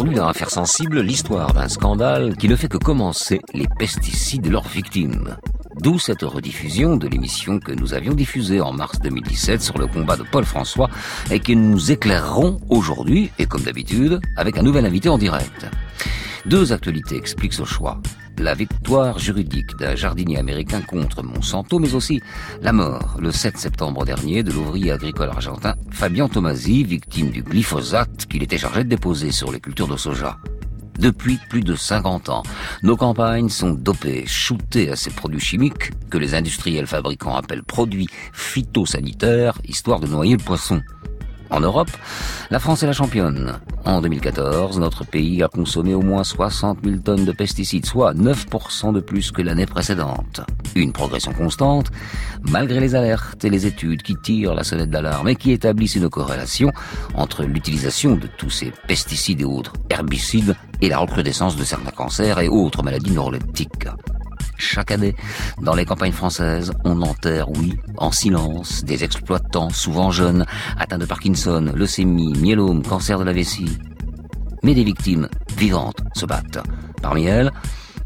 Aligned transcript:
Aujourd'hui, 0.00 0.16
dans 0.16 0.28
Affaires 0.28 0.48
sensible, 0.48 1.02
l'histoire 1.02 1.52
d'un 1.52 1.68
scandale 1.68 2.34
qui 2.38 2.48
ne 2.48 2.56
fait 2.56 2.68
que 2.68 2.78
commencer 2.78 3.38
les 3.52 3.66
pesticides 3.78 4.46
et 4.46 4.48
leurs 4.48 4.66
victimes. 4.66 5.36
D'où 5.82 5.98
cette 5.98 6.22
rediffusion 6.22 6.96
de 6.96 7.06
l'émission 7.06 7.60
que 7.60 7.72
nous 7.72 7.92
avions 7.92 8.14
diffusée 8.14 8.62
en 8.62 8.72
mars 8.72 8.98
2017 9.00 9.60
sur 9.60 9.76
le 9.76 9.86
combat 9.86 10.16
de 10.16 10.22
Paul 10.22 10.46
François 10.46 10.88
et 11.30 11.38
que 11.38 11.52
nous 11.52 11.92
éclairerons 11.92 12.56
aujourd'hui, 12.70 13.30
et 13.38 13.44
comme 13.44 13.60
d'habitude, 13.60 14.22
avec 14.38 14.56
un 14.56 14.62
nouvel 14.62 14.86
invité 14.86 15.10
en 15.10 15.18
direct. 15.18 15.66
Deux 16.46 16.72
actualités 16.72 17.16
expliquent 17.16 17.52
ce 17.52 17.64
choix. 17.64 18.00
La 18.40 18.54
victoire 18.54 19.18
juridique 19.18 19.76
d'un 19.76 19.94
jardinier 19.94 20.38
américain 20.38 20.80
contre 20.80 21.22
Monsanto, 21.22 21.78
mais 21.78 21.94
aussi 21.94 22.22
la 22.62 22.72
mort, 22.72 23.18
le 23.20 23.32
7 23.32 23.58
septembre 23.58 24.06
dernier, 24.06 24.42
de 24.42 24.50
l'ouvrier 24.50 24.92
agricole 24.92 25.28
argentin 25.28 25.74
Fabian 25.90 26.26
Tomasi, 26.26 26.82
victime 26.84 27.28
du 27.28 27.42
glyphosate 27.42 28.24
qu'il 28.24 28.42
était 28.42 28.56
chargé 28.56 28.82
de 28.84 28.88
déposer 28.88 29.30
sur 29.30 29.52
les 29.52 29.60
cultures 29.60 29.88
de 29.88 29.98
soja. 29.98 30.38
Depuis 30.98 31.38
plus 31.50 31.60
de 31.60 31.74
50 31.74 32.30
ans, 32.30 32.42
nos 32.82 32.96
campagnes 32.96 33.50
sont 33.50 33.72
dopées, 33.72 34.24
shootées 34.26 34.90
à 34.90 34.96
ces 34.96 35.10
produits 35.10 35.38
chimiques 35.38 35.90
que 36.08 36.16
les 36.16 36.34
industriels 36.34 36.86
fabricants 36.86 37.36
appellent 37.36 37.62
produits 37.62 38.08
phytosanitaires, 38.32 39.58
histoire 39.68 40.00
de 40.00 40.06
noyer 40.06 40.38
le 40.38 40.42
poisson. 40.42 40.80
En 41.50 41.60
Europe, 41.60 41.90
la 42.50 42.58
France 42.58 42.82
est 42.82 42.86
la 42.86 42.92
championne. 42.92 43.58
En 43.84 44.00
2014, 44.00 44.78
notre 44.78 45.04
pays 45.04 45.42
a 45.42 45.48
consommé 45.48 45.94
au 45.94 46.02
moins 46.02 46.22
60 46.22 46.78
000 46.84 46.98
tonnes 46.98 47.24
de 47.24 47.32
pesticides, 47.32 47.86
soit 47.86 48.14
9% 48.14 48.92
de 48.92 49.00
plus 49.00 49.32
que 49.32 49.42
l'année 49.42 49.66
précédente. 49.66 50.42
Une 50.76 50.92
progression 50.92 51.32
constante, 51.32 51.90
malgré 52.48 52.78
les 52.78 52.94
alertes 52.94 53.44
et 53.44 53.50
les 53.50 53.66
études 53.66 54.02
qui 54.02 54.14
tirent 54.16 54.54
la 54.54 54.64
sonnette 54.64 54.90
d'alarme 54.90 55.28
et 55.28 55.36
qui 55.36 55.50
établissent 55.50 55.96
une 55.96 56.08
corrélation 56.08 56.72
entre 57.14 57.42
l'utilisation 57.42 58.16
de 58.16 58.28
tous 58.28 58.50
ces 58.50 58.72
pesticides 58.86 59.40
et 59.40 59.44
autres 59.44 59.72
herbicides 59.90 60.54
et 60.80 60.88
la 60.88 60.98
recrudescence 60.98 61.56
de 61.56 61.64
certains 61.64 61.90
cancers 61.90 62.38
et 62.38 62.48
autres 62.48 62.82
maladies 62.82 63.12
neuroleptiques. 63.12 63.88
Chaque 64.60 64.90
année, 64.90 65.16
dans 65.62 65.74
les 65.74 65.86
campagnes 65.86 66.12
françaises, 66.12 66.70
on 66.84 67.00
enterre, 67.00 67.50
oui, 67.50 67.78
en 67.96 68.12
silence, 68.12 68.84
des 68.84 69.04
exploitants, 69.04 69.70
souvent 69.70 70.10
jeunes, 70.10 70.44
atteints 70.78 70.98
de 70.98 71.06
Parkinson, 71.06 71.72
leucémie, 71.74 72.34
myélome, 72.38 72.82
cancer 72.82 73.18
de 73.18 73.24
la 73.24 73.32
vessie. 73.32 73.78
Mais 74.62 74.74
des 74.74 74.84
victimes 74.84 75.28
vivantes 75.56 76.02
se 76.14 76.26
battent. 76.26 76.58
Parmi 77.00 77.24
elles, 77.24 77.50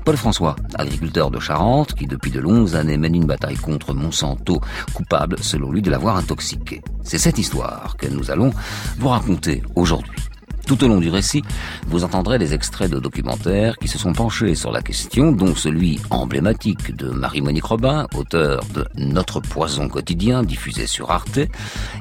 Paul 0.04 0.16
François, 0.16 0.54
agriculteur 0.76 1.32
de 1.32 1.40
Charente, 1.40 1.94
qui 1.94 2.06
depuis 2.06 2.30
de 2.30 2.38
longues 2.38 2.76
années 2.76 2.98
mène 2.98 3.16
une 3.16 3.26
bataille 3.26 3.56
contre 3.56 3.92
Monsanto, 3.92 4.60
coupable 4.94 5.36
selon 5.40 5.72
lui 5.72 5.82
de 5.82 5.90
l'avoir 5.90 6.16
intoxiqué. 6.16 6.82
C'est 7.02 7.18
cette 7.18 7.38
histoire 7.38 7.96
que 7.98 8.06
nous 8.06 8.30
allons 8.30 8.52
vous 8.98 9.08
raconter 9.08 9.62
aujourd'hui. 9.74 10.22
Tout 10.66 10.82
au 10.82 10.88
long 10.88 10.98
du 10.98 11.10
récit, 11.10 11.42
vous 11.86 12.04
entendrez 12.04 12.38
des 12.38 12.54
extraits 12.54 12.90
de 12.90 12.98
documentaires 12.98 13.76
qui 13.76 13.86
se 13.86 13.98
sont 13.98 14.14
penchés 14.14 14.54
sur 14.54 14.72
la 14.72 14.80
question, 14.80 15.30
dont 15.30 15.54
celui 15.54 16.00
emblématique 16.10 16.96
de 16.96 17.10
Marie-Monique 17.10 17.64
Robin, 17.64 18.06
auteur 18.16 18.64
de 18.74 18.86
Notre 18.96 19.40
poison 19.40 19.88
quotidien, 19.88 20.42
diffusé 20.42 20.86
sur 20.86 21.10
Arte, 21.10 21.40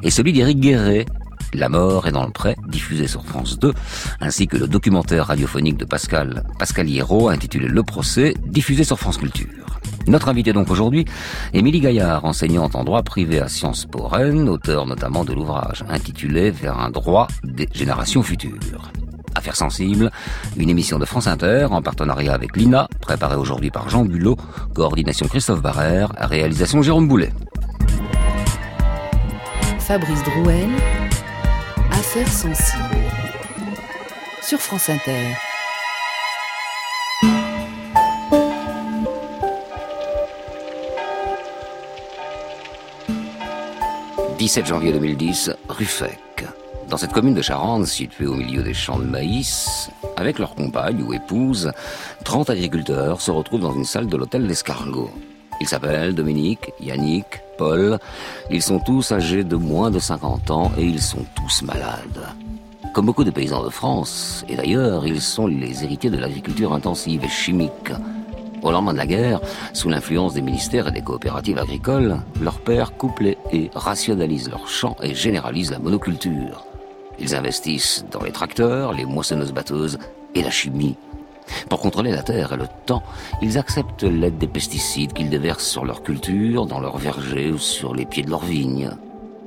et 0.02 0.10
celui 0.10 0.32
d'Éric 0.32 0.62
Guéret, 0.62 1.06
La 1.54 1.70
mort 1.70 2.08
est 2.08 2.12
dans 2.12 2.26
le 2.26 2.32
prêt, 2.32 2.56
diffusé 2.68 3.08
sur 3.08 3.24
France 3.26 3.60
2, 3.60 3.74
ainsi 4.22 4.48
que 4.48 4.58
le 4.58 4.68
documentaire 4.68 5.28
radiophonique 5.28 5.78
de 5.78 5.86
Pascal, 5.86 6.44
Pascal 6.58 6.90
Hierro, 6.90 7.30
intitulé 7.30 7.68
Le 7.68 7.84
procès, 7.84 8.34
diffusé 8.48 8.84
sur 8.84 8.98
France 8.98 9.18
Culture. 9.18 9.80
Notre 10.08 10.30
invité 10.30 10.52
donc 10.52 10.72
aujourd'hui, 10.72 11.06
Émilie 11.54 11.80
Gaillard, 11.80 12.26
enseignante 12.26 12.76
en 12.76 12.84
droit 12.84 13.04
privé 13.04 13.40
à 13.40 13.48
Sciences 13.48 13.86
Po 13.86 14.08
Rennes, 14.08 14.50
auteur 14.50 14.88
notamment 14.88 15.24
de 15.24 15.34
l'ouvrage 15.34 15.84
intitulé 15.90 16.50
Vers 16.50 16.80
un 16.80 16.90
droit 16.90 17.28
des 17.44 17.70
générations 17.72 18.24
futures. 18.24 18.92
Affaires 19.36 19.56
sensibles, 19.56 20.12
une 20.58 20.70
émission 20.70 21.00
de 21.00 21.06
France 21.06 21.28
Inter 21.28 21.68
en 21.70 21.82
partenariat 21.82 22.34
avec 22.34 22.58
l'INA, 22.58 22.88
préparée 23.00 23.36
aujourd'hui 23.36 23.70
par 23.70 23.90
Jean 23.90 24.06
Bulot, 24.06 24.38
coordination 24.74 25.28
Christophe 25.28 25.62
Barrère, 25.62 26.12
réalisation 26.18 26.82
Jérôme 26.82 27.08
Boulet. 27.08 27.32
Fabrice 29.80 30.24
Sur 34.44 34.60
France 34.60 34.88
Inter. 34.88 35.34
17 44.38 44.68
janvier 44.68 44.92
2010, 44.92 45.54
Ruffec. 45.68 46.20
Dans 46.88 46.98
cette 46.98 47.14
commune 47.14 47.34
de 47.34 47.42
Charente, 47.42 47.88
située 47.88 48.28
au 48.28 48.36
milieu 48.36 48.62
des 48.62 48.76
champs 48.76 49.00
de 49.00 49.06
maïs, 49.06 49.90
avec 50.16 50.38
leur 50.38 50.54
compagne 50.54 51.02
ou 51.02 51.14
épouse, 51.14 51.72
30 52.26 52.52
agriculteurs 52.52 53.22
se 53.22 53.32
retrouvent 53.32 53.62
dans 53.62 53.74
une 53.74 53.86
salle 53.86 54.06
de 54.06 54.18
l'hôtel 54.18 54.46
d'Escargot. 54.46 55.10
Ils 55.60 55.68
s'appellent 55.68 56.14
Dominique, 56.14 56.74
Yannick, 56.80 57.43
Paul. 57.58 58.00
Ils 58.50 58.62
sont 58.62 58.80
tous 58.80 59.12
âgés 59.12 59.44
de 59.44 59.56
moins 59.56 59.92
de 59.92 60.00
50 60.00 60.52
ans 60.52 60.72
et 60.78 60.84
ils 60.84 61.02
sont 61.02 61.26
tous 61.36 61.62
malades. 61.64 62.28
Comme 62.94 63.08
beaucoup 63.08 63.24
de 63.24 63.32
paysans 63.32 63.64
de 63.64 63.70
France, 63.70 64.46
et 64.48 64.56
d'ailleurs, 64.56 65.08
ils 65.08 65.22
sont 65.22 65.48
les 65.48 65.84
héritiers 65.84 66.12
de 66.12 66.18
l'agriculture 66.18 66.74
intensive 66.74 67.24
et 67.24 67.30
chimique. 67.30 67.92
Au 68.62 68.72
lendemain 68.72 68.94
de 68.94 68.98
la 68.98 69.08
guerre, 69.08 69.42
sous 69.74 69.90
l'influence 69.90 70.36
des 70.36 70.42
ministères 70.42 70.88
et 70.88 70.92
des 70.92 71.02
coopératives 71.02 71.58
agricoles, 71.58 72.18
leurs 72.40 72.62
pères 72.62 72.96
couplent 72.96 73.36
et 73.52 73.72
rationalisent 73.74 74.50
leurs 74.50 74.68
champs 74.68 74.96
et 75.02 75.14
généralisent 75.14 75.72
la 75.72 75.80
monoculture. 75.80 76.66
Ils 77.20 77.36
investissent 77.36 78.06
dans 78.12 78.22
les 78.22 78.32
tracteurs, 78.32 78.94
les 78.94 79.06
moissonneuses-batteuses 79.06 79.98
et 80.36 80.44
la 80.44 80.52
chimie. 80.52 80.96
Pour 81.70 81.80
contrôler 81.80 82.12
la 82.12 82.24
terre 82.24 82.54
et 82.54 82.58
le 82.58 82.68
temps, 82.86 83.04
ils 83.42 83.58
acceptent 83.58 84.04
l'aide 84.04 84.38
des 84.38 84.48
pesticides 84.48 85.14
qu'ils 85.14 85.30
déversent 85.30 85.68
sur 85.68 85.86
leur 85.86 86.04
culture, 86.04 86.66
dans 86.66 86.80
leurs 86.80 86.98
vergers 86.98 87.52
ou 87.52 87.58
sur 87.58 87.94
les 87.94 88.06
pieds 88.06 88.24
de 88.24 88.30
leurs 88.30 88.46
vignes. 88.46 88.92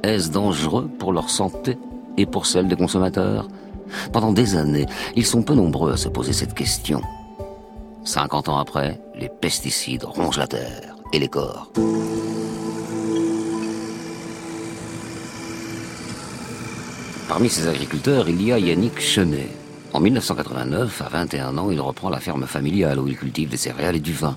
Est-ce 0.02 0.30
dangereux 0.30 0.88
pour 0.98 1.12
leur 1.12 1.30
santé 1.30 1.78
et 2.16 2.26
pour 2.26 2.46
celle 2.46 2.68
des 2.68 2.76
consommateurs? 2.76 3.48
Pendant 4.12 4.32
des 4.32 4.56
années, 4.56 4.86
ils 5.14 5.26
sont 5.26 5.42
peu 5.42 5.54
nombreux 5.54 5.92
à 5.92 5.96
se 5.96 6.08
poser 6.08 6.32
cette 6.32 6.54
question. 6.54 7.00
50 8.04 8.48
ans 8.48 8.58
après, 8.58 9.00
les 9.18 9.28
pesticides 9.28 10.04
rongent 10.04 10.38
la 10.38 10.46
terre 10.46 10.96
et 11.12 11.18
les 11.18 11.28
corps. 11.28 11.70
Parmi 17.28 17.48
ces 17.48 17.66
agriculteurs, 17.66 18.28
il 18.28 18.40
y 18.42 18.52
a 18.52 18.58
Yannick 18.58 19.00
Chenet. 19.00 19.48
En 19.92 20.00
1989, 20.00 21.02
à 21.02 21.08
21 21.08 21.58
ans, 21.58 21.70
il 21.70 21.80
reprend 21.80 22.10
la 22.10 22.20
ferme 22.20 22.46
familiale 22.46 22.98
où 22.98 23.08
il 23.08 23.16
cultive 23.16 23.48
des 23.48 23.56
céréales 23.56 23.96
et 23.96 24.00
du 24.00 24.12
vin. 24.12 24.36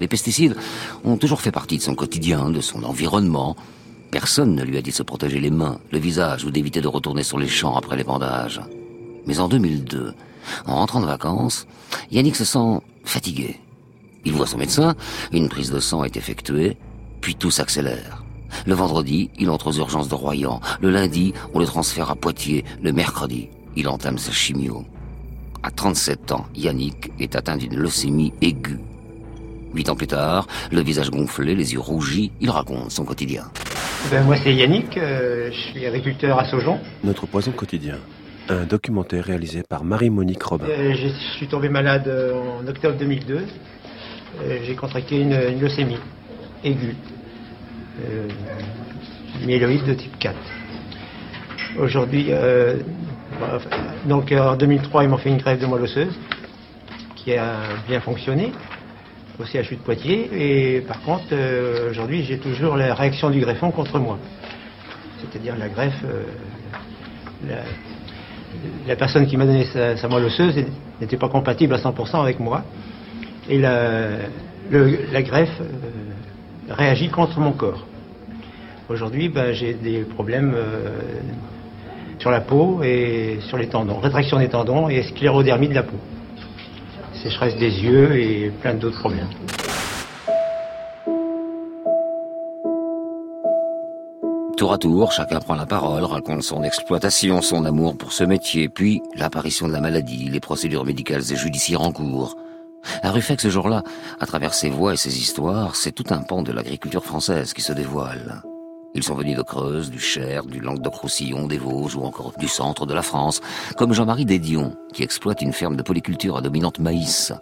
Les 0.00 0.08
pesticides 0.08 0.56
ont 1.04 1.16
toujours 1.16 1.40
fait 1.40 1.50
partie 1.50 1.78
de 1.78 1.82
son 1.82 1.94
quotidien, 1.94 2.50
de 2.50 2.60
son 2.60 2.84
environnement. 2.84 3.56
Personne 4.10 4.54
ne 4.54 4.62
lui 4.62 4.76
a 4.76 4.82
dit 4.82 4.90
de 4.90 4.94
se 4.96 5.02
protéger 5.02 5.40
les 5.40 5.50
mains, 5.50 5.78
le 5.90 5.98
visage 5.98 6.44
ou 6.44 6.50
d'éviter 6.50 6.80
de 6.80 6.88
retourner 6.88 7.22
sur 7.22 7.38
les 7.38 7.48
champs 7.48 7.76
après 7.76 7.96
l'épandage. 7.96 8.60
Mais 9.26 9.40
en 9.40 9.48
2002, 9.48 10.14
en 10.66 10.74
rentrant 10.76 11.00
de 11.00 11.06
vacances, 11.06 11.66
Yannick 12.10 12.36
se 12.36 12.44
sent 12.44 12.80
fatigué. 13.04 13.58
Il 14.24 14.32
voit 14.32 14.46
son 14.46 14.58
médecin, 14.58 14.94
une 15.32 15.48
prise 15.48 15.70
de 15.70 15.80
sang 15.80 16.04
est 16.04 16.16
effectuée, 16.16 16.76
puis 17.20 17.34
tout 17.34 17.50
s'accélère. 17.50 18.22
Le 18.66 18.74
vendredi, 18.74 19.30
il 19.38 19.50
entre 19.50 19.68
aux 19.68 19.78
urgences 19.78 20.08
de 20.08 20.14
Royan. 20.14 20.60
Le 20.80 20.90
lundi, 20.90 21.32
on 21.54 21.58
le 21.58 21.66
transfère 21.66 22.10
à 22.10 22.16
Poitiers. 22.16 22.64
Le 22.82 22.92
mercredi, 22.92 23.48
il 23.76 23.88
entame 23.88 24.18
sa 24.18 24.32
chimio. 24.32 24.84
À 25.62 25.70
37 25.70 26.32
ans, 26.32 26.46
Yannick 26.54 27.12
est 27.20 27.36
atteint 27.36 27.56
d'une 27.56 27.76
leucémie 27.76 28.32
aiguë. 28.42 28.78
Huit 29.74 29.88
ans 29.88 29.94
plus 29.96 30.06
tard, 30.08 30.46
le 30.70 30.80
visage 30.82 31.10
gonflé, 31.10 31.54
les 31.54 31.72
yeux 31.72 31.80
rougis, 31.80 32.32
il 32.40 32.50
raconte 32.50 32.90
son 32.90 33.04
quotidien. 33.04 33.44
Ben, 34.10 34.24
moi, 34.24 34.36
c'est 34.36 34.52
Yannick, 34.52 34.98
euh, 34.98 35.50
je 35.52 35.70
suis 35.70 35.86
agriculteur 35.86 36.38
à 36.38 36.44
Saujon. 36.44 36.78
Notre 37.04 37.26
poison 37.26 37.52
quotidien. 37.52 37.96
Un 38.48 38.64
documentaire 38.64 39.24
réalisé 39.24 39.62
par 39.62 39.84
Marie-Monique 39.84 40.42
Robin. 40.42 40.66
Euh, 40.68 40.94
je 40.94 41.08
suis 41.36 41.46
tombé 41.46 41.68
malade 41.68 42.08
euh, 42.08 42.34
en 42.60 42.66
octobre 42.66 42.98
2002. 42.98 43.36
Euh, 44.42 44.58
J'ai 44.64 44.74
contracté 44.74 45.20
une, 45.20 45.32
une 45.32 45.60
leucémie 45.60 45.98
aiguë. 46.64 46.96
Euh, 48.04 48.28
myéloïde 49.46 49.84
de 49.84 49.94
type 49.94 50.18
4. 50.18 50.34
Aujourd'hui, 51.78 52.26
donc 54.06 54.32
en 54.32 54.56
2003, 54.56 55.04
ils 55.04 55.08
m'ont 55.08 55.16
fait 55.16 55.30
une 55.30 55.38
grève 55.38 55.60
de 55.60 55.66
moelle 55.66 55.82
osseuse 55.82 56.18
qui 57.16 57.34
a 57.34 57.56
bien 57.86 58.00
fonctionné 58.00 58.52
au 59.38 59.44
CHU 59.44 59.76
de 59.76 59.82
Poitiers. 59.82 60.28
Et 60.32 60.80
par 60.82 61.00
contre, 61.02 61.24
euh, 61.32 61.90
aujourd'hui, 61.90 62.24
j'ai 62.24 62.38
toujours 62.38 62.76
la 62.76 62.94
réaction 62.94 63.30
du 63.30 63.40
greffon 63.40 63.70
contre 63.70 63.98
moi. 63.98 64.18
C'est-à-dire 65.20 65.56
la 65.56 65.68
greffe, 65.68 66.02
euh, 66.04 66.24
la, 68.86 68.96
personne 68.96 69.26
qui 69.26 69.36
m'a 69.36 69.46
donné 69.46 69.64
sa, 69.64 70.08
moelle 70.08 70.24
osseuse 70.24 70.64
n'était 71.00 71.16
pas 71.16 71.28
compatible 71.28 71.74
à 71.74 71.78
100% 71.78 72.20
avec 72.20 72.40
moi. 72.40 72.64
Et 73.48 73.58
la, 73.58 75.22
greffe 75.22 75.60
euh, 75.60 75.64
réagit 76.68 77.08
contre 77.08 77.38
mon 77.40 77.52
corps. 77.52 77.86
Aujourd'hui, 78.88 79.28
ben, 79.28 79.52
j'ai 79.52 79.74
des 79.74 80.00
problèmes 80.00 80.54
euh, 80.54 80.98
sur 82.22 82.30
la 82.30 82.40
peau 82.40 82.84
et 82.84 83.40
sur 83.48 83.58
les 83.58 83.68
tendons, 83.68 83.98
rétraction 83.98 84.38
des 84.38 84.48
tendons 84.48 84.88
et 84.88 85.02
sclérodermie 85.02 85.66
de 85.66 85.74
la 85.74 85.82
peau, 85.82 85.96
sécheresse 87.20 87.56
des 87.56 87.82
yeux 87.82 88.16
et 88.16 88.52
plein 88.62 88.74
d'autres 88.74 89.00
problèmes. 89.00 89.26
Tour 94.56 94.72
à 94.72 94.78
tour, 94.78 95.10
chacun 95.10 95.40
prend 95.40 95.56
la 95.56 95.66
parole, 95.66 96.04
raconte 96.04 96.44
son 96.44 96.62
exploitation, 96.62 97.42
son 97.42 97.64
amour 97.64 97.98
pour 97.98 98.12
ce 98.12 98.22
métier, 98.22 98.68
puis 98.68 99.02
l'apparition 99.16 99.66
de 99.66 99.72
la 99.72 99.80
maladie, 99.80 100.30
les 100.30 100.38
procédures 100.38 100.84
médicales 100.84 101.32
et 101.32 101.36
judiciaires 101.36 101.82
en 101.82 101.90
cours. 101.90 102.36
À 103.02 103.10
Ruffec, 103.10 103.40
ce 103.40 103.50
jour-là, 103.50 103.82
à 104.20 104.26
travers 104.26 104.54
ses 104.54 104.70
voix 104.70 104.94
et 104.94 104.96
ses 104.96 105.18
histoires, 105.18 105.74
c'est 105.74 105.90
tout 105.92 106.06
un 106.10 106.22
pan 106.22 106.42
de 106.42 106.52
l'agriculture 106.52 107.04
française 107.04 107.52
qui 107.52 107.62
se 107.62 107.72
dévoile. 107.72 108.42
Ils 108.94 109.02
sont 109.02 109.14
venus 109.14 109.36
de 109.36 109.42
Creuse, 109.42 109.90
du 109.90 109.98
Cher, 109.98 110.44
du 110.44 110.60
Languedoc-Roussillon, 110.60 111.46
des 111.46 111.56
Vosges 111.56 111.96
ou 111.96 112.02
encore 112.02 112.32
du 112.38 112.46
centre 112.46 112.84
de 112.84 112.92
la 112.92 113.02
France, 113.02 113.40
comme 113.76 113.94
Jean-Marie 113.94 114.26
Dédion, 114.26 114.76
qui 114.92 115.02
exploite 115.02 115.40
une 115.40 115.54
ferme 115.54 115.76
de 115.76 115.82
polyculture 115.82 116.36
à 116.36 116.42
dominante 116.42 116.78
maïs. 116.78 117.32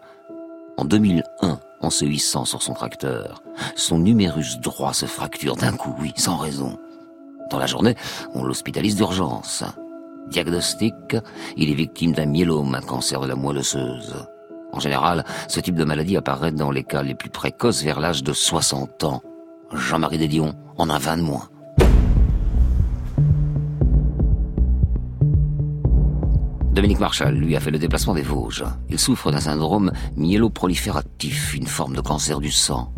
En 0.77 0.85
2001, 0.85 1.59
en 1.81 1.91
se 1.91 2.05
hissant 2.05 2.45
sur 2.45 2.63
son 2.63 2.75
tracteur, 2.75 3.43
son 3.75 3.99
numérus 3.99 4.61
droit 4.61 4.95
se 4.95 5.07
fracture 5.07 5.57
d'un 5.57 5.73
coup, 5.73 5.95
oui, 6.01 6.13
sans 6.17 6.37
raison. 6.37 6.79
Dans 7.51 7.59
la 7.59 7.67
journée, 7.67 7.97
on 8.33 8.45
l'hospitalise 8.45 8.95
d'urgence. 8.95 9.65
Diagnostic, 10.29 11.17
il 11.57 11.69
est 11.69 11.75
victime 11.75 12.13
d'un 12.13 12.27
myélome, 12.27 12.77
un 12.77 12.81
cancer 12.81 13.21
de 13.21 13.27
la 13.27 13.35
moelle 13.35 13.59
osseuse. 13.59 14.15
En 14.73 14.79
général, 14.79 15.25
ce 15.49 15.59
type 15.59 15.75
de 15.75 15.85
maladie 15.85 16.17
apparaît 16.17 16.53
dans 16.53 16.71
les 16.71 16.85
cas 16.85 17.03
les 17.03 17.17
plus 17.17 17.31
précoces 17.31 17.83
vers 17.83 17.99
l'âge 17.99 18.23
de 18.23 18.33
60 18.33 19.03
ans. 19.03 19.23
Jean-Marie 19.73 20.19
Dédion 20.19 20.55
en 20.79 20.91
a 20.91 20.99
20 20.99 21.17
de 21.19 21.23
moins. 21.23 21.49
Dominique 26.73 27.01
Marchal, 27.01 27.35
lui, 27.35 27.57
a 27.57 27.61
fait 27.61 27.71
le 27.71 27.79
déplacement 27.79 28.15
des 28.15 28.23
Vosges. 28.23 28.65
Il 28.89 28.99
souffre 28.99 29.31
d'un 29.31 29.41
syndrome 29.41 29.93
myéloprolifératif, 30.17 31.55
une 31.55 31.67
forme 31.67 31.95
de 31.95 32.01
cancer 32.01 32.41
du 32.41 32.51
sang. 32.51 32.93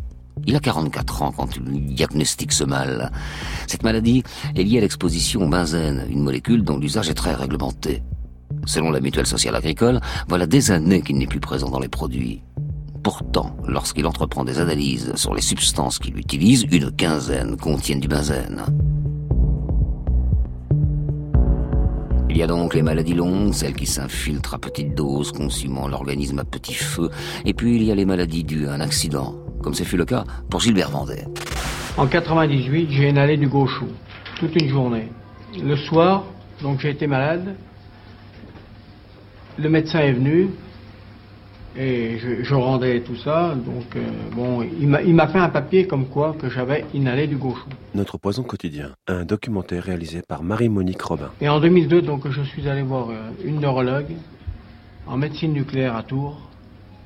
Il 0.47 0.57
a 0.57 0.61
44 0.61 1.23
ans 1.23 1.33
quand 1.33 1.57
il 1.57 1.95
diagnostique 1.95 2.53
ce 2.53 2.65
mal. 2.65 3.11
Cette 3.67 3.83
maladie 3.83 4.23
est 4.55 4.63
liée 4.63 4.79
à 4.79 4.83
l'exposition 4.83 5.43
au 5.43 5.49
benzène, 5.49 6.07
une 6.09 6.23
molécule 6.23 6.65
dont 6.65 6.79
l'usage 6.79 7.11
est 7.11 7.15
très 7.15 7.35
réglementé. 7.35 8.03
Selon 8.67 8.91
la 8.91 9.01
mutuelle 9.01 9.27
sociale 9.27 9.57
agricole, 9.57 10.01
voilà 10.29 10.47
des 10.47 10.71
années 10.71 11.03
qu'il 11.03 11.19
n'est 11.19 11.27
plus 11.27 11.41
présent 11.41 11.69
dans 11.69 11.81
les 11.81 11.89
produits. 11.89 12.43
Pourtant, 13.03 13.57
lorsqu'il 13.67 14.07
entreprend 14.07 14.45
des 14.45 14.61
analyses 14.61 15.13
sur 15.17 15.35
les 15.35 15.41
substances 15.41 15.99
qu'il 15.99 16.17
utilise, 16.17 16.67
une 16.71 16.93
quinzaine 16.93 17.57
contiennent 17.57 17.99
du 17.99 18.07
benzène. 18.07 18.63
Il 22.31 22.37
y 22.37 22.43
a 22.43 22.47
donc 22.47 22.75
les 22.75 22.83
maladies 22.83 23.15
longues, 23.15 23.53
celles 23.53 23.75
qui 23.75 23.87
s'infiltrent 23.87 24.55
à 24.55 24.59
petite 24.59 24.95
dose, 24.95 25.33
consumant 25.33 25.89
l'organisme 25.89 26.39
à 26.39 26.45
petit 26.45 26.75
feu, 26.75 27.11
et 27.45 27.55
puis 27.55 27.75
il 27.75 27.83
y 27.83 27.91
a 27.91 27.95
les 27.97 28.05
maladies 28.05 28.45
dues 28.45 28.69
à 28.69 28.75
un 28.75 28.81
accident, 28.81 29.35
comme 29.63 29.75
ce 29.75 29.83
fut 29.83 29.97
le 29.97 30.05
cas 30.05 30.25
pour 30.49 30.61
Gilbert 30.61 30.91
Vendée. 30.91 31.25
En 31.97 32.07
98, 32.07 32.89
j'ai 32.91 33.09
inhalé 33.09 33.37
du 33.37 33.49
gauchou, 33.49 33.89
toute 34.39 34.55
une 34.55 34.69
journée. 34.69 35.09
Le 35.61 35.77
soir, 35.77 36.25
donc 36.63 36.79
j'ai 36.81 36.91
été 36.91 37.09
malade. 37.09 37.57
Le 39.59 39.69
médecin 39.69 39.99
est 39.99 40.13
venu 40.13 40.51
et 41.77 42.19
je, 42.19 42.55
rendais 42.55 43.01
tout 43.01 43.17
ça. 43.17 43.55
Donc, 43.55 43.97
euh, 43.97 44.01
bon, 44.35 44.63
il 44.63 45.15
m'a 45.15 45.29
fait 45.29 45.39
un 45.39 45.49
papier 45.49 45.87
comme 45.87 46.07
quoi 46.07 46.35
que 46.39 46.49
j'avais 46.49 46.85
inhalé 46.95 47.27
du 47.27 47.37
gauchou. 47.37 47.69
Notre 47.95 48.19
poison 48.19 48.43
quotidien, 48.43 48.91
un 49.09 49.25
documentaire 49.25 49.83
réalisé 49.85 50.23
par 50.27 50.43
Marie-Monique 50.43 51.01
Robin. 51.03 51.31
Et 51.41 51.49
en 51.49 51.61
2002, 51.61 52.03
donc, 52.03 52.29
je 52.31 52.43
suis 52.43 52.69
allé 52.69 52.83
voir 52.83 53.11
euh, 53.11 53.15
une 53.45 53.61
neurologue 53.61 54.13
en 55.07 55.17
médecine 55.17 55.53
nucléaire 55.53 55.97
à 55.97 56.03
Tours 56.03 56.41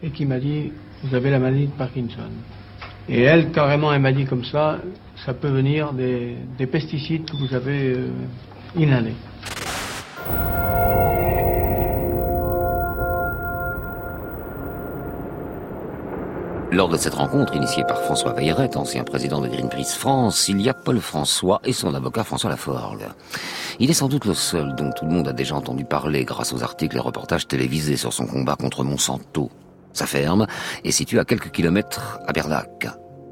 et 0.03 0.11
qui 0.11 0.27
m'a 0.27 0.39
dit 0.39 0.73
vous 1.05 1.15
avez 1.15 1.31
la 1.31 1.39
maladie 1.39 1.67
de 1.67 1.73
Parkinson. 1.73 2.31
Et 3.09 3.23
elle, 3.23 3.53
carrément, 3.53 3.93
elle 3.93 4.03
m'a 4.03 4.13
dit 4.13 4.25
comme 4.25 4.45
ça, 4.45 4.79
ça 5.25 5.33
peut 5.33 5.49
venir 5.49 5.93
des, 5.93 6.37
pesticides 6.67 7.31
que 7.31 7.37
vous 7.37 7.55
avez 7.55 7.95
euh, 7.95 8.09
inhalés. 8.77 9.15
Lors 16.77 16.91
de 16.91 16.99
cette 16.99 17.15
rencontre 17.15 17.57
initiée 17.57 17.85
par 17.85 18.03
François 18.03 18.35
Veilleret, 18.35 18.77
ancien 18.77 19.03
président 19.03 19.41
de 19.41 19.49
Greenpeace 19.49 19.97
France, 19.97 20.47
il 20.51 20.61
y 20.61 20.69
a 20.69 20.75
Paul 20.75 21.01
François 21.01 21.59
et 21.65 21.73
son 21.73 21.95
avocat 21.95 22.23
François 22.23 22.51
Laforgue. 22.51 23.07
Il 23.81 23.89
est 23.89 23.95
sans 23.95 24.09
doute 24.09 24.27
le 24.27 24.35
seul 24.35 24.75
dont 24.75 24.91
tout 24.93 25.07
le 25.07 25.11
monde 25.11 25.27
a 25.27 25.33
déjà 25.33 25.55
entendu 25.55 25.87
parler 25.87 26.27
grâce 26.27 26.53
aux 26.53 26.63
articles 26.63 26.95
et 26.95 27.01
reportages 27.01 27.49
télévisés 27.49 27.97
sur 27.97 28.13
son 28.13 28.27
combat 28.27 28.57
contre 28.57 28.85
Monsanto. 28.85 29.51
Sa 29.95 30.05
ferme 30.05 30.47
est 30.85 30.91
située 30.91 31.19
à 31.19 31.25
quelques 31.25 31.51
kilomètres 31.51 32.19
à 32.27 32.35
Bernac. 32.35 32.87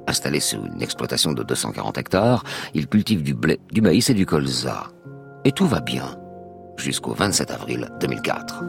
Installé 0.06 0.40
sur 0.40 0.64
une 0.64 0.80
exploitation 0.80 1.32
de 1.32 1.42
240 1.42 1.98
hectares, 1.98 2.44
il 2.72 2.86
cultive 2.86 3.22
du 3.22 3.34
blé, 3.34 3.60
du 3.70 3.82
maïs 3.82 4.08
et 4.08 4.14
du 4.14 4.24
colza. 4.24 4.84
Et 5.44 5.52
tout 5.52 5.66
va 5.66 5.80
bien. 5.80 6.16
Jusqu'au 6.78 7.12
27 7.12 7.50
avril 7.50 7.90
2004. 8.00 8.64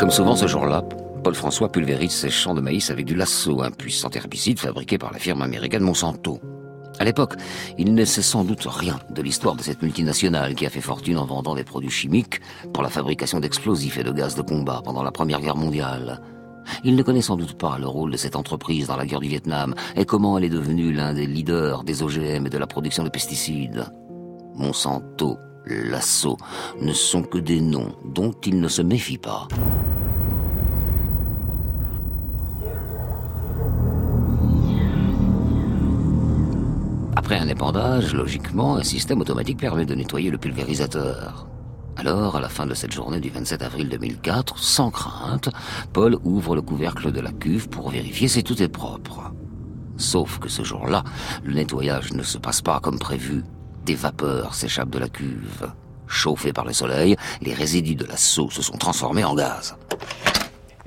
Comme 0.00 0.10
souvent 0.10 0.34
ce 0.34 0.46
jour-là, 0.46 0.82
Paul 1.22 1.34
François 1.34 1.70
pulvérise 1.70 2.12
ses 2.12 2.30
champs 2.30 2.54
de 2.54 2.62
maïs 2.62 2.88
avec 2.90 3.04
du 3.04 3.14
lasso, 3.14 3.60
un 3.60 3.70
puissant 3.70 4.08
herbicide 4.08 4.58
fabriqué 4.58 4.96
par 4.96 5.12
la 5.12 5.18
firme 5.18 5.42
américaine 5.42 5.82
Monsanto. 5.82 6.40
À 6.98 7.04
l'époque, 7.04 7.34
il 7.76 7.92
ne 7.92 8.06
sait 8.06 8.22
sans 8.22 8.42
doute 8.42 8.66
rien 8.66 8.98
de 9.10 9.20
l'histoire 9.20 9.56
de 9.56 9.62
cette 9.62 9.82
multinationale 9.82 10.54
qui 10.54 10.64
a 10.64 10.70
fait 10.70 10.80
fortune 10.80 11.18
en 11.18 11.26
vendant 11.26 11.54
des 11.54 11.64
produits 11.64 11.90
chimiques 11.90 12.40
pour 12.72 12.82
la 12.82 12.88
fabrication 12.88 13.40
d'explosifs 13.40 13.98
et 13.98 14.02
de 14.02 14.10
gaz 14.10 14.34
de 14.36 14.40
combat 14.40 14.80
pendant 14.82 15.02
la 15.02 15.12
Première 15.12 15.42
Guerre 15.42 15.56
mondiale. 15.56 16.22
Il 16.82 16.96
ne 16.96 17.02
connaît 17.02 17.20
sans 17.20 17.36
doute 17.36 17.58
pas 17.58 17.76
le 17.78 17.86
rôle 17.86 18.12
de 18.12 18.16
cette 18.16 18.36
entreprise 18.36 18.86
dans 18.86 18.96
la 18.96 19.04
guerre 19.04 19.20
du 19.20 19.28
Vietnam 19.28 19.74
et 19.96 20.06
comment 20.06 20.38
elle 20.38 20.44
est 20.44 20.48
devenue 20.48 20.94
l'un 20.94 21.12
des 21.12 21.26
leaders 21.26 21.84
des 21.84 22.02
OGM 22.02 22.46
et 22.46 22.50
de 22.50 22.58
la 22.58 22.66
production 22.66 23.04
de 23.04 23.10
pesticides. 23.10 23.84
Monsanto, 24.54 25.36
Lasso, 25.66 26.36
ne 26.80 26.92
sont 26.92 27.22
que 27.22 27.38
des 27.38 27.60
noms 27.60 27.94
dont 28.04 28.32
il 28.44 28.60
ne 28.60 28.68
se 28.68 28.82
méfie 28.82 29.18
pas. 29.18 29.48
Après 37.16 37.38
un 37.38 37.48
épandage, 37.48 38.14
logiquement, 38.14 38.76
un 38.76 38.82
système 38.82 39.20
automatique 39.20 39.58
permet 39.58 39.84
de 39.84 39.94
nettoyer 39.94 40.30
le 40.30 40.38
pulvérisateur. 40.38 41.46
Alors, 41.96 42.36
à 42.36 42.40
la 42.40 42.48
fin 42.48 42.66
de 42.66 42.74
cette 42.74 42.92
journée 42.92 43.20
du 43.20 43.28
27 43.28 43.62
avril 43.62 43.88
2004, 43.88 44.58
sans 44.58 44.90
crainte, 44.90 45.50
Paul 45.92 46.16
ouvre 46.24 46.56
le 46.56 46.62
couvercle 46.62 47.12
de 47.12 47.20
la 47.20 47.30
cuve 47.30 47.68
pour 47.68 47.90
vérifier 47.90 48.26
si 48.26 48.42
tout 48.42 48.62
est 48.62 48.68
propre. 48.68 49.32
Sauf 49.96 50.38
que 50.38 50.48
ce 50.48 50.64
jour-là, 50.64 51.04
le 51.44 51.52
nettoyage 51.52 52.12
ne 52.14 52.22
se 52.22 52.38
passe 52.38 52.62
pas 52.62 52.80
comme 52.80 52.98
prévu. 52.98 53.44
Des 53.84 53.94
vapeurs 53.94 54.54
s'échappent 54.54 54.90
de 54.90 54.98
la 54.98 55.08
cuve. 55.08 55.70
Chauffés 56.06 56.52
par 56.52 56.64
le 56.64 56.72
soleil, 56.72 57.16
les 57.40 57.54
résidus 57.54 57.94
de 57.94 58.04
la 58.04 58.16
sauce 58.16 58.54
se 58.54 58.62
sont 58.62 58.76
transformés 58.76 59.24
en 59.24 59.34
gaz. 59.34 59.76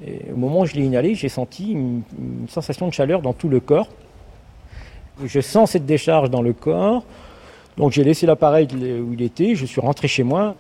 au 0.02 0.36
moment 0.36 0.62
où 0.62 0.66
je 0.66 0.74
l'ai 0.74 0.84
inhalé, 0.84 1.16
j'ai 1.16 1.30
senti 1.30 1.72
une 1.72 2.04
sensation 2.50 2.88
de 2.88 2.94
chaleur 2.94 3.22
dans 3.22 3.34
tout 3.34 3.48
le 3.48 3.60
corps. 3.60 3.88
Je 5.24 5.40
sens 5.40 5.72
cette 5.72 5.86
décharge 5.86 6.30
dans 6.30 6.42
le 6.42 6.54
corps. 6.54 7.04
Donc 7.78 7.92
j'ai 7.92 8.04
laissé 8.04 8.26
l'appareil 8.26 8.68
où 8.74 9.14
il 9.14 9.22
était, 9.22 9.56
je 9.56 9.66
suis 9.66 9.82
rentré 9.82 10.08
chez 10.08 10.24
moi. 10.24 10.56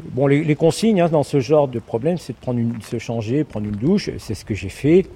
Bon, 0.00 0.26
les, 0.26 0.54
consignes 0.54 1.00
hein, 1.00 1.08
dans 1.08 1.22
ce 1.22 1.40
genre 1.40 1.68
de 1.68 1.78
problème, 1.78 2.18
c'est 2.18 2.34
de 2.34 2.38
prendre 2.38 2.58
une, 2.58 2.80
se 2.82 2.98
changer, 2.98 3.44
prendre 3.44 3.66
une 3.66 3.76
douche. 3.76 4.10
C'est 4.18 4.34
ce 4.34 4.44
que 4.44 4.54
j'ai 4.54 4.68
fait. 4.68 5.06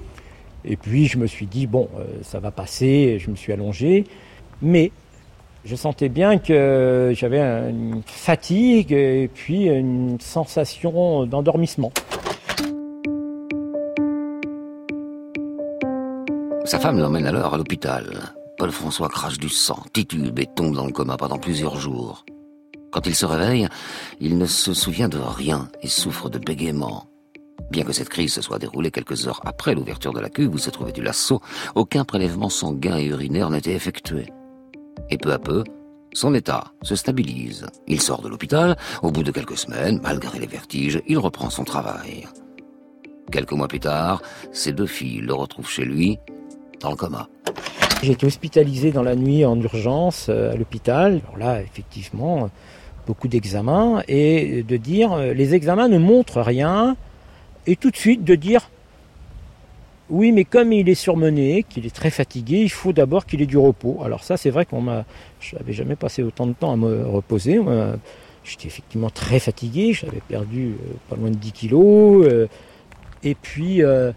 Et 0.64 0.76
puis 0.76 1.06
je 1.06 1.18
me 1.18 1.26
suis 1.26 1.46
dit 1.46 1.66
bon, 1.66 1.88
euh, 1.98 2.04
ça 2.22 2.40
va 2.40 2.50
passer. 2.50 3.18
Je 3.18 3.30
me 3.30 3.36
suis 3.36 3.52
allongé, 3.52 4.04
mais 4.62 4.90
je 5.64 5.76
sentais 5.76 6.08
bien 6.08 6.38
que 6.38 7.12
j'avais 7.14 7.40
une 7.40 8.02
fatigue 8.06 8.92
et 8.92 9.30
puis 9.32 9.66
une 9.66 10.18
sensation 10.20 11.26
d'endormissement. 11.26 11.92
Sa 16.64 16.78
femme 16.78 16.98
l'emmène 16.98 17.26
alors 17.26 17.54
à 17.54 17.56
l'hôpital. 17.56 18.32
Paul 18.56 18.70
François 18.70 19.08
crache 19.08 19.38
du 19.38 19.48
sang, 19.48 19.82
titube 19.92 20.38
et 20.38 20.46
tombe 20.46 20.74
dans 20.74 20.86
le 20.86 20.92
coma 20.92 21.16
pendant 21.16 21.38
plusieurs 21.38 21.76
jours. 21.76 22.24
Quand 22.92 23.06
il 23.06 23.14
se 23.14 23.26
réveille, 23.26 23.68
il 24.20 24.38
ne 24.38 24.46
se 24.46 24.74
souvient 24.74 25.08
de 25.08 25.18
rien 25.18 25.68
et 25.82 25.88
souffre 25.88 26.28
de 26.28 26.38
bégaiement. 26.38 27.06
Bien 27.70 27.84
que 27.84 27.92
cette 27.92 28.08
crise 28.08 28.34
se 28.34 28.42
soit 28.42 28.58
déroulée 28.58 28.90
quelques 28.90 29.26
heures 29.26 29.40
après 29.44 29.74
l'ouverture 29.74 30.12
de 30.12 30.20
la 30.20 30.28
cuve 30.28 30.54
où 30.54 30.58
se 30.58 30.70
trouvait 30.70 30.92
du 30.92 31.02
lasso, 31.02 31.40
aucun 31.74 32.04
prélèvement 32.04 32.48
sanguin 32.48 32.96
et 32.96 33.06
urinaire 33.06 33.50
n'était 33.50 33.74
effectué. 33.74 34.26
Et 35.08 35.18
peu 35.18 35.32
à 35.32 35.38
peu, 35.38 35.64
son 36.12 36.34
état 36.34 36.64
se 36.82 36.96
stabilise. 36.96 37.66
Il 37.86 38.00
sort 38.00 38.22
de 38.22 38.28
l'hôpital. 38.28 38.76
Au 39.02 39.10
bout 39.10 39.22
de 39.22 39.30
quelques 39.30 39.56
semaines, 39.56 40.00
malgré 40.02 40.38
les 40.38 40.46
vertiges, 40.46 41.00
il 41.06 41.18
reprend 41.18 41.50
son 41.50 41.64
travail. 41.64 42.26
Quelques 43.30 43.52
mois 43.52 43.68
plus 43.68 43.80
tard, 43.80 44.22
ses 44.52 44.72
deux 44.72 44.86
filles 44.86 45.20
le 45.20 45.34
retrouvent 45.34 45.70
chez 45.70 45.84
lui, 45.84 46.18
dans 46.80 46.90
le 46.90 46.96
coma. 46.96 47.28
J'ai 48.02 48.12
été 48.12 48.26
hospitalisé 48.26 48.92
dans 48.92 49.02
la 49.02 49.14
nuit 49.14 49.44
en 49.44 49.60
urgence 49.60 50.26
euh, 50.28 50.52
à 50.52 50.56
l'hôpital. 50.56 51.20
Là, 51.38 51.60
effectivement, 51.60 52.50
beaucoup 53.06 53.28
d'examens 53.28 54.02
et 54.08 54.62
de 54.62 54.76
dire 54.76 55.12
euh, 55.12 55.32
les 55.32 55.54
examens 55.54 55.88
ne 55.88 55.98
montrent 55.98 56.40
rien 56.40 56.96
et 57.66 57.76
tout 57.76 57.90
de 57.90 57.96
suite 57.96 58.24
de 58.24 58.34
dire 58.34 58.70
oui, 60.10 60.32
mais 60.32 60.44
comme 60.44 60.72
il 60.72 60.88
est 60.88 60.94
surmené, 60.94 61.64
qu'il 61.68 61.86
est 61.86 61.94
très 61.94 62.10
fatigué, 62.10 62.58
il 62.62 62.70
faut 62.70 62.92
d'abord 62.92 63.26
qu'il 63.26 63.40
ait 63.42 63.46
du 63.46 63.58
repos. 63.58 64.00
Alors 64.04 64.24
ça, 64.24 64.36
c'est 64.36 64.50
vrai 64.50 64.66
qu'on 64.66 64.80
m'a, 64.80 65.04
je 65.38 65.56
n'avais 65.56 65.72
jamais 65.72 65.96
passé 65.96 66.22
autant 66.22 66.46
de 66.46 66.52
temps 66.52 66.72
à 66.72 66.76
me 66.76 67.06
reposer. 67.06 67.60
J'étais 68.42 68.66
effectivement 68.66 69.10
très 69.10 69.38
fatigué, 69.38 69.92
j'avais 69.92 70.22
perdu 70.26 70.70
euh, 70.70 70.94
pas 71.08 71.16
loin 71.16 71.30
de 71.30 71.36
10 71.36 71.52
kilos, 71.52 72.26
euh, 72.26 72.48
et 73.22 73.34
puis 73.34 73.82
euh, 73.82 74.12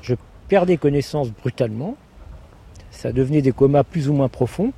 je 0.00 0.14
perdais 0.48 0.76
connaissance 0.76 1.30
brutalement. 1.30 1.96
Ça 2.90 3.12
devenait 3.12 3.42
des 3.42 3.52
comas 3.52 3.82
plus 3.82 4.08
ou 4.08 4.12
moins 4.12 4.28
profonds. 4.28 4.72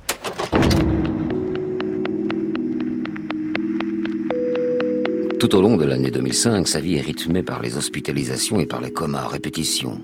Tout 5.39 5.55
au 5.55 5.61
long 5.61 5.77
de 5.77 5.85
l'année 5.85 6.09
2005, 6.09 6.67
sa 6.67 6.81
vie 6.81 6.95
est 6.95 7.01
rythmée 7.01 7.43
par 7.43 7.61
les 7.61 7.77
hospitalisations 7.77 8.59
et 8.59 8.65
par 8.65 8.81
les 8.81 8.91
comas 8.91 9.21
à 9.21 9.27
répétition. 9.27 10.01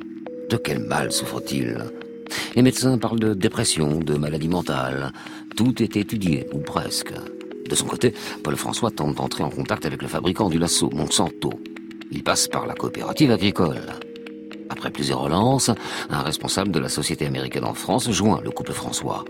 De 0.53 0.57
quel 0.59 0.77
mal 0.77 1.11
souffre-t-il 1.11 1.83
Les 2.55 2.61
médecins 2.61 2.99
parlent 2.99 3.19
de 3.19 3.33
dépression, 3.33 3.97
de 3.97 4.13
maladie 4.19 4.47
mentale. 4.47 5.11
Tout 5.57 5.81
est 5.81 5.97
étudié, 5.97 6.47
ou 6.53 6.59
presque. 6.59 7.11
De 7.67 7.73
son 7.73 7.87
côté, 7.87 8.13
Paul 8.43 8.55
François 8.55 8.91
tente 8.91 9.15
d'entrer 9.15 9.41
en 9.41 9.49
contact 9.49 9.83
avec 9.87 10.03
le 10.03 10.07
fabricant 10.07 10.51
du 10.51 10.59
lasso, 10.59 10.91
Monsanto. 10.91 11.49
Il 12.11 12.23
passe 12.23 12.47
par 12.47 12.67
la 12.67 12.75
coopérative 12.75 13.31
agricole. 13.31 13.81
Après 14.69 14.91
plusieurs 14.91 15.21
relances, 15.21 15.71
un 16.11 16.21
responsable 16.21 16.71
de 16.71 16.77
la 16.77 16.89
société 16.89 17.25
américaine 17.25 17.65
en 17.65 17.73
France 17.73 18.11
joint 18.11 18.39
le 18.43 18.51
couple 18.51 18.73
François. 18.73 19.25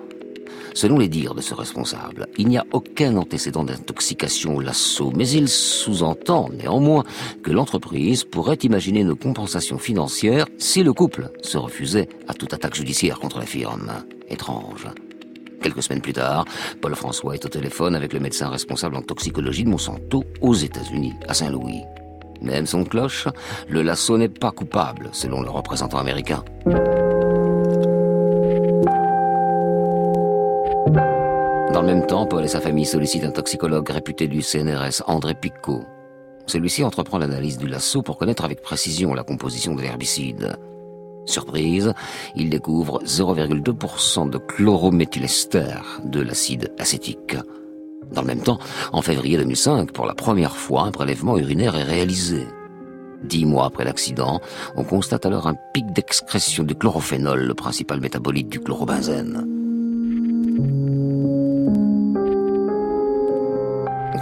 Selon 0.74 0.98
les 0.98 1.08
dires 1.08 1.36
de 1.36 1.42
ce 1.42 1.54
responsable, 1.54 2.28
il 2.38 2.48
n'y 2.48 2.58
a 2.58 2.66
aucun 2.72 3.16
antécédent 3.18 3.64
d'intoxication 3.64 4.56
au 4.56 4.62
lasso, 4.62 5.12
mais 5.16 5.30
il 5.30 5.48
sous-entend 5.48 6.50
néanmoins 6.50 7.04
que 7.44 7.52
l'entreprise 7.52 8.24
pourrait 8.24 8.56
imaginer 8.64 9.02
une 9.02 9.16
compensation 9.16 9.78
financière 9.78 10.48
si 10.58 10.84
le 10.84 10.94
couple 10.94 11.32
se 11.42 11.58
refusait 11.58 12.10
à 12.28 12.34
toute 12.34 12.54
attaque 12.54 12.76
judiciaire 12.76 13.20
contre 13.20 13.40
la 13.40 13.46
firme. 13.46 13.92
Étrange. 14.30 14.88
Quelques 15.62 15.84
semaines 15.84 16.02
plus 16.02 16.14
tard, 16.14 16.46
Paul 16.82 16.96
François 16.96 17.36
est 17.36 17.46
au 17.46 17.50
téléphone 17.50 17.96
avec 17.96 18.12
le 18.12 18.20
médecin 18.20 18.50
responsable 18.50 18.96
en 18.96 19.02
toxicologie 19.02 19.64
de 19.64 19.70
Monsanto 19.70 20.24
aux 20.42 20.56
États-Unis, 20.56 21.14
à 21.28 21.34
Saint-Louis. 21.34 21.82
Même 22.42 22.66
son 22.66 22.84
cloche, 22.84 23.28
le 23.70 23.82
lasso 23.82 24.18
n'est 24.18 24.28
pas 24.28 24.52
coupable, 24.52 25.10
selon 25.14 25.42
le 25.42 25.50
représentant 25.50 26.00
américain. 26.00 26.44
Dans 31.74 31.82
le 31.82 31.88
même 31.88 32.06
temps, 32.06 32.28
Paul 32.28 32.46
et 32.46 32.48
sa 32.48 32.62
famille 32.62 32.86
sollicitent 32.86 33.24
un 33.24 33.32
toxicologue 33.32 33.90
réputé 33.90 34.28
du 34.28 34.44
CNRS, 34.44 35.02
André 35.08 35.34
Picot. 35.34 35.82
Celui-ci 36.46 36.84
entreprend 36.84 37.18
l'analyse 37.18 37.58
du 37.58 37.66
lasso 37.66 38.04
pour 38.04 38.20
connaître 38.20 38.46
avec 38.46 38.62
précision 38.62 39.16
la 39.16 39.24
composition 39.24 39.74
de 39.74 39.82
l'herbicide. 39.82 40.56
Surprise, 41.26 41.96
il 42.36 42.52
découvre 42.52 43.02
0,2% 43.04 44.30
de 44.30 44.38
chlorométhylester 44.38 45.82
de 46.06 46.22
l'acide 46.22 46.72
acétique. 46.78 47.38
Dans 48.12 48.22
le 48.22 48.28
même 48.28 48.44
temps, 48.44 48.60
en 48.92 49.02
février 49.02 49.38
2005, 49.38 49.94
pour 49.94 50.06
la 50.06 50.14
première 50.14 50.56
fois, 50.56 50.84
un 50.84 50.92
prélèvement 50.92 51.40
urinaire 51.40 51.76
est 51.76 51.84
réalisé. 51.84 52.46
Dix 53.24 53.46
mois 53.46 53.66
après 53.66 53.86
l'accident, 53.86 54.42
on 54.76 54.84
constate 54.84 55.26
alors 55.26 55.48
un 55.48 55.56
pic 55.74 55.92
d'excrétion 55.92 56.66
du 56.66 56.76
chlorophénol, 56.76 57.40
le 57.40 57.54
principal 57.56 58.00
métabolite 58.00 58.50
du 58.50 58.60
chlorobenzène. 58.60 59.63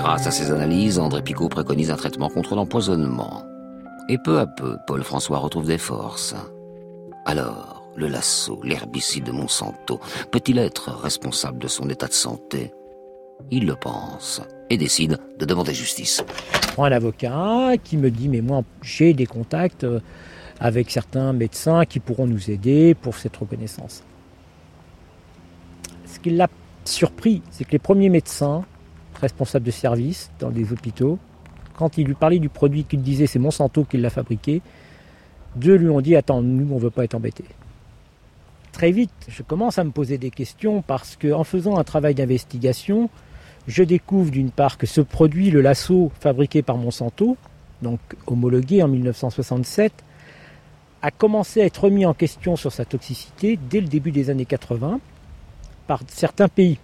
Grâce 0.03 0.25
à 0.25 0.31
ces 0.31 0.50
analyses, 0.50 0.98
André 0.98 1.22
Picot 1.22 1.48
préconise 1.48 1.91
un 1.91 1.96
traitement 1.96 2.27
contre 2.27 2.55
l'empoisonnement. 2.55 3.43
Et 4.10 4.17
peu 4.17 4.39
à 4.39 4.48
peu, 4.48 4.77
Paul 4.88 5.03
François 5.03 5.38
retrouve 5.38 5.67
des 5.67 5.77
forces. 5.77 6.34
Alors, 7.27 7.88
le 7.96 8.08
lasso, 8.08 8.60
l'herbicide 8.63 9.25
de 9.25 9.31
Monsanto, 9.31 10.00
peut-il 10.31 10.58
être 10.58 10.89
responsable 10.89 11.60
de 11.60 11.67
son 11.67 11.88
état 11.88 12.08
de 12.08 12.13
santé? 12.13 12.74
Il 13.51 13.67
le 13.67 13.75
pense 13.75 14.41
et 14.72 14.77
décide 14.77 15.20
de 15.38 15.46
demander 15.46 15.75
justice. 15.75 16.24
Je 16.63 16.67
prends 16.70 16.86
un 16.86 16.91
avocat 16.91 17.74
qui 17.84 17.96
me 17.96 18.10
dit 18.10 18.27
Mais 18.27 18.41
moi, 18.41 18.63
j'ai 18.81 19.13
des 19.13 19.27
contacts 19.27 19.84
euh, 19.84 20.00
avec 20.60 20.89
certains 20.89 21.31
médecins 21.31 21.86
qui 21.86 22.00
pourront 22.00 22.25
nous 22.25 22.50
aider 22.50 22.96
pour 22.96 23.13
cette 23.13 23.38
reconnaissance. 23.38 24.01
Ce 26.08 26.20
qui 26.20 26.31
l'a 26.31 26.48
surpris, 26.86 27.43
c'est 27.51 27.65
que 27.65 27.72
les 27.74 27.79
premiers 27.79 28.10
médecins 28.10 28.65
responsable 29.22 29.66
de 29.66 29.72
service 29.72 30.32
dans 30.40 30.50
des 30.50 30.74
hôpitaux, 30.74 31.18
quand 31.75 31.98
il 31.98 32.08
lui 32.08 32.13
parlait 32.13 32.40
du 32.40 32.50
produit 32.50 32.84
qu'il 32.84 33.01
disait 33.01 33.28
c'est 33.28 33.40
Monsanto 33.40 33.86
qui 33.86 33.98
l'a 33.98 34.10
fabriqué, 34.10 34.62
deux 35.56 35.75
lui 35.75 35.90
ont 35.90 36.01
dit 36.01 36.16
attends, 36.16 36.42
nous 36.42 36.68
on 36.72 36.75
ne 36.75 36.82
veut 36.82 36.90
pas 36.90 37.04
être 37.04 37.16
embêtés. 37.16 37.46
Très 38.72 38.92
vite, 38.92 39.12
je 39.28 39.44
commence 39.44 39.78
à 39.80 39.84
me 39.84 39.92
poser 39.92 40.18
des 40.18 40.32
questions 40.32 40.82
parce 40.82 41.16
qu'en 41.16 41.44
faisant 41.44 41.78
un 41.78 41.84
travail 41.84 42.16
d'investigation, 42.16 43.10
je 43.68 43.84
découvre 43.84 44.32
d'une 44.32 44.51
part 44.51 44.78
que 44.78 44.88
ce 44.88 45.01
produit, 45.01 45.51
le 45.51 45.62
lasso 45.62 46.12
fabriqué 46.20 46.62
par 46.62 46.78
Monsanto, 46.78 47.38
donc 47.82 48.00
homologué 48.28 48.82
en 48.82 48.88
1967, 48.88 49.92
a 51.01 51.12
commencé 51.12 51.62
à 51.62 51.66
être 51.66 51.84
remis 51.84 52.06
en 52.06 52.13
question 52.13 52.56
sur 52.56 52.72
sa 52.72 52.86
toxicité 52.86 53.58
dès 53.70 53.82
le 53.82 53.88
début 53.88 54.12
des 54.12 54.30
années 54.30 54.46
80 54.46 55.00
par 55.88 56.01
certains 56.08 56.48
pays. 56.48 56.78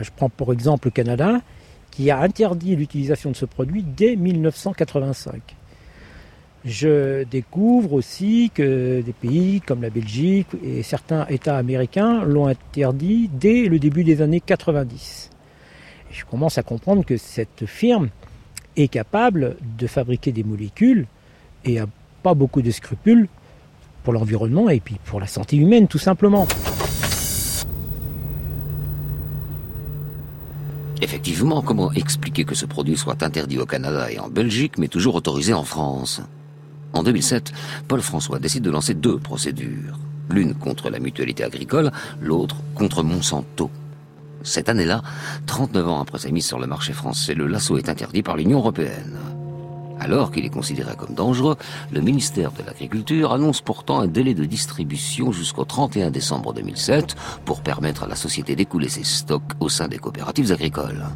Je 0.00 0.10
prends 0.14 0.28
pour 0.28 0.52
exemple 0.52 0.88
le 0.88 0.90
Canada, 0.90 1.40
qui 1.90 2.10
a 2.10 2.20
interdit 2.20 2.74
l'utilisation 2.74 3.30
de 3.30 3.36
ce 3.36 3.44
produit 3.44 3.84
dès 3.84 4.16
1985. 4.16 5.40
Je 6.64 7.24
découvre 7.24 7.92
aussi 7.92 8.50
que 8.54 9.02
des 9.02 9.12
pays 9.12 9.60
comme 9.60 9.82
la 9.82 9.90
Belgique 9.90 10.48
et 10.64 10.82
certains 10.82 11.26
États 11.26 11.58
américains 11.58 12.24
l'ont 12.24 12.46
interdit 12.46 13.30
dès 13.32 13.66
le 13.66 13.78
début 13.78 14.02
des 14.02 14.22
années 14.22 14.40
90. 14.40 15.30
je 16.10 16.24
commence 16.24 16.58
à 16.58 16.62
comprendre 16.62 17.04
que 17.04 17.16
cette 17.16 17.66
firme 17.66 18.08
est 18.76 18.88
capable 18.88 19.56
de 19.78 19.86
fabriquer 19.86 20.32
des 20.32 20.42
molécules 20.42 21.06
et 21.64 21.74
n'a 21.74 21.86
pas 22.22 22.34
beaucoup 22.34 22.62
de 22.62 22.70
scrupules 22.70 23.28
pour 24.02 24.14
l'environnement 24.14 24.70
et 24.70 24.80
pour 25.04 25.20
la 25.20 25.26
santé 25.26 25.56
humaine 25.56 25.86
tout 25.86 25.98
simplement. 25.98 26.48
Effectivement, 31.02 31.60
comment 31.60 31.92
expliquer 31.92 32.44
que 32.44 32.54
ce 32.54 32.66
produit 32.66 32.96
soit 32.96 33.22
interdit 33.22 33.58
au 33.58 33.66
Canada 33.66 34.10
et 34.10 34.18
en 34.18 34.28
Belgique, 34.28 34.78
mais 34.78 34.88
toujours 34.88 35.16
autorisé 35.16 35.52
en 35.52 35.64
France? 35.64 36.20
En 36.92 37.02
2007, 37.02 37.52
Paul 37.88 38.00
François 38.00 38.38
décide 38.38 38.62
de 38.62 38.70
lancer 38.70 38.94
deux 38.94 39.18
procédures. 39.18 39.98
L'une 40.30 40.54
contre 40.54 40.90
la 40.90 41.00
mutualité 41.00 41.42
agricole, 41.42 41.90
l'autre 42.20 42.56
contre 42.74 43.02
Monsanto. 43.02 43.70
Cette 44.42 44.68
année-là, 44.68 45.02
39 45.46 45.88
ans 45.88 46.00
après 46.00 46.18
sa 46.18 46.30
mise 46.30 46.46
sur 46.46 46.60
le 46.60 46.66
marché 46.66 46.92
français, 46.92 47.34
le 47.34 47.46
lasso 47.46 47.76
est 47.76 47.88
interdit 47.88 48.22
par 48.22 48.36
l'Union 48.36 48.58
européenne. 48.58 49.18
Alors 50.04 50.30
qu'il 50.30 50.44
est 50.44 50.50
considéré 50.50 50.94
comme 50.96 51.14
dangereux, 51.14 51.56
le 51.90 52.02
ministère 52.02 52.52
de 52.52 52.62
l'Agriculture 52.62 53.32
annonce 53.32 53.62
pourtant 53.62 54.00
un 54.00 54.06
délai 54.06 54.34
de 54.34 54.44
distribution 54.44 55.32
jusqu'au 55.32 55.64
31 55.64 56.10
décembre 56.10 56.52
2007 56.52 57.16
pour 57.46 57.62
permettre 57.62 58.02
à 58.02 58.06
la 58.06 58.14
société 58.14 58.54
d'écouler 58.54 58.90
ses 58.90 59.02
stocks 59.02 59.52
au 59.60 59.70
sein 59.70 59.88
des 59.88 59.96
coopératives 59.96 60.52
agricoles. 60.52 61.06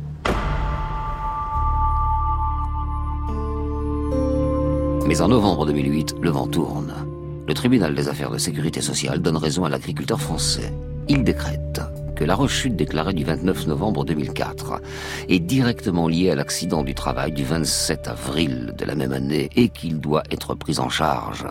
Mais 5.06 5.20
en 5.20 5.28
novembre 5.28 5.66
2008, 5.66 6.14
le 6.22 6.30
vent 6.30 6.46
tourne. 6.46 6.94
Le 7.46 7.52
tribunal 7.52 7.94
des 7.94 8.08
affaires 8.08 8.30
de 8.30 8.38
sécurité 8.38 8.80
sociale 8.80 9.20
donne 9.20 9.36
raison 9.36 9.66
à 9.66 9.68
l'agriculteur 9.68 10.18
français. 10.18 10.72
Il 11.10 11.24
décrète 11.24 11.82
que 12.18 12.24
la 12.24 12.34
rechute 12.34 12.74
déclarée 12.74 13.12
du 13.12 13.22
29 13.22 13.68
novembre 13.68 14.04
2004 14.04 14.82
est 15.28 15.38
directement 15.38 16.08
liée 16.08 16.30
à 16.30 16.34
l'accident 16.34 16.82
du 16.82 16.92
travail 16.92 17.30
du 17.30 17.44
27 17.44 18.08
avril 18.08 18.74
de 18.76 18.84
la 18.84 18.96
même 18.96 19.12
année 19.12 19.48
et 19.54 19.68
qu'il 19.68 20.00
doit 20.00 20.24
être 20.32 20.56
pris 20.56 20.80
en 20.80 20.88
charge. 20.88 21.46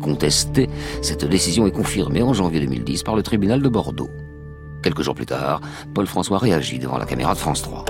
Contestée, 0.00 0.70
cette 1.02 1.26
décision 1.26 1.66
est 1.66 1.70
confirmée 1.70 2.22
en 2.22 2.32
janvier 2.32 2.60
2010 2.60 3.02
par 3.02 3.14
le 3.14 3.22
tribunal 3.22 3.60
de 3.60 3.68
Bordeaux. 3.68 4.08
Quelques 4.82 5.02
jours 5.02 5.14
plus 5.14 5.26
tard, 5.26 5.60
Paul 5.92 6.06
François 6.06 6.38
réagit 6.38 6.78
devant 6.78 6.96
la 6.96 7.04
caméra 7.04 7.34
de 7.34 7.38
France 7.38 7.60
3. 7.60 7.84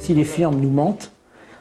Si 0.00 0.14
les 0.14 0.24
firmes 0.24 0.58
nous 0.58 0.70
mentent, 0.70 1.12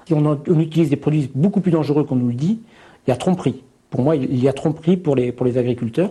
si 0.07 0.15
on, 0.15 0.39
utilise 0.59 0.89
des 0.89 0.95
produits 0.95 1.29
beaucoup 1.35 1.61
plus 1.61 1.71
dangereux 1.71 2.03
qu'on 2.03 2.15
nous 2.15 2.29
le 2.29 2.33
dit, 2.33 2.61
il 3.05 3.11
y 3.11 3.13
a 3.13 3.15
tromperie. 3.15 3.61
Pour 3.91 4.01
moi, 4.01 4.15
il 4.15 4.43
y 4.43 4.49
a 4.49 4.53
tromperie 4.53 4.97
pour 4.97 5.15
les 5.15 5.57
agriculteurs. 5.59 6.09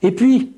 Et 0.00 0.12
puis, 0.12 0.52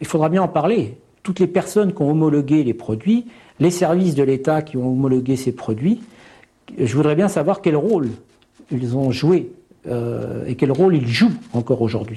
il 0.00 0.06
faudra 0.06 0.30
bien 0.30 0.42
en 0.42 0.48
parler 0.48 0.96
toutes 1.28 1.40
les 1.40 1.46
personnes 1.46 1.92
qui 1.92 2.00
ont 2.00 2.10
homologué 2.10 2.64
les 2.64 2.72
produits, 2.72 3.26
les 3.60 3.70
services 3.70 4.14
de 4.14 4.22
l'État 4.22 4.62
qui 4.62 4.78
ont 4.78 4.88
homologué 4.90 5.36
ces 5.36 5.52
produits, 5.52 6.00
je 6.78 6.96
voudrais 6.96 7.16
bien 7.16 7.28
savoir 7.28 7.60
quel 7.60 7.76
rôle 7.76 8.08
ils 8.70 8.96
ont 8.96 9.10
joué 9.10 9.52
euh, 9.88 10.46
et 10.46 10.54
quel 10.54 10.72
rôle 10.72 10.96
ils 10.96 11.06
jouent 11.06 11.34
encore 11.52 11.82
aujourd'hui. 11.82 12.16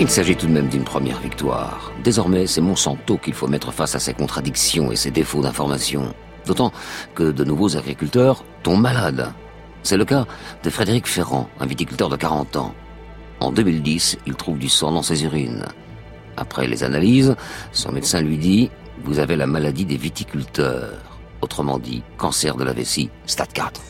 Il 0.00 0.08
s'agit 0.08 0.34
tout 0.34 0.48
de 0.48 0.52
même 0.52 0.66
d'une 0.66 0.82
première 0.82 1.20
victoire. 1.20 1.92
Désormais, 2.02 2.48
c'est 2.48 2.60
Monsanto 2.60 3.18
qu'il 3.18 3.34
faut 3.34 3.46
mettre 3.46 3.70
face 3.72 3.94
à 3.94 4.00
ses 4.00 4.14
contradictions 4.14 4.90
et 4.90 4.96
ses 4.96 5.12
défauts 5.12 5.42
d'information. 5.42 6.12
D'autant 6.44 6.72
que 7.14 7.30
de 7.30 7.44
nouveaux 7.44 7.76
agriculteurs 7.76 8.42
tombent 8.64 8.82
malades. 8.82 9.32
C'est 9.86 9.96
le 9.96 10.04
cas 10.04 10.26
de 10.64 10.68
Frédéric 10.68 11.06
Ferrand, 11.06 11.48
un 11.60 11.66
viticulteur 11.66 12.08
de 12.08 12.16
40 12.16 12.56
ans. 12.56 12.74
En 13.38 13.52
2010, 13.52 14.18
il 14.26 14.34
trouve 14.34 14.58
du 14.58 14.68
sang 14.68 14.90
dans 14.90 15.04
ses 15.04 15.22
urines. 15.22 15.64
Après 16.36 16.66
les 16.66 16.82
analyses, 16.82 17.36
son 17.70 17.92
médecin 17.92 18.20
lui 18.20 18.36
dit 18.36 18.68
«Vous 19.04 19.20
avez 19.20 19.36
la 19.36 19.46
maladie 19.46 19.84
des 19.84 19.96
viticulteurs». 19.96 20.98
Autrement 21.40 21.78
dit, 21.78 22.02
cancer 22.16 22.56
de 22.56 22.64
la 22.64 22.72
vessie, 22.72 23.10
stade 23.26 23.52
4. 23.52 23.80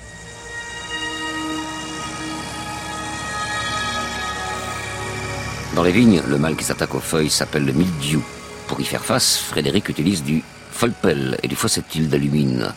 Dans 5.75 5.83
les 5.83 5.93
vignes, 5.93 6.21
le 6.29 6.37
mal 6.37 6.57
qui 6.57 6.65
s'attaque 6.65 6.95
aux 6.95 7.01
feuilles 7.01 7.31
s'appelle 7.31 7.65
le 7.65 7.73
mildiou. 7.73 8.23
Pour 8.67 8.79
y 8.83 8.85
faire 8.85 9.03
face, 9.03 9.39
Frédéric 9.39 9.89
utilise 9.89 10.23
du 10.23 10.45
folpel 10.73 11.39
et 11.43 11.49
du 11.49 11.57
phosphate 11.57 11.97
d'alumine. 12.03 12.75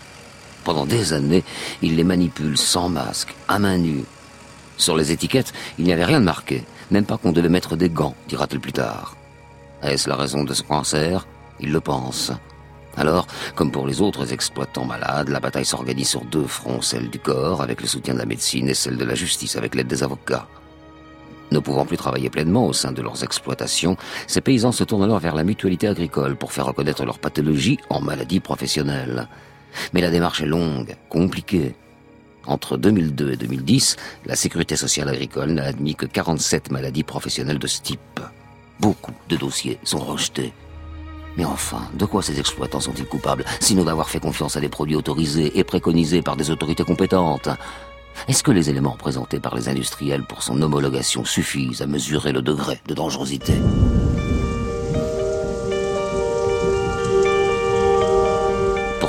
Pendant 0.63 0.85
des 0.85 1.13
années, 1.13 1.43
il 1.81 1.95
les 1.95 2.03
manipule 2.03 2.57
sans 2.57 2.89
masque, 2.89 3.35
à 3.47 3.59
main 3.59 3.77
nue. 3.77 4.03
Sur 4.77 4.95
les 4.95 5.11
étiquettes, 5.11 5.53
il 5.77 5.85
n'y 5.85 5.93
avait 5.93 6.05
rien 6.05 6.19
de 6.19 6.25
marqué, 6.25 6.63
même 6.91 7.05
pas 7.05 7.17
qu'on 7.17 7.31
devait 7.31 7.49
mettre 7.49 7.75
des 7.75 7.89
gants, 7.89 8.15
dira-t-il 8.27 8.59
plus 8.59 8.73
tard. 8.73 9.15
Est-ce 9.81 10.09
la 10.09 10.15
raison 10.15 10.43
de 10.43 10.53
ce 10.53 10.63
cancer 10.63 11.27
Il 11.59 11.71
le 11.71 11.79
pense. 11.79 12.31
Alors, 12.97 13.27
comme 13.55 13.71
pour 13.71 13.87
les 13.87 14.01
autres 14.01 14.33
exploitants 14.33 14.85
malades, 14.85 15.29
la 15.29 15.39
bataille 15.39 15.65
s'organise 15.65 16.09
sur 16.09 16.25
deux 16.25 16.47
fronts, 16.47 16.81
celle 16.81 17.09
du 17.09 17.19
corps 17.19 17.61
avec 17.61 17.81
le 17.81 17.87
soutien 17.87 18.13
de 18.13 18.19
la 18.19 18.25
médecine 18.25 18.67
et 18.67 18.73
celle 18.73 18.97
de 18.97 19.05
la 19.05 19.15
justice 19.15 19.55
avec 19.55 19.75
l'aide 19.75 19.87
des 19.87 20.03
avocats. 20.03 20.47
Ne 21.51 21.59
pouvant 21.59 21.85
plus 21.85 21.97
travailler 21.97 22.29
pleinement 22.29 22.67
au 22.67 22.73
sein 22.73 22.91
de 22.91 23.01
leurs 23.01 23.23
exploitations, 23.23 23.97
ces 24.27 24.41
paysans 24.41 24.71
se 24.71 24.83
tournent 24.83 25.03
alors 25.03 25.19
vers 25.19 25.35
la 25.35 25.43
mutualité 25.43 25.87
agricole 25.87 26.35
pour 26.35 26.51
faire 26.51 26.65
reconnaître 26.65 27.05
leur 27.05 27.19
pathologie 27.19 27.79
en 27.89 28.01
maladie 28.01 28.39
professionnelle. 28.39 29.27
Mais 29.93 30.01
la 30.01 30.11
démarche 30.11 30.41
est 30.41 30.47
longue, 30.47 30.95
compliquée. 31.09 31.75
Entre 32.45 32.77
2002 32.77 33.33
et 33.33 33.38
2010, 33.38 33.97
la 34.25 34.35
sécurité 34.35 34.75
sociale 34.75 35.09
agricole 35.09 35.51
n'a 35.51 35.65
admis 35.65 35.95
que 35.95 36.05
47 36.05 36.71
maladies 36.71 37.03
professionnelles 37.03 37.59
de 37.59 37.67
ce 37.67 37.81
type. 37.81 38.19
Beaucoup 38.79 39.13
de 39.27 39.35
dossiers 39.35 39.77
sont 39.83 39.99
rejetés. 39.99 40.53
Mais 41.38 41.45
enfin, 41.45 41.89
de 41.93 42.05
quoi 42.05 42.23
ces 42.23 42.39
exploitants 42.39 42.79
sont-ils 42.79 43.05
coupables, 43.05 43.45
sinon 43.59 43.83
d'avoir 43.83 44.09
fait 44.09 44.19
confiance 44.19 44.55
à 44.55 44.61
des 44.61 44.69
produits 44.69 44.95
autorisés 44.95 45.57
et 45.59 45.63
préconisés 45.63 46.21
par 46.21 46.35
des 46.35 46.49
autorités 46.49 46.83
compétentes? 46.83 47.49
Est-ce 48.27 48.43
que 48.43 48.51
les 48.51 48.69
éléments 48.69 48.97
présentés 48.97 49.39
par 49.39 49.55
les 49.55 49.69
industriels 49.69 50.25
pour 50.25 50.43
son 50.43 50.61
homologation 50.61 51.23
suffisent 51.23 51.81
à 51.81 51.88
mesurer 51.88 52.31
le 52.31 52.41
degré 52.41 52.81
de 52.88 52.93
dangerosité? 52.93 53.53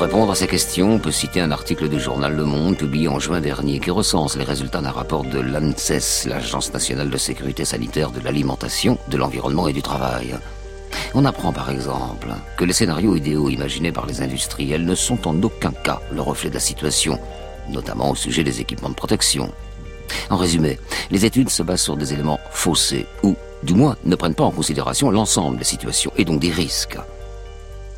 Pour 0.00 0.06
répondre 0.06 0.32
à 0.32 0.34
ces 0.34 0.46
questions, 0.46 0.94
on 0.94 0.98
peut 0.98 1.12
citer 1.12 1.42
un 1.42 1.50
article 1.50 1.86
du 1.86 2.00
journal 2.00 2.34
Le 2.34 2.46
Monde 2.46 2.78
publié 2.78 3.06
en 3.06 3.18
juin 3.18 3.42
dernier 3.42 3.80
qui 3.80 3.90
recense 3.90 4.34
les 4.34 4.44
résultats 4.44 4.80
d'un 4.80 4.92
rapport 4.92 5.24
de 5.24 5.38
l'ANSES, 5.38 6.26
l'Agence 6.26 6.72
nationale 6.72 7.10
de 7.10 7.18
sécurité 7.18 7.66
sanitaire 7.66 8.10
de 8.10 8.20
l'alimentation, 8.20 8.96
de 9.08 9.18
l'environnement 9.18 9.68
et 9.68 9.74
du 9.74 9.82
travail. 9.82 10.36
On 11.12 11.26
apprend 11.26 11.52
par 11.52 11.68
exemple 11.68 12.28
que 12.56 12.64
les 12.64 12.72
scénarios 12.72 13.14
idéaux 13.14 13.50
imaginés 13.50 13.92
par 13.92 14.06
les 14.06 14.22
industriels 14.22 14.86
ne 14.86 14.94
sont 14.94 15.28
en 15.28 15.42
aucun 15.42 15.72
cas 15.72 16.00
le 16.10 16.22
reflet 16.22 16.48
de 16.48 16.54
la 16.54 16.60
situation 16.60 17.18
notamment 17.68 18.10
au 18.10 18.14
sujet 18.14 18.42
des 18.42 18.62
équipements 18.62 18.88
de 18.88 18.94
protection. 18.94 19.52
En 20.30 20.38
résumé, 20.38 20.78
les 21.10 21.26
études 21.26 21.50
se 21.50 21.62
basent 21.62 21.82
sur 21.82 21.98
des 21.98 22.14
éléments 22.14 22.40
faussés 22.52 23.04
ou, 23.22 23.36
du 23.62 23.74
moins, 23.74 23.98
ne 24.06 24.16
prennent 24.16 24.34
pas 24.34 24.44
en 24.44 24.50
considération 24.50 25.10
l'ensemble 25.10 25.58
des 25.58 25.64
situations 25.64 26.10
et 26.16 26.24
donc 26.24 26.40
des 26.40 26.52
risques. 26.52 26.96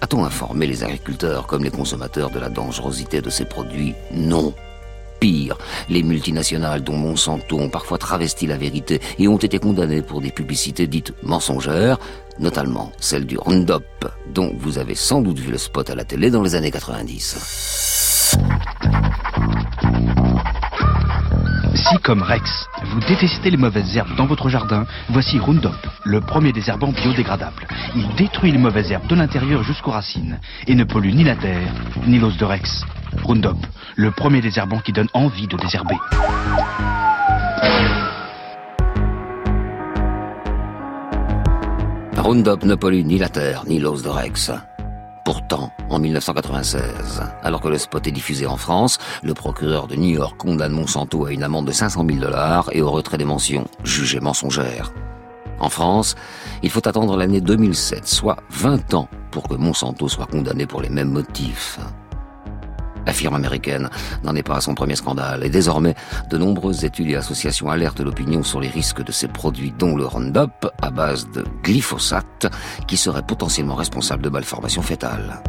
A-t-on 0.02 0.24
informé 0.24 0.66
les 0.66 0.82
agriculteurs 0.82 1.46
comme 1.46 1.62
les 1.62 1.70
consommateurs 1.70 2.30
de 2.30 2.40
la 2.40 2.48
dangerosité 2.48 3.22
de 3.22 3.30
ces 3.30 3.44
produits? 3.44 3.94
Non. 4.12 4.52
Pire, 5.20 5.56
les 5.88 6.02
multinationales 6.02 6.82
dont 6.82 6.96
Monsanto 6.96 7.56
ont 7.56 7.68
parfois 7.70 7.98
travesti 7.98 8.48
la 8.48 8.56
vérité 8.56 9.00
et 9.20 9.28
ont 9.28 9.36
été 9.36 9.60
condamnées 9.60 10.02
pour 10.02 10.20
des 10.20 10.32
publicités 10.32 10.88
dites 10.88 11.14
mensongères, 11.22 12.00
notamment 12.40 12.90
celle 12.98 13.26
du 13.26 13.38
Roundup, 13.38 13.84
dont 14.34 14.52
vous 14.58 14.78
avez 14.78 14.96
sans 14.96 15.20
doute 15.20 15.38
vu 15.38 15.52
le 15.52 15.58
spot 15.58 15.88
à 15.88 15.94
la 15.94 16.04
télé 16.04 16.32
dans 16.32 16.42
les 16.42 16.56
années 16.56 16.72
90. 16.72 18.36
Comme 22.00 22.22
Rex, 22.22 22.68
vous 22.85 23.00
détestez 23.00 23.50
les 23.50 23.57
mauvaises 23.57 23.96
herbes 23.96 24.16
dans 24.16 24.26
votre 24.26 24.48
jardin, 24.48 24.87
voici 25.11 25.38
Roundup, 25.38 25.70
le 26.05 26.20
premier 26.20 26.52
désherbant 26.52 26.90
biodégradable. 26.90 27.66
Il 27.94 28.09
détruit 28.16 28.50
les 28.50 28.59
mauvaises 28.59 28.90
herbes 28.90 29.07
de 29.07 29.14
l'intérieur 29.14 29.62
jusqu'aux 29.62 29.90
racines 29.90 30.40
et 30.66 30.74
ne 30.74 30.85
pollue 30.85 31.12
ni 31.12 31.24
la 31.24 31.37
terre, 31.37 31.72
ni 32.07 32.18
l'os 32.18 32.37
de 32.37 32.44
Rex. 32.44 32.85
Roundup, 33.22 33.59
le 33.96 34.11
premier 34.11 34.40
désherbant 34.40 34.78
qui 34.78 34.92
donne 34.92 35.09
envie 35.12 35.46
de 35.46 35.57
désherber. 35.57 35.96
Roundup 42.16 42.64
ne 42.64 42.74
pollue 42.74 43.05
ni 43.05 43.18
la 43.18 43.28
terre, 43.28 43.64
ni 43.66 43.78
l'os 43.78 44.02
de 44.02 44.09
Rex. 44.09 44.50
Pourtant, 45.24 45.70
en 45.88 46.00
1996, 46.00 47.22
alors 47.44 47.61
que 47.61 47.68
le 47.68 47.78
spot 47.78 48.04
est 48.06 48.12
diffusé 48.12 48.46
en 48.46 48.56
France, 48.56 48.98
le 49.22 49.35
procureur 49.35 49.87
de 49.87 49.94
New 49.94 50.11
York 50.11 50.37
condamne 50.37 50.72
Monsanto 50.72 51.26
à 51.26 51.32
une 51.32 51.44
amende 51.44 51.66
de 51.66 51.72
500 51.72 52.04
000 52.06 52.18
dollars 52.18 52.68
et 52.72 52.82
au 52.82 52.90
retrait 52.90 53.18
des 53.18 53.24
mentions, 53.24 53.66
jugées 53.85 54.18
mensongères. 54.18 54.92
En 55.61 55.68
France, 55.68 56.16
il 56.64 56.70
faut 56.70 56.87
attendre 56.88 57.16
l'année 57.16 57.40
2007, 57.40 58.08
soit 58.08 58.38
20 58.50 58.94
ans, 58.94 59.08
pour 59.30 59.48
que 59.48 59.54
Monsanto 59.54 60.08
soit 60.08 60.26
condamné 60.26 60.66
pour 60.66 60.82
les 60.82 60.90
mêmes 60.90 61.11
motifs. 61.11 61.78
La 63.06 63.12
firme 63.12 63.34
américaine 63.34 63.90
n'en 64.22 64.36
est 64.36 64.42
pas 64.42 64.56
à 64.56 64.60
son 64.60 64.74
premier 64.74 64.96
scandale 64.96 65.44
et 65.44 65.50
désormais, 65.50 65.94
de 66.30 66.38
nombreuses 66.38 66.84
études 66.84 67.10
et 67.10 67.16
associations 67.16 67.68
alertent 67.68 68.00
l'opinion 68.00 68.42
sur 68.42 68.60
les 68.60 68.68
risques 68.68 69.04
de 69.04 69.12
ces 69.12 69.28
produits 69.28 69.72
dont 69.76 69.96
le 69.96 70.06
Roundup 70.06 70.66
à 70.80 70.90
base 70.90 71.28
de 71.30 71.44
glyphosate 71.62 72.46
qui 72.86 72.96
serait 72.96 73.22
potentiellement 73.22 73.74
responsable 73.74 74.22
de 74.22 74.28
malformations 74.28 74.82
fétales. 74.82 75.42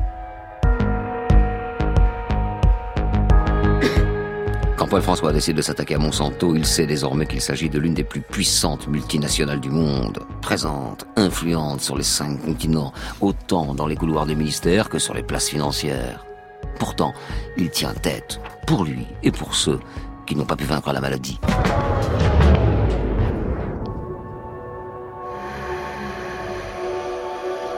Quand 4.75 4.87
Paul 4.87 5.01
François 5.01 5.31
décide 5.31 5.55
de 5.55 5.61
s'attaquer 5.61 5.95
à 5.95 5.99
Monsanto, 5.99 6.55
il 6.55 6.65
sait 6.65 6.87
désormais 6.87 7.25
qu'il 7.25 7.39
s'agit 7.39 7.69
de 7.69 7.79
l'une 7.79 7.93
des 7.93 8.03
plus 8.03 8.21
puissantes 8.21 8.87
multinationales 8.87 9.61
du 9.61 9.69
monde, 9.69 10.19
présente, 10.41 11.05
influente 11.15 11.81
sur 11.81 11.95
les 11.95 12.03
cinq 12.03 12.43
continents, 12.43 12.91
autant 13.21 13.75
dans 13.75 13.87
les 13.87 13.95
couloirs 13.95 14.25
des 14.25 14.35
ministères 14.35 14.89
que 14.89 14.99
sur 14.99 15.13
les 15.13 15.23
places 15.23 15.47
financières. 15.47 16.25
Pourtant, 16.79 17.13
il 17.57 17.69
tient 17.69 17.93
tête 17.93 18.39
pour 18.67 18.83
lui 18.83 19.07
et 19.23 19.31
pour 19.31 19.55
ceux 19.55 19.79
qui 20.25 20.36
n'ont 20.36 20.45
pas 20.45 20.55
pu 20.55 20.65
vaincre 20.65 20.91
la 20.93 21.01
maladie. 21.01 21.39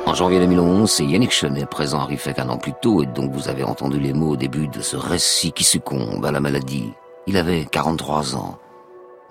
En 0.05 0.13
janvier 0.13 0.39
2011, 0.39 0.89
c'est 0.89 1.03
Yannick 1.03 1.31
Chenet, 1.31 1.65
présent 1.65 1.99
à 1.99 2.05
Rifek 2.05 2.39
un 2.39 2.49
an 2.49 2.57
plus 2.57 2.73
tôt, 2.79 3.01
et 3.01 3.05
dont 3.07 3.27
vous 3.27 3.49
avez 3.49 3.63
entendu 3.63 3.99
les 3.99 4.13
mots 4.13 4.29
au 4.29 4.35
début 4.37 4.67
de 4.67 4.79
ce 4.79 4.95
récit 4.95 5.51
qui 5.51 5.63
succombe 5.63 6.23
à 6.23 6.31
la 6.31 6.39
maladie. 6.39 6.93
Il 7.27 7.37
avait 7.37 7.65
43 7.65 8.35
ans. 8.35 8.59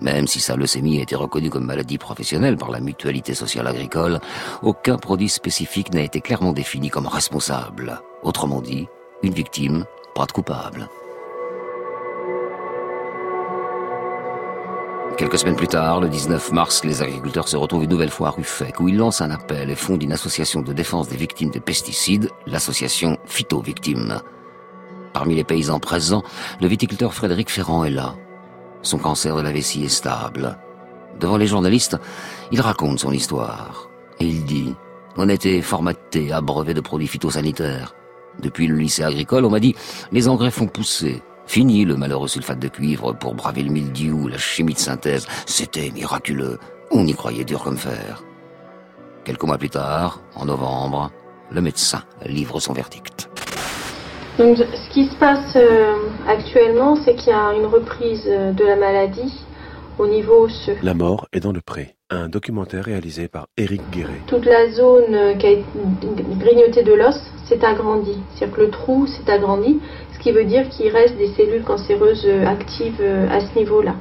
Même 0.01 0.27
si 0.27 0.41
sa 0.41 0.57
leucémie 0.57 0.99
a 0.99 1.03
été 1.03 1.15
reconnue 1.15 1.49
comme 1.49 1.65
maladie 1.65 1.97
professionnelle 1.97 2.57
par 2.57 2.69
la 2.69 2.81
mutualité 2.81 3.33
sociale 3.33 3.67
agricole, 3.67 4.19
aucun 4.61 4.97
produit 4.97 5.29
spécifique 5.29 5.93
n'a 5.93 6.01
été 6.01 6.19
clairement 6.19 6.51
défini 6.51 6.89
comme 6.89 7.07
responsable. 7.07 8.01
Autrement 8.21 8.61
dit, 8.61 8.87
une 9.25 9.33
victime, 9.33 9.85
pas 10.13 10.25
de 10.25 10.31
coupable. 10.31 10.89
Quelques 15.17 15.39
semaines 15.39 15.55
plus 15.55 15.67
tard, 15.67 16.01
le 16.01 16.09
19 16.09 16.51
mars, 16.51 16.83
les 16.83 17.01
agriculteurs 17.01 17.47
se 17.47 17.55
retrouvent 17.55 17.85
une 17.85 17.89
nouvelle 17.89 18.09
fois 18.09 18.27
à 18.27 18.31
Ruffec, 18.31 18.79
où 18.79 18.89
ils 18.89 18.97
lancent 18.97 19.21
un 19.21 19.31
appel 19.31 19.69
et 19.69 19.75
fondent 19.75 20.03
une 20.03 20.11
association 20.11 20.61
de 20.61 20.73
défense 20.73 21.07
des 21.07 21.15
victimes 21.15 21.51
de 21.51 21.59
pesticides, 21.59 22.29
l'association 22.45 23.17
Phyto-Victimes. 23.25 24.21
Parmi 25.13 25.35
les 25.35 25.45
paysans 25.45 25.79
présents, 25.79 26.23
le 26.59 26.67
viticulteur 26.67 27.13
Frédéric 27.13 27.49
Ferrand 27.49 27.85
est 27.85 27.91
là. 27.91 28.15
Son 28.81 28.97
cancer 28.97 29.35
de 29.37 29.41
la 29.41 29.53
vessie 29.53 29.85
est 29.85 29.89
stable. 29.89 30.57
Devant 31.19 31.37
les 31.37 31.47
journalistes, 31.47 31.97
il 32.51 32.59
raconte 32.59 32.99
son 32.99 33.11
histoire. 33.11 33.89
Et 34.19 34.25
il 34.25 34.43
dit, 34.43 34.75
on 35.15 35.29
était 35.29 35.61
formaté 35.61 36.33
à 36.33 36.41
brevet 36.41 36.73
de 36.73 36.81
produits 36.81 37.07
phytosanitaires. 37.07 37.95
Depuis 38.41 38.67
le 38.67 38.75
lycée 38.75 39.03
agricole, 39.03 39.45
on 39.45 39.49
m'a 39.49 39.59
dit 39.59 39.75
les 40.11 40.27
engrais 40.27 40.51
font 40.51 40.67
pousser. 40.67 41.21
Fini 41.47 41.85
le 41.85 41.95
malheureux 41.95 42.27
sulfate 42.27 42.59
de 42.59 42.67
cuivre 42.67 43.13
pour 43.13 43.35
braver 43.35 43.63
le 43.63 43.71
mildiou, 43.71 44.27
la 44.27 44.37
chimie 44.37 44.73
de 44.73 44.79
synthèse. 44.79 45.27
C'était 45.45 45.91
miraculeux. 45.91 46.59
On 46.91 47.05
y 47.05 47.13
croyait 47.13 47.43
dur 47.43 47.63
comme 47.63 47.77
fer. 47.77 48.23
Quelques 49.23 49.43
mois 49.43 49.57
plus 49.57 49.69
tard, 49.69 50.21
en 50.35 50.45
novembre, 50.45 51.11
le 51.51 51.61
médecin 51.61 52.03
livre 52.25 52.59
son 52.59 52.73
verdict. 52.73 53.29
Donc, 54.37 54.57
ce 54.57 54.93
qui 54.93 55.07
se 55.07 55.15
passe 55.15 55.55
euh, 55.55 55.95
actuellement, 56.27 56.97
c'est 56.97 57.15
qu'il 57.15 57.29
y 57.29 57.35
a 57.35 57.53
une 57.53 57.67
reprise 57.67 58.25
euh, 58.27 58.51
de 58.51 58.65
la 58.65 58.75
maladie 58.75 59.45
au 59.97 60.07
niveau 60.07 60.43
osseux. 60.43 60.77
La 60.83 60.93
mort 60.93 61.27
est 61.33 61.39
dans 61.39 61.51
le 61.51 61.61
pré. 61.61 61.95
Un 62.09 62.29
documentaire 62.29 62.85
réalisé 62.85 63.27
par 63.27 63.47
Éric 63.57 63.81
Guéret. 63.91 64.21
Toute 64.27 64.45
la 64.45 64.69
zone 64.71 65.37
qui 65.39 65.45
a 65.47 65.51
été 65.51 65.65
grignotée 66.39 66.83
de 66.83 66.93
l'os 66.93 67.19
s'est 67.45 67.63
agrandie. 67.65 68.19
C'est-à-dire 68.35 68.55
que 68.55 68.61
le 68.61 68.69
trou 68.69 69.07
s'est 69.07 69.31
agrandi, 69.31 69.79
ce 70.13 70.19
qui 70.19 70.31
veut 70.31 70.45
dire 70.45 70.69
qu'il 70.69 70.89
reste 70.89 71.17
des 71.17 71.29
cellules 71.29 71.63
cancéreuses 71.63 72.27
actives 72.45 73.01
à 73.31 73.39
ce 73.39 73.57
niveau-là. 73.57 73.95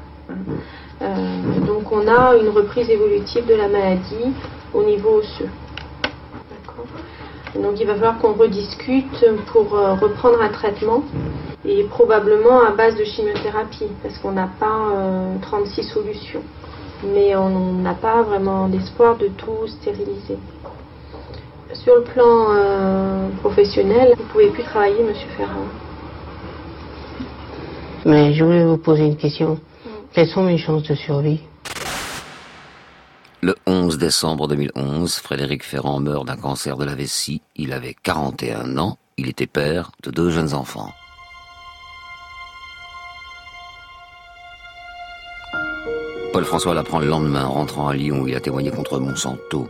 Euh, 1.03 1.67
donc 1.67 1.91
on 1.93 2.07
a 2.07 2.37
une 2.37 2.49
reprise 2.49 2.89
évolutive 2.89 3.47
de 3.47 3.55
la 3.55 3.69
maladie 3.69 4.33
au 4.73 4.85
niveau 4.85 5.17
osseux. 5.19 5.49
Donc 7.55 7.81
il 7.81 7.87
va 7.87 7.95
falloir 7.95 8.19
qu'on 8.19 8.33
rediscute 8.33 9.25
pour 9.47 9.75
euh, 9.75 9.95
reprendre 9.95 10.41
un 10.43 10.49
traitement 10.49 11.05
et 11.65 11.85
probablement 11.85 12.61
à 12.61 12.73
base 12.73 12.97
de 12.97 13.05
chimiothérapie 13.05 13.89
parce 14.03 14.19
qu'on 14.19 14.33
n'a 14.33 14.49
pas 14.59 14.91
36 15.43 15.81
euh, 15.81 15.95
solutions. 15.95 16.43
Mais 17.13 17.37
on 17.37 17.75
n'a 17.75 17.95
pas 17.95 18.23
vraiment 18.23 18.69
d'espoir 18.69 19.17
de 19.17 19.29
tout 19.29 19.67
stériliser. 19.67 20.39
Sur 21.73 21.97
le 21.97 22.03
plan 22.03 23.29
professionnel, 23.41 24.15
vous 24.17 24.23
ne 24.23 24.29
pouvez 24.29 24.51
plus 24.51 24.63
travailler, 24.63 25.03
Monsieur 25.03 25.29
Ferrand. 25.37 25.67
Mais 28.07 28.33
je 28.33 28.45
voulais 28.45 28.65
vous 28.65 28.77
poser 28.77 29.05
une 29.05 29.17
question. 29.17 29.59
Quelles 30.13 30.29
sont 30.29 30.45
mes 30.45 30.57
chances 30.57 30.85
de 30.85 30.95
survie? 30.95 31.41
11 33.67 33.97
décembre 33.97 34.47
2011, 34.47 35.15
Frédéric 35.15 35.65
Ferrand 35.65 35.99
meurt 35.99 36.27
d'un 36.27 36.37
cancer 36.37 36.77
de 36.77 36.85
la 36.85 36.95
vessie. 36.95 37.41
Il 37.57 37.73
avait 37.73 37.95
41 37.95 38.77
ans. 38.77 38.99
Il 39.17 39.27
était 39.27 39.47
père 39.47 39.91
de 40.03 40.11
deux 40.11 40.29
jeunes 40.29 40.53
enfants. 40.53 40.93
Paul 46.35 46.45
François 46.45 46.75
l'apprend 46.75 46.99
le 46.99 47.07
lendemain, 47.07 47.47
rentrant 47.47 47.89
à 47.89 47.95
Lyon 47.95 48.21
où 48.21 48.29
il 48.29 48.35
a 48.35 48.41
témoigné 48.41 48.71
contre 48.71 48.99
Monsanto. 48.99 49.67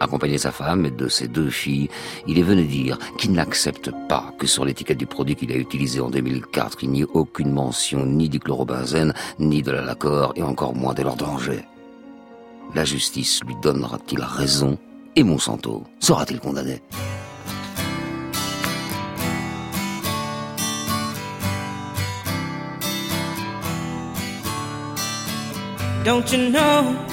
Accompagné 0.00 0.34
de 0.34 0.40
sa 0.40 0.50
femme 0.50 0.86
et 0.86 0.90
de 0.90 1.06
ses 1.06 1.28
deux 1.28 1.50
filles, 1.50 1.88
il 2.26 2.36
est 2.38 2.42
venu 2.42 2.64
dire 2.64 2.98
qu'il 3.16 3.32
n'accepte 3.32 3.92
pas 4.08 4.32
que 4.38 4.48
sur 4.48 4.64
l'étiquette 4.64 4.98
du 4.98 5.06
produit 5.06 5.36
qu'il 5.36 5.52
a 5.52 5.56
utilisé 5.56 6.00
en 6.00 6.10
2004, 6.10 6.78
il 6.82 6.90
n'y 6.90 7.02
ait 7.02 7.06
aucune 7.14 7.52
mention 7.52 8.06
ni 8.06 8.28
du 8.28 8.40
chlorobenzène, 8.40 9.14
ni 9.38 9.62
de 9.62 9.70
la 9.70 9.82
lacor, 9.82 10.32
et 10.34 10.42
encore 10.42 10.74
moins 10.74 10.94
de 10.94 11.02
leur 11.02 11.16
danger. 11.16 11.64
La 12.74 12.84
justice 12.84 13.40
lui 13.44 13.56
donnera-t-il 13.62 14.22
raison 14.22 14.78
et 15.16 15.22
Monsanto 15.22 15.84
sera-t-il 15.98 16.40
condamné? 16.40 16.80
Don't 26.04 26.32
you 26.32 26.50
know 26.50 27.10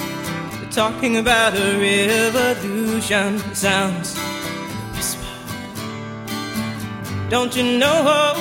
talking 0.70 1.16
about 1.16 1.54
a 1.54 1.78
revolution 1.78 3.38
sounds 3.52 4.16
whisper. 4.94 5.26
Don't 7.28 7.56
you 7.56 7.78
know? 7.78 8.34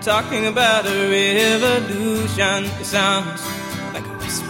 Talking 0.00 0.46
about 0.46 0.86
a 0.86 1.10
revolution 1.10 2.66
sounds 2.84 3.42
like 3.92 4.06
a 4.06 4.16
whisper. 4.18 4.46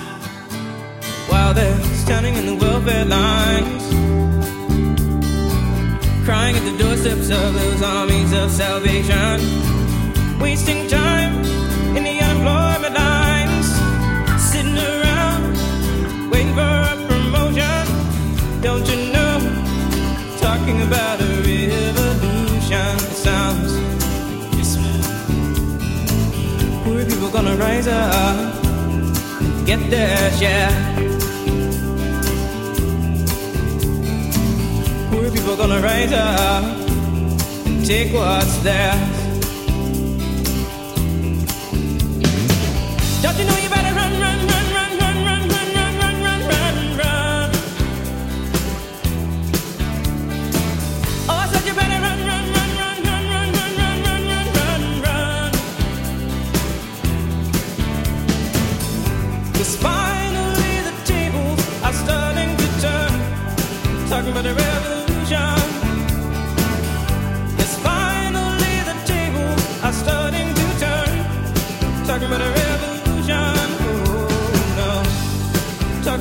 While 1.30 1.54
they're 1.54 1.93
standing 2.04 2.34
in 2.34 2.44
the 2.44 2.54
welfare 2.54 3.06
lines, 3.06 3.82
crying 6.26 6.54
at 6.54 6.64
the 6.70 6.76
doorsteps 6.76 7.30
of 7.30 7.54
those 7.54 7.82
armies 7.82 8.30
of 8.34 8.50
salvation, 8.50 9.40
wasting 10.38 10.86
time 10.86 11.32
in 11.96 12.04
the 12.04 12.16
unemployment 12.20 12.94
lines, 12.94 13.66
sitting 14.50 14.76
around 14.76 15.56
waiting 16.30 16.52
for 16.52 16.72
a 16.92 16.94
promotion. 17.08 17.84
don't 18.60 18.86
you 18.92 18.98
know? 19.14 19.34
Talking 20.42 20.82
about 20.82 21.22
a 21.22 21.30
revolution 21.48 22.98
sounds 23.24 23.72
whisper. 24.54 24.96
Poor 26.84 27.02
people 27.06 27.30
gonna 27.30 27.56
rise 27.56 27.88
up, 27.88 28.62
and 29.40 29.66
get 29.66 29.80
their 29.88 30.30
share. 30.32 31.13
People 35.54 35.68
gonna 35.68 35.82
rise 35.82 36.12
up 36.12 36.64
and 37.64 37.86
take 37.86 38.12
what's 38.12 38.56
theirs. 38.64 38.98
Don't 43.22 43.38
you 43.38 43.44
know 43.44 43.56
you 43.58 43.73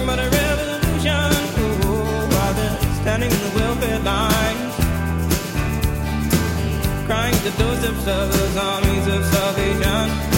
About 0.03 0.19
a 0.19 0.29
revolution. 0.29 1.31
Oh, 1.85 2.27
standing 3.01 3.31
in 3.31 3.39
the 3.39 3.51
welfare 3.55 3.99
lines. 3.99 4.75
Crying 7.05 7.35
the 7.45 7.51
doorsteps 7.57 8.07
of 8.07 8.33
those 8.33 8.57
armies 8.57 9.07
of 9.07 9.23
salvation. 9.25 10.32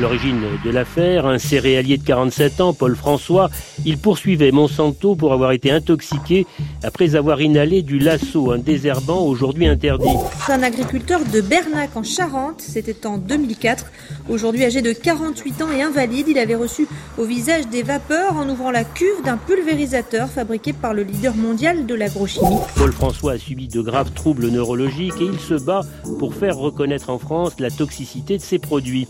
L'origine 0.00 0.40
de 0.64 0.70
l'affaire, 0.70 1.26
un 1.26 1.38
céréalier 1.38 1.98
de 1.98 2.04
47 2.04 2.60
ans, 2.60 2.72
Paul 2.72 2.96
François, 2.96 3.50
il 3.84 3.98
poursuivait 3.98 4.50
Monsanto 4.50 5.14
pour 5.14 5.32
avoir 5.32 5.52
été 5.52 5.70
intoxiqué 5.70 6.46
après 6.82 7.14
avoir 7.14 7.40
inhalé 7.40 7.82
du 7.82 7.98
lasso, 7.98 8.50
un 8.50 8.58
désherbant 8.58 9.24
aujourd'hui 9.24 9.66
interdit. 9.66 10.08
Un 10.48 10.62
agriculteur 10.62 11.20
de 11.24 11.40
Bernac 11.40 11.96
en 11.96 12.02
Charente, 12.02 12.60
c'était 12.60 13.06
en 13.06 13.18
2004. 13.18 13.86
Aujourd'hui 14.28 14.64
âgé 14.64 14.82
de 14.82 14.92
48 14.92 15.62
ans 15.62 15.70
et 15.70 15.82
invalide, 15.82 16.26
il 16.28 16.38
avait 16.38 16.54
reçu 16.54 16.86
au 17.18 17.24
visage 17.24 17.68
des 17.68 17.82
vapeurs 17.82 18.36
en 18.36 18.48
ouvrant 18.48 18.70
la 18.70 18.84
cuve 18.84 19.22
d'un 19.24 19.36
pulvérisateur 19.36 20.28
fabriqué 20.28 20.72
par 20.72 20.94
le 20.94 21.02
leader 21.02 21.34
mondial 21.34 21.86
de 21.86 21.94
l'agrochimie. 21.94 22.58
Paul 22.76 22.92
François 22.92 23.32
a 23.32 23.38
subi 23.38 23.68
de 23.68 23.80
graves 23.80 24.12
troubles 24.12 24.48
neurologiques 24.48 25.20
et 25.20 25.24
il 25.24 25.38
se 25.38 25.54
bat 25.54 25.82
pour 26.18 26.34
faire 26.34 26.56
reconnaître 26.56 27.10
en 27.10 27.18
France 27.18 27.52
la 27.58 27.70
toxicité 27.70 28.38
de 28.38 28.42
ses 28.42 28.58
produits. 28.58 29.06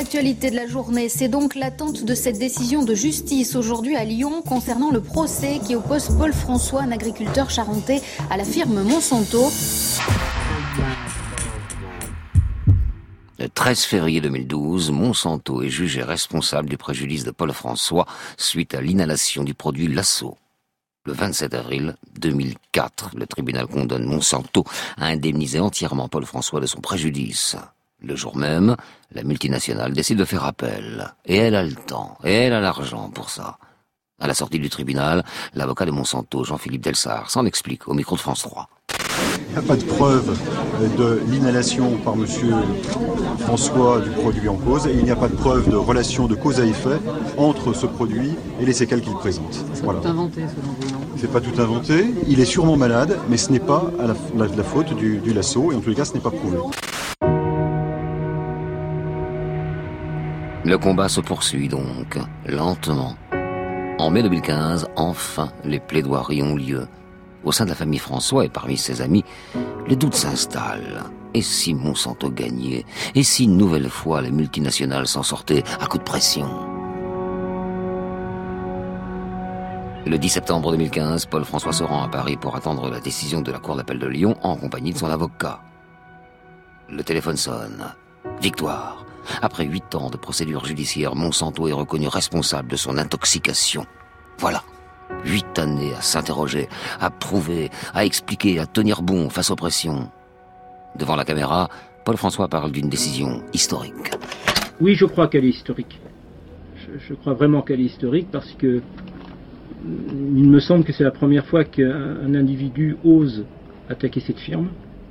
L'actualité 0.00 0.50
de 0.50 0.56
la 0.56 0.66
journée, 0.66 1.10
c'est 1.10 1.28
donc 1.28 1.54
l'attente 1.54 2.04
de 2.04 2.14
cette 2.14 2.38
décision 2.38 2.84
de 2.84 2.94
justice 2.94 3.54
aujourd'hui 3.54 3.96
à 3.96 4.04
Lyon 4.04 4.40
concernant 4.40 4.90
le 4.90 5.02
procès 5.02 5.60
qui 5.66 5.76
oppose 5.76 6.08
Paul 6.18 6.32
François, 6.32 6.86
agriculteur 6.92 7.50
charentais, 7.50 8.02
à 8.30 8.36
la 8.36 8.44
firme 8.44 8.82
Monsanto. 8.82 9.50
Le 13.38 13.48
13 13.48 13.84
février 13.84 14.20
2012, 14.20 14.90
Monsanto 14.90 15.62
est 15.62 15.70
jugé 15.70 16.02
responsable 16.02 16.68
du 16.68 16.76
préjudice 16.76 17.24
de 17.24 17.30
Paul 17.30 17.52
François 17.52 18.04
suite 18.36 18.74
à 18.74 18.82
l'inhalation 18.82 19.44
du 19.44 19.54
produit 19.54 19.88
Lasso. 19.88 20.36
Le 21.06 21.14
27 21.14 21.54
avril 21.54 21.96
2004, 22.18 23.12
le 23.16 23.26
tribunal 23.26 23.66
condamne 23.66 24.04
Monsanto 24.04 24.64
à 24.98 25.06
indemniser 25.06 25.58
entièrement 25.58 26.08
Paul 26.08 26.26
François 26.26 26.60
de 26.60 26.66
son 26.66 26.82
préjudice. 26.82 27.56
Le 28.02 28.14
jour 28.14 28.36
même, 28.36 28.76
la 29.12 29.22
multinationale 29.22 29.94
décide 29.94 30.18
de 30.18 30.26
faire 30.26 30.44
appel. 30.44 31.14
Et 31.24 31.36
elle 31.36 31.54
a 31.54 31.62
le 31.62 31.74
temps, 31.74 32.18
et 32.22 32.32
elle 32.32 32.52
a 32.52 32.60
l'argent 32.60 33.08
pour 33.08 33.30
ça. 33.30 33.56
À 34.20 34.26
la 34.26 34.34
sortie 34.34 34.58
du 34.58 34.68
tribunal, 34.68 35.24
l'avocat 35.54 35.86
de 35.86 35.90
Monsanto, 35.90 36.44
Jean-Philippe 36.44 36.82
Delsart, 36.82 37.30
s'en 37.30 37.46
explique 37.46 37.88
au 37.88 37.94
micro 37.94 38.16
de 38.16 38.20
France 38.20 38.42
3. 38.42 38.68
Il 39.48 39.52
n'y 39.54 39.58
a 39.58 39.62
pas 39.62 39.76
de 39.76 39.84
preuve 39.84 40.38
de 40.98 41.20
l'inhalation 41.30 41.96
par 42.04 42.14
M. 42.14 42.26
François 43.38 44.00
du 44.00 44.10
produit 44.10 44.48
en 44.48 44.56
cause 44.56 44.86
et 44.86 44.92
il 44.92 45.02
n'y 45.04 45.10
a 45.10 45.16
pas 45.16 45.28
de 45.28 45.34
preuve 45.34 45.68
de 45.70 45.74
relation 45.76 46.26
de 46.26 46.34
cause 46.34 46.60
à 46.60 46.64
effet 46.66 46.98
entre 47.36 47.72
ce 47.72 47.86
produit 47.86 48.34
et 48.60 48.66
les 48.66 48.72
séquelles 48.72 49.00
qu'il 49.00 49.14
présente. 49.14 49.64
C'est 49.74 49.82
tout 49.82 49.90
inventé 50.06 50.42
selon 50.42 50.72
vous, 50.80 50.92
non 50.92 51.00
C'est 51.16 51.32
pas 51.32 51.40
tout 51.40 51.58
inventé. 51.60 52.14
Il 52.28 52.38
est 52.40 52.44
sûrement 52.44 52.76
malade, 52.76 53.18
mais 53.28 53.36
ce 53.38 53.50
n'est 53.50 53.58
pas 53.58 53.90
à 53.98 54.06
la, 54.06 54.14
la- 54.36 54.54
la 54.54 54.62
faute 54.64 54.94
du, 54.94 55.18
du 55.18 55.32
lasso 55.32 55.72
et 55.72 55.74
en 55.74 55.80
tous 55.80 55.88
les 55.90 55.96
cas, 55.96 56.04
ce 56.04 56.12
n'est 56.14 56.20
pas 56.20 56.30
prouvé. 56.30 56.58
Le 60.64 60.76
combat 60.76 61.08
se 61.08 61.20
poursuit 61.20 61.68
donc, 61.68 62.18
lentement. 62.46 63.16
En 64.00 64.08
mai 64.08 64.22
2015, 64.22 64.86
enfin, 64.96 65.52
les 65.62 65.78
plaidoiries 65.78 66.42
ont 66.42 66.56
lieu. 66.56 66.88
Au 67.44 67.52
sein 67.52 67.64
de 67.64 67.68
la 67.68 67.74
famille 67.74 67.98
François 67.98 68.46
et 68.46 68.48
parmi 68.48 68.78
ses 68.78 69.02
amis, 69.02 69.26
les 69.88 69.94
doutes 69.94 70.14
s'installent. 70.14 71.02
Et 71.34 71.42
si 71.42 71.74
Monsanto 71.74 72.30
gagnait? 72.30 72.86
Et 73.14 73.22
si 73.22 73.46
nouvelle 73.46 73.90
fois 73.90 74.22
les 74.22 74.30
multinationales 74.30 75.06
s'en 75.06 75.22
sortaient 75.22 75.64
à 75.78 75.86
coup 75.86 75.98
de 75.98 76.02
pression? 76.02 76.48
Le 80.06 80.16
10 80.16 80.30
septembre 80.30 80.70
2015, 80.70 81.26
Paul 81.26 81.44
François 81.44 81.74
se 81.74 81.84
rend 81.84 82.02
à 82.02 82.08
Paris 82.08 82.38
pour 82.38 82.56
attendre 82.56 82.88
la 82.88 83.00
décision 83.00 83.42
de 83.42 83.52
la 83.52 83.58
Cour 83.58 83.76
d'appel 83.76 83.98
de 83.98 84.06
Lyon 84.06 84.34
en 84.42 84.56
compagnie 84.56 84.94
de 84.94 84.98
son 84.98 85.10
avocat. 85.10 85.60
Le 86.88 87.04
téléphone 87.04 87.36
sonne. 87.36 87.94
Victoire. 88.40 88.99
Après 89.42 89.64
huit 89.64 89.94
ans 89.94 90.10
de 90.10 90.16
procédure 90.16 90.64
judiciaire, 90.64 91.14
Monsanto 91.14 91.68
est 91.68 91.72
reconnu 91.72 92.08
responsable 92.08 92.70
de 92.70 92.76
son 92.76 92.98
intoxication. 92.98 93.86
Voilà. 94.38 94.62
Huit 95.24 95.58
années 95.58 95.92
à 95.94 96.00
s'interroger, 96.00 96.68
à 97.00 97.10
prouver, 97.10 97.70
à 97.94 98.04
expliquer, 98.04 98.58
à 98.58 98.66
tenir 98.66 99.02
bon 99.02 99.28
face 99.28 99.50
aux 99.50 99.56
pressions. 99.56 100.10
Devant 100.96 101.16
la 101.16 101.24
caméra, 101.24 101.68
Paul 102.04 102.16
François 102.16 102.48
parle 102.48 102.72
d'une 102.72 102.88
décision 102.88 103.42
historique. 103.52 104.12
Oui, 104.80 104.94
je 104.94 105.04
crois 105.04 105.28
qu'elle 105.28 105.44
est 105.44 105.50
historique. 105.50 106.00
Je, 106.76 106.98
je 107.08 107.14
crois 107.14 107.34
vraiment 107.34 107.62
qu'elle 107.62 107.80
est 107.80 107.84
historique 107.84 108.28
parce 108.32 108.50
que 108.52 108.78
mm, 109.84 110.38
il 110.38 110.48
me 110.48 110.60
semble 110.60 110.84
que 110.84 110.92
c'est 110.92 111.04
la 111.04 111.10
première 111.10 111.46
fois 111.46 111.64
qu'un 111.64 112.16
un 112.24 112.34
individu 112.34 112.96
ose 113.04 113.44
attaquer 113.90 114.20
cette 114.20 114.38
firme 114.38 114.68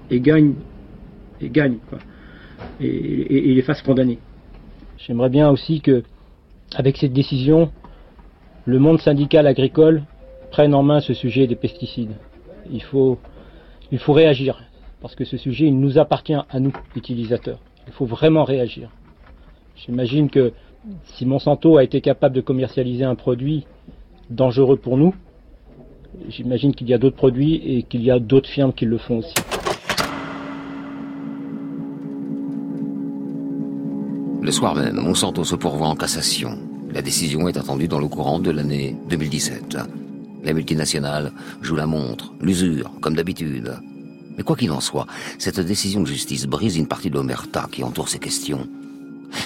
et 0.10 0.20
gagne, 0.20 0.56
et 1.42 1.50
gagne, 1.50 1.78
quoi. 1.90 2.00
Et, 2.82 3.54
les 3.54 3.62
fasse 3.62 3.82
condamner. 3.82 4.20
J'aimerais 4.98 5.30
bien 5.30 5.50
aussi 5.50 5.82
que, 5.82 6.04
avec 6.76 6.98
cette 6.98 7.14
décision, 7.14 7.72
le 8.66 8.80
monde 8.80 9.00
syndical 9.00 9.48
agricole 9.48 10.04
prenne 10.52 10.74
en 10.74 10.84
main 10.84 11.00
ce 11.00 11.14
sujet 11.14 11.48
des 11.48 11.56
pesticides. 11.56 12.16
Il 12.72 12.84
faut, 12.84 13.18
il 13.92 14.00
faut 14.00 14.14
réagir 14.14 14.62
parce 15.02 15.16
que 15.16 15.26
ce 15.26 15.38
sujet, 15.38 15.66
il 15.66 15.80
nous 15.80 15.98
appartient 15.98 16.34
à 16.34 16.60
nous, 16.60 16.74
utilisateurs. 16.96 17.60
Il 17.88 17.94
faut 17.94 18.06
vraiment 18.06 18.44
réagir. 18.44 18.90
J'imagine 19.76 20.30
que 20.30 20.52
si 21.06 21.26
Monsanto 21.26 21.78
a 21.78 21.84
été 21.84 22.02
capable 22.02 22.36
de 22.36 22.42
commercialiser 22.42 23.04
un 23.04 23.16
produit 23.16 23.66
dangereux 24.30 24.78
pour 24.78 24.98
nous, 24.98 25.16
j'imagine 26.28 26.74
qu'il 26.74 26.90
y 26.90 26.94
a 26.94 26.98
d'autres 26.98 27.16
produits 27.16 27.56
et 27.56 27.84
qu'il 27.84 28.04
y 28.04 28.12
a 28.12 28.20
d'autres 28.20 28.50
firmes 28.50 28.74
qui 28.74 28.86
le 28.86 28.98
font 28.98 29.20
aussi. 29.20 29.36
Le 34.42 34.52
soir 34.52 34.74
même, 34.74 34.96
Monsanto 34.96 35.44
se 35.44 35.56
pourvoit 35.56 35.88
en 35.88 35.96
cassation. 35.96 36.58
La 36.92 37.02
décision 37.02 37.48
est 37.50 37.58
attendue 37.58 37.90
dans 37.90 38.00
le 38.00 38.08
courant 38.08 38.40
de 38.40 38.52
l'année 38.52 38.96
2017. 39.10 39.78
Les 40.44 40.54
multinationales 40.54 41.34
jouent 41.62 41.76
la 41.76 41.86
montre, 41.86 42.34
l'usure, 42.40 42.92
comme 43.02 43.16
d'habitude. 43.16 43.76
Mais 44.38 44.44
quoi 44.44 44.56
qu'il 44.56 44.72
en 44.72 44.80
soit, 44.80 45.08
cette 45.38 45.60
décision 45.60 46.00
de 46.02 46.08
justice 46.08 46.46
brise 46.46 46.78
une 46.78 46.88
partie 46.88 47.10
de 47.10 47.16
l'omerta 47.16 47.68
qui 47.70 47.84
entoure 47.84 48.08
ces 48.08 48.20
questions. 48.20 48.68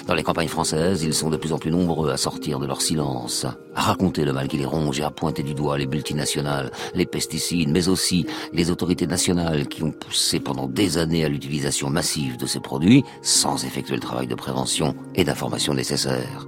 Dans 0.08 0.14
les 0.14 0.24
campagnes 0.24 0.48
françaises, 0.48 1.04
ils 1.04 1.14
sont 1.14 1.30
de 1.30 1.38
plus 1.38 1.54
en 1.54 1.58
plus 1.58 1.72
nombreux 1.72 2.12
à 2.12 2.18
sortir 2.18 2.60
de 2.60 2.66
leur 2.66 2.82
silence, 2.82 3.46
à 3.76 3.82
raconter 3.82 4.26
le 4.26 4.34
mal 4.34 4.48
qui 4.48 4.58
les 4.58 4.66
ronge 4.66 5.00
et 5.00 5.04
à 5.04 5.12
pointer 5.12 5.44
du 5.44 5.54
doigt 5.54 5.78
les 5.78 5.88
multinationales, 5.88 6.72
les 6.94 7.06
pesticides, 7.06 7.70
mais 7.70 7.88
aussi 7.88 8.26
les 8.52 8.72
autorités 8.72 9.08
nationales 9.08 9.68
qui 9.68 9.84
ont 9.84 9.92
poussé 9.92 10.40
pendant 10.40 10.68
des 10.68 10.98
années 10.98 11.26
à 11.26 11.30
l'utilisation 11.30 11.90
massive 11.90 12.38
de 12.38 12.46
ces 12.46 12.60
produits 12.60 13.04
sans 13.22 13.66
effectuer 13.66 13.96
le 13.96 14.02
travail 14.02 14.28
de 14.28 14.36
prévention 14.36 14.96
et 15.16 15.24
d'information 15.24 15.74
nécessaire. 15.74 16.48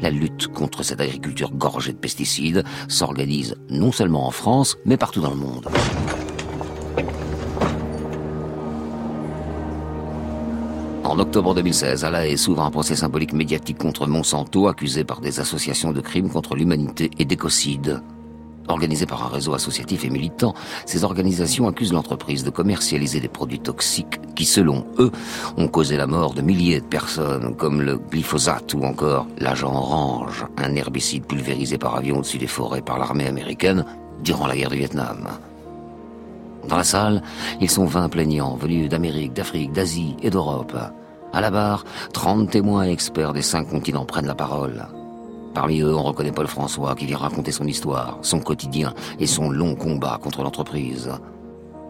La 0.00 0.10
lutte 0.10 0.48
contre 0.48 0.82
cette 0.82 1.00
agriculture 1.00 1.52
gorgée 1.52 1.92
de 1.92 1.98
pesticides 1.98 2.64
s'organise 2.88 3.56
non 3.68 3.92
seulement 3.92 4.26
en 4.26 4.30
France, 4.30 4.76
mais 4.84 4.96
partout 4.96 5.20
dans 5.20 5.30
le 5.30 5.36
monde. 5.36 5.68
En 11.04 11.18
octobre 11.18 11.54
2016, 11.54 12.04
à 12.04 12.10
La 12.10 12.26
Haye 12.26 12.38
s'ouvre 12.38 12.62
un 12.62 12.70
procès 12.70 12.96
symbolique 12.96 13.34
médiatique 13.34 13.76
contre 13.76 14.06
Monsanto, 14.06 14.68
accusé 14.68 15.04
par 15.04 15.20
des 15.20 15.38
associations 15.38 15.92
de 15.92 16.00
crimes 16.00 16.30
contre 16.30 16.56
l'humanité 16.56 17.10
et 17.18 17.26
d'écocide. 17.26 18.00
Organisées 18.68 19.04
par 19.04 19.22
un 19.22 19.28
réseau 19.28 19.52
associatif 19.52 20.06
et 20.06 20.10
militant, 20.10 20.54
ces 20.86 21.04
organisations 21.04 21.68
accusent 21.68 21.92
l'entreprise 21.92 22.42
de 22.42 22.48
commercialiser 22.48 23.20
des 23.20 23.28
produits 23.28 23.60
toxiques 23.60 24.18
qui, 24.34 24.46
selon 24.46 24.86
eux, 24.98 25.12
ont 25.58 25.68
causé 25.68 25.98
la 25.98 26.06
mort 26.06 26.32
de 26.32 26.40
milliers 26.40 26.80
de 26.80 26.86
personnes, 26.86 27.54
comme 27.54 27.82
le 27.82 27.98
glyphosate 27.98 28.72
ou 28.72 28.82
encore 28.82 29.26
l'agent 29.36 29.74
orange, 29.74 30.46
un 30.56 30.74
herbicide 30.74 31.26
pulvérisé 31.26 31.76
par 31.76 31.96
avion 31.96 32.16
au-dessus 32.16 32.38
des 32.38 32.46
forêts 32.46 32.80
par 32.80 32.98
l'armée 32.98 33.26
américaine 33.26 33.84
durant 34.22 34.46
la 34.46 34.56
guerre 34.56 34.70
du 34.70 34.78
Vietnam. 34.78 35.28
Dans 36.68 36.76
la 36.76 36.84
salle, 36.84 37.22
ils 37.60 37.70
sont 37.70 37.84
20 37.84 38.08
plaignants 38.08 38.56
venus 38.56 38.88
d'Amérique, 38.88 39.32
d'Afrique, 39.32 39.72
d'Asie 39.72 40.16
et 40.22 40.30
d'Europe. 40.30 40.76
À 41.32 41.40
la 41.40 41.50
barre, 41.50 41.84
30 42.12 42.50
témoins 42.50 42.84
experts 42.84 43.32
des 43.32 43.42
cinq 43.42 43.68
continents 43.68 44.06
prennent 44.06 44.26
la 44.26 44.34
parole. 44.34 44.86
Parmi 45.52 45.80
eux, 45.80 45.94
on 45.94 46.02
reconnaît 46.02 46.32
Paul 46.32 46.46
François 46.46 46.94
qui 46.94 47.06
vient 47.06 47.18
raconter 47.18 47.52
son 47.52 47.66
histoire, 47.66 48.18
son 48.22 48.40
quotidien 48.40 48.94
et 49.18 49.26
son 49.26 49.50
long 49.50 49.74
combat 49.74 50.18
contre 50.22 50.42
l'entreprise. 50.42 51.10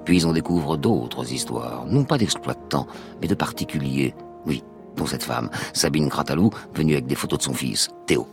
Puis 0.05 0.25
on 0.27 0.33
découvre 0.33 0.77
d'autres 0.77 1.33
histoires, 1.33 1.87
non 1.87 2.05
pas 2.05 2.19
d'exploitants, 2.19 2.87
mais 3.23 3.29
de 3.29 3.35
particuliers. 3.35 4.15
Oui, 4.45 4.63
dont 4.97 5.07
cette 5.07 5.23
femme, 5.23 5.51
Sabine 5.73 6.09
Gratalou, 6.09 6.51
venue 6.75 6.93
avec 6.93 7.07
des 7.07 7.15
photos 7.15 7.39
de 7.39 7.45
son 7.45 7.55
fils, 7.55 7.89
Théo. 8.07 8.27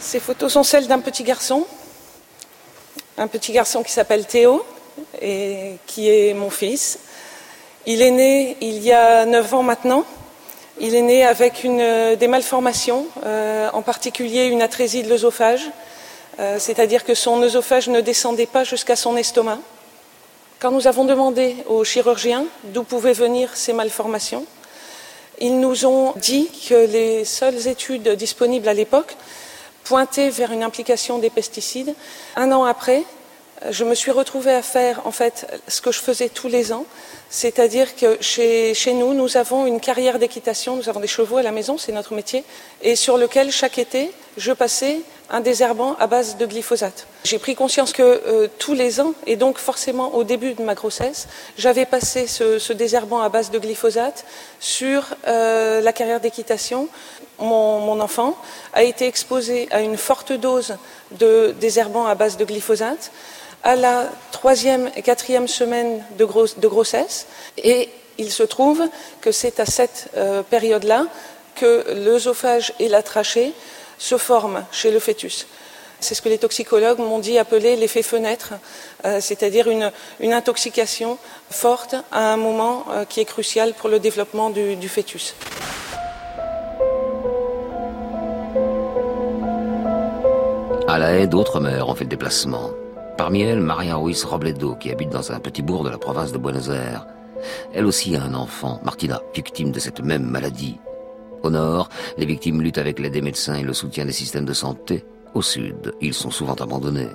Ces 0.00 0.20
photos 0.20 0.52
sont 0.52 0.62
celles 0.62 0.86
d'un 0.86 1.00
petit 1.00 1.24
garçon, 1.24 1.66
un 3.16 3.26
petit 3.28 3.52
garçon 3.52 3.82
qui 3.82 3.92
s'appelle 3.92 4.26
Théo 4.26 4.62
et 5.20 5.74
qui 5.86 6.10
est 6.10 6.34
mon 6.34 6.50
fils. 6.50 6.98
Il 7.86 8.02
est 8.02 8.10
né 8.10 8.56
il 8.60 8.82
y 8.82 8.92
a 8.92 9.24
9 9.24 9.54
ans 9.54 9.62
maintenant. 9.62 10.04
Il 10.78 10.94
est 10.94 11.02
né 11.02 11.24
avec 11.24 11.64
une, 11.64 11.80
euh, 11.80 12.16
des 12.16 12.28
malformations, 12.28 13.06
euh, 13.24 13.70
en 13.72 13.80
particulier 13.80 14.44
une 14.46 14.60
atrésie 14.60 15.02
de 15.02 15.08
l'œsophage, 15.08 15.62
euh, 16.38 16.58
c'est-à-dire 16.58 17.04
que 17.04 17.14
son 17.14 17.42
œsophage 17.42 17.88
ne 17.88 18.02
descendait 18.02 18.46
pas 18.46 18.62
jusqu'à 18.62 18.94
son 18.94 19.16
estomac. 19.16 19.58
Quand 20.58 20.70
nous 20.70 20.86
avons 20.86 21.04
demandé 21.04 21.56
aux 21.66 21.82
chirurgiens 21.82 22.44
d'où 22.64 22.82
pouvaient 22.82 23.14
venir 23.14 23.56
ces 23.56 23.72
malformations, 23.72 24.44
ils 25.38 25.58
nous 25.58 25.86
ont 25.86 26.12
dit 26.16 26.50
que 26.68 26.86
les 26.86 27.24
seules 27.24 27.68
études 27.68 28.08
disponibles 28.10 28.68
à 28.68 28.74
l'époque 28.74 29.16
pointaient 29.84 30.30
vers 30.30 30.52
une 30.52 30.62
implication 30.62 31.18
des 31.18 31.30
pesticides. 31.30 31.94
Un 32.36 32.52
an 32.52 32.64
après, 32.64 33.04
je 33.70 33.84
me 33.84 33.94
suis 33.94 34.10
retrouvée 34.10 34.52
à 34.52 34.62
faire 34.62 35.06
en 35.06 35.12
fait 35.12 35.46
ce 35.68 35.80
que 35.80 35.92
je 35.92 36.00
faisais 36.00 36.28
tous 36.28 36.48
les 36.48 36.72
ans, 36.72 36.84
c'est-à-dire 37.30 37.96
que 37.96 38.18
chez, 38.20 38.74
nous, 38.94 39.14
nous 39.14 39.36
avons 39.36 39.66
une 39.66 39.80
carrière 39.80 40.18
d'équitation, 40.18 40.76
nous 40.76 40.88
avons 40.88 41.00
des 41.00 41.06
chevaux 41.06 41.38
à 41.38 41.42
la 41.42 41.52
maison, 41.52 41.78
c'est 41.78 41.92
notre 41.92 42.14
métier, 42.14 42.44
et 42.82 42.96
sur 42.96 43.16
lequel 43.16 43.50
chaque 43.50 43.78
été, 43.78 44.10
je 44.36 44.52
passais 44.52 45.00
un 45.28 45.40
désherbant 45.40 45.96
à 45.98 46.06
base 46.06 46.36
de 46.36 46.46
glyphosate. 46.46 47.06
J'ai 47.24 47.38
pris 47.38 47.56
conscience 47.56 47.92
que 47.92 48.02
euh, 48.02 48.48
tous 48.58 48.74
les 48.74 49.00
ans, 49.00 49.12
et 49.26 49.34
donc 49.34 49.58
forcément 49.58 50.14
au 50.14 50.22
début 50.22 50.54
de 50.54 50.62
ma 50.62 50.74
grossesse, 50.74 51.26
j'avais 51.58 51.84
passé 51.84 52.28
ce, 52.28 52.72
désherbant 52.72 53.20
à 53.20 53.28
base 53.28 53.50
de 53.50 53.58
glyphosate 53.58 54.24
sur 54.60 55.02
euh, 55.26 55.80
la 55.80 55.92
carrière 55.92 56.20
d'équitation. 56.20 56.88
Mon 57.38 58.00
enfant 58.00 58.34
a 58.72 58.82
été 58.82 59.06
exposé 59.06 59.68
à 59.70 59.80
une 59.80 59.98
forte 59.98 60.32
dose 60.32 60.76
de 61.18 61.54
désherbant 61.60 62.06
à 62.06 62.14
base 62.14 62.36
de 62.38 62.44
glyphosate 62.44 63.10
à 63.66 63.74
la 63.74 64.08
troisième 64.30 64.92
et 64.94 65.02
quatrième 65.02 65.48
semaine 65.48 66.00
de, 66.18 66.24
gros- 66.24 66.56
de 66.56 66.68
grossesse. 66.68 67.26
Et 67.58 67.88
il 68.16 68.30
se 68.30 68.44
trouve 68.44 68.80
que 69.20 69.32
c'est 69.32 69.58
à 69.58 69.66
cette 69.66 70.08
euh, 70.16 70.44
période-là 70.44 71.06
que 71.56 71.84
l'œsophage 72.04 72.72
et 72.78 72.88
la 72.88 73.02
trachée 73.02 73.52
se 73.98 74.18
forment 74.18 74.64
chez 74.70 74.92
le 74.92 75.00
fœtus. 75.00 75.48
C'est 75.98 76.14
ce 76.14 76.22
que 76.22 76.28
les 76.28 76.38
toxicologues 76.38 77.00
m'ont 77.00 77.18
dit 77.18 77.38
appeler 77.38 77.74
l'effet 77.74 78.04
fenêtre, 78.04 78.52
euh, 79.04 79.20
c'est-à-dire 79.20 79.66
une, 79.68 80.32
intoxication 80.32 81.18
forte 81.50 81.96
à 82.12 82.32
un 82.32 82.36
moment 82.36 82.84
euh, 82.92 83.04
qui 83.04 83.18
est 83.18 83.24
crucial 83.24 83.74
pour 83.74 83.88
le 83.88 83.98
développement 83.98 84.50
du, 84.50 84.76
du 84.76 84.88
fœtus. 84.88 85.34
À 90.86 90.98
la 90.98 91.16
haie, 91.16 91.26
d'autres 91.26 91.58
mères 91.58 91.88
ont 91.88 91.96
fait 91.96 92.04
le 92.04 92.10
déplacement. 92.10 92.70
Parmi 93.16 93.40
elles, 93.40 93.60
Maria 93.60 93.96
Ruiz 93.96 94.24
Robledo, 94.24 94.74
qui 94.74 94.90
habite 94.90 95.08
dans 95.08 95.32
un 95.32 95.40
petit 95.40 95.62
bourg 95.62 95.84
de 95.84 95.88
la 95.88 95.96
province 95.96 96.32
de 96.32 96.38
Buenos 96.38 96.68
Aires. 96.68 97.06
Elle 97.72 97.86
aussi 97.86 98.14
a 98.14 98.22
un 98.22 98.34
enfant, 98.34 98.78
Martina, 98.84 99.22
victime 99.34 99.72
de 99.72 99.80
cette 99.80 100.00
même 100.00 100.24
maladie. 100.24 100.78
Au 101.42 101.48
nord, 101.48 101.88
les 102.18 102.26
victimes 102.26 102.60
luttent 102.60 102.78
avec 102.78 102.98
l'aide 102.98 103.14
des 103.14 103.22
médecins 103.22 103.54
et 103.54 103.62
le 103.62 103.72
soutien 103.72 104.04
des 104.04 104.12
systèmes 104.12 104.44
de 104.44 104.52
santé. 104.52 105.06
Au 105.32 105.40
sud, 105.40 105.94
ils 106.02 106.12
sont 106.12 106.30
souvent 106.30 106.54
abandonnés. 106.54 107.08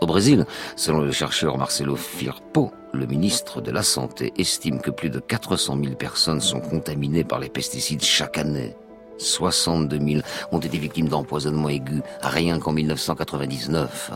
Au 0.00 0.06
Brésil, 0.06 0.46
selon 0.76 1.00
le 1.00 1.12
chercheur 1.12 1.58
Marcelo 1.58 1.96
Firpo, 1.96 2.72
le 2.92 3.06
ministre 3.06 3.60
de 3.60 3.72
la 3.72 3.82
Santé 3.82 4.32
estime 4.38 4.80
que 4.80 4.90
plus 4.90 5.10
de 5.10 5.18
400 5.18 5.78
000 5.82 5.96
personnes 5.96 6.40
sont 6.40 6.60
contaminées 6.60 7.24
par 7.24 7.40
les 7.40 7.48
pesticides 7.48 8.02
chaque 8.02 8.38
année. 8.38 8.76
62 9.18 9.98
000 9.98 10.22
ont 10.52 10.58
été 10.58 10.78
victimes 10.78 11.08
d'empoisonnement 11.08 11.68
aigu, 11.68 12.02
rien 12.22 12.58
qu'en 12.58 12.72
1999. 12.72 14.12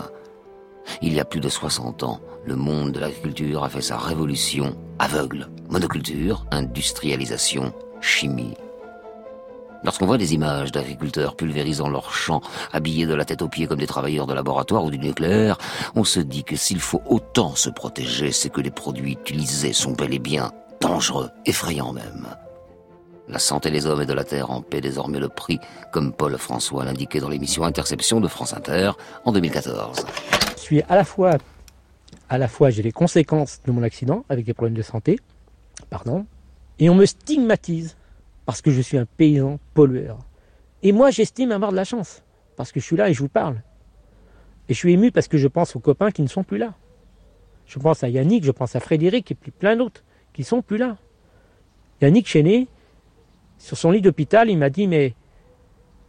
Il 1.03 1.15
y 1.15 1.21
a 1.21 1.25
plus 1.25 1.41
de 1.41 1.49
60 1.49 2.03
ans, 2.03 2.21
le 2.45 2.57
monde 2.57 2.93
de 2.93 3.01
l'agriculture 3.01 3.65
a 3.65 3.69
fait 3.69 3.81
sa 3.81 3.97
révolution 3.97 4.77
aveugle. 4.99 5.49
Monoculture, 5.69 6.47
industrialisation, 6.51 7.73
chimie. 8.01 8.55
Lorsqu'on 9.85 10.07
voit 10.07 10.19
des 10.19 10.35
images 10.35 10.73
d'agriculteurs 10.73 11.37
pulvérisant 11.37 11.89
leurs 11.89 12.13
champs, 12.13 12.43
habillés 12.73 13.07
de 13.07 13.15
la 13.15 13.25
tête 13.25 13.43
aux 13.43 13.49
pieds 13.49 13.67
comme 13.67 13.79
des 13.79 13.87
travailleurs 13.87 14.27
de 14.27 14.35
laboratoire 14.35 14.85
ou 14.85 14.91
du 14.91 14.99
nucléaire, 14.99 15.57
on 15.95 16.05
se 16.05 16.21
dit 16.21 16.43
que 16.43 16.57
s'il 16.57 16.81
faut 16.81 17.03
autant 17.07 17.55
se 17.55 17.71
protéger, 17.71 18.33
c'est 18.33 18.51
que 18.51 18.61
les 18.61 18.73
produits 18.73 19.13
utilisés 19.13 19.73
sont 19.73 19.93
bel 19.93 20.13
et 20.13 20.19
bien 20.19 20.51
dangereux, 20.81 21.31
effrayants 21.47 21.93
même. 21.93 22.27
La 23.29 23.39
santé 23.39 23.71
des 23.71 23.85
hommes 23.85 24.01
et 24.01 24.07
de 24.07 24.15
la 24.15 24.25
terre 24.25 24.51
en 24.51 24.63
paie 24.63 24.81
désormais 24.81 25.21
le 25.21 25.29
prix, 25.29 25.61
comme 25.93 26.15
Paul 26.15 26.39
François 26.39 26.87
l'indiquait 26.87 27.21
dans 27.21 27.29
l'émission 27.29 27.63
Interception 27.65 28.21
de 28.21 28.29
France 28.29 28.55
Inter 28.55 28.93
en 29.25 29.33
2014. 29.33 30.07
Je 30.57 30.61
suis 30.61 30.83
à 30.89 30.97
la 30.97 31.05
fois, 31.05 31.37
à 32.31 32.39
la 32.39 32.49
fois 32.49 32.71
j'ai 32.71 32.83
les 32.83 32.93
conséquences 32.93 33.61
de 33.67 33.73
mon 33.73 33.83
accident 33.83 34.25
avec 34.31 34.47
des 34.47 34.55
problèmes 34.55 34.77
de 34.77 34.83
santé, 34.83 35.19
pardon, 35.91 36.25
et 36.79 36.89
on 36.89 36.95
me 36.95 37.05
stigmatise 37.05 37.97
parce 38.47 38.63
que 38.63 38.71
je 38.71 38.81
suis 38.81 38.97
un 38.97 39.05
paysan 39.05 39.59
pollueur. 39.75 40.19
Et 40.83 40.93
moi, 40.93 41.11
j'estime 41.11 41.53
avoir 41.53 41.71
de 41.71 41.77
la 41.77 41.85
chance, 41.85 42.23
parce 42.57 42.73
que 42.73 42.81
je 42.81 42.87
suis 42.87 42.97
là 42.97 43.11
et 43.11 43.13
je 43.13 43.21
vous 43.21 43.29
parle. 43.29 43.61
Et 44.71 44.75
je 44.75 44.79
suis 44.79 44.95
ému 44.95 45.11
parce 45.11 45.29
que 45.29 45.37
je 45.37 45.49
pense 45.49 45.77
aux 45.77 45.81
copains 45.81 46.13
qui 46.13 46.23
ne 46.23 46.29
sont 46.29 46.45
plus 46.45 46.57
là. 46.57 46.73
Je 47.67 47.79
pense 47.79 48.03
à 48.03 48.09
Yannick, 48.09 48.45
je 48.45 48.53
pense 48.53 48.75
à 48.75 48.81
Frédéric 48.81 49.31
et 49.31 49.35
puis 49.35 49.51
plein 49.51 49.77
d'autres 49.77 50.03
qui 50.33 50.45
sont 50.45 50.63
plus 50.63 50.79
là. 50.79 50.97
Yannick 52.01 52.27
Chenet, 52.27 52.69
sur 53.59 53.77
son 53.77 53.91
lit 53.91 54.01
d'hôpital, 54.01 54.51
il 54.51 54.59
m'a 54.59 54.71
dit 54.71 54.87
Mais 54.87 55.15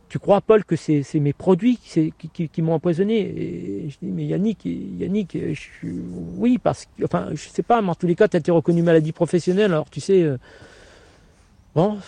tu 0.08 0.20
crois, 0.20 0.42
Paul, 0.42 0.64
que 0.66 0.76
c'est 0.76 1.04
mes 1.16 1.34
produits 1.34 1.78
qui, 1.78 2.62
m'ont 2.62 2.74
empoisonné? 2.74 3.20
Et 3.20 3.90
je 3.90 3.98
dis 4.02 4.12
Mais 4.12 4.26
Yannick, 4.26 4.66
Yannick 4.66 5.38
oui, 6.38 6.58
parce 6.58 6.86
que, 6.86 7.06
enfin, 7.06 7.30
je 7.32 7.50
sais 7.50 7.64
pas, 7.64 7.82
mais 7.82 7.90
en 7.90 7.96
tous 7.96 8.08
les 8.08 8.16
cas, 8.16 8.28
tu 8.28 8.38
as 8.38 8.40
été 8.40 8.52
reconnu 8.52 8.82
maladie 8.82 9.12
professionnelle, 9.12 9.72
alors 9.72 9.90
tu 9.90 10.00
sais. 10.00 10.22
Euh, 10.24 10.38
Bon, 11.76 12.00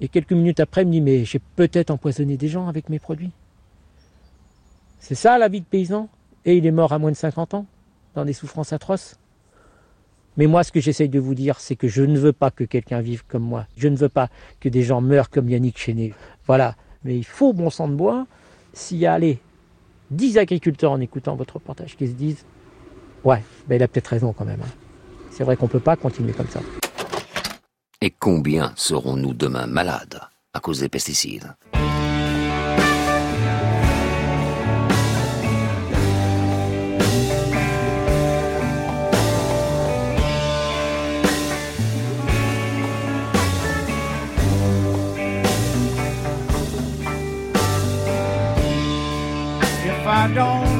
et 0.00 0.08
quelques 0.08 0.32
minutes 0.32 0.60
après, 0.60 0.82
il 0.82 0.86
me 0.86 0.92
dit, 0.92 1.00
mais 1.00 1.24
j'ai 1.24 1.40
peut-être 1.56 1.90
empoisonné 1.90 2.36
des 2.36 2.48
gens 2.48 2.68
avec 2.68 2.88
mes 2.88 2.98
produits. 2.98 3.32
C'est 5.00 5.14
ça 5.14 5.36
la 5.36 5.48
vie 5.48 5.60
de 5.60 5.66
paysan? 5.66 6.08
Et 6.44 6.56
il 6.56 6.66
est 6.66 6.70
mort 6.70 6.92
à 6.92 6.98
moins 6.98 7.10
de 7.10 7.16
50 7.16 7.54
ans, 7.54 7.66
dans 8.14 8.24
des 8.24 8.32
souffrances 8.32 8.72
atroces. 8.72 9.18
Mais 10.36 10.46
moi, 10.46 10.64
ce 10.64 10.72
que 10.72 10.80
j'essaye 10.80 11.08
de 11.08 11.20
vous 11.20 11.34
dire, 11.34 11.60
c'est 11.60 11.76
que 11.76 11.88
je 11.88 12.02
ne 12.02 12.18
veux 12.18 12.32
pas 12.32 12.50
que 12.50 12.64
quelqu'un 12.64 13.00
vive 13.00 13.24
comme 13.26 13.44
moi. 13.44 13.66
Je 13.76 13.88
ne 13.88 13.96
veux 13.96 14.08
pas 14.08 14.28
que 14.60 14.68
des 14.68 14.82
gens 14.82 15.00
meurent 15.00 15.30
comme 15.30 15.48
Yannick 15.48 15.78
Chenet. 15.78 16.12
Voilà. 16.46 16.74
Mais 17.04 17.16
il 17.16 17.24
faut, 17.24 17.52
bon 17.52 17.70
sang 17.70 17.88
de 17.88 17.94
bois, 17.94 18.26
s'il 18.72 18.98
y 18.98 19.06
a, 19.06 19.12
allez, 19.12 19.38
10 20.10 20.38
agriculteurs 20.38 20.92
en 20.92 21.00
écoutant 21.00 21.36
votre 21.36 21.54
reportage 21.54 21.96
qui 21.96 22.08
se 22.08 22.12
disent, 22.12 22.44
ouais, 23.24 23.42
ben 23.68 23.76
il 23.76 23.82
a 23.82 23.88
peut-être 23.88 24.08
raison 24.08 24.32
quand 24.32 24.44
même. 24.44 24.60
Hein. 24.62 24.72
C'est 25.30 25.44
vrai 25.44 25.56
qu'on 25.56 25.66
ne 25.66 25.70
peut 25.70 25.80
pas 25.80 25.96
continuer 25.96 26.32
comme 26.32 26.48
ça. 26.48 26.60
Et 28.00 28.10
combien 28.10 28.72
serons-nous 28.76 29.34
demain 29.34 29.66
malades 29.66 30.20
à 30.52 30.60
cause 30.60 30.80
des 30.80 30.88
pesticides? 30.88 31.54
I 50.24 50.32
don't 50.32 50.73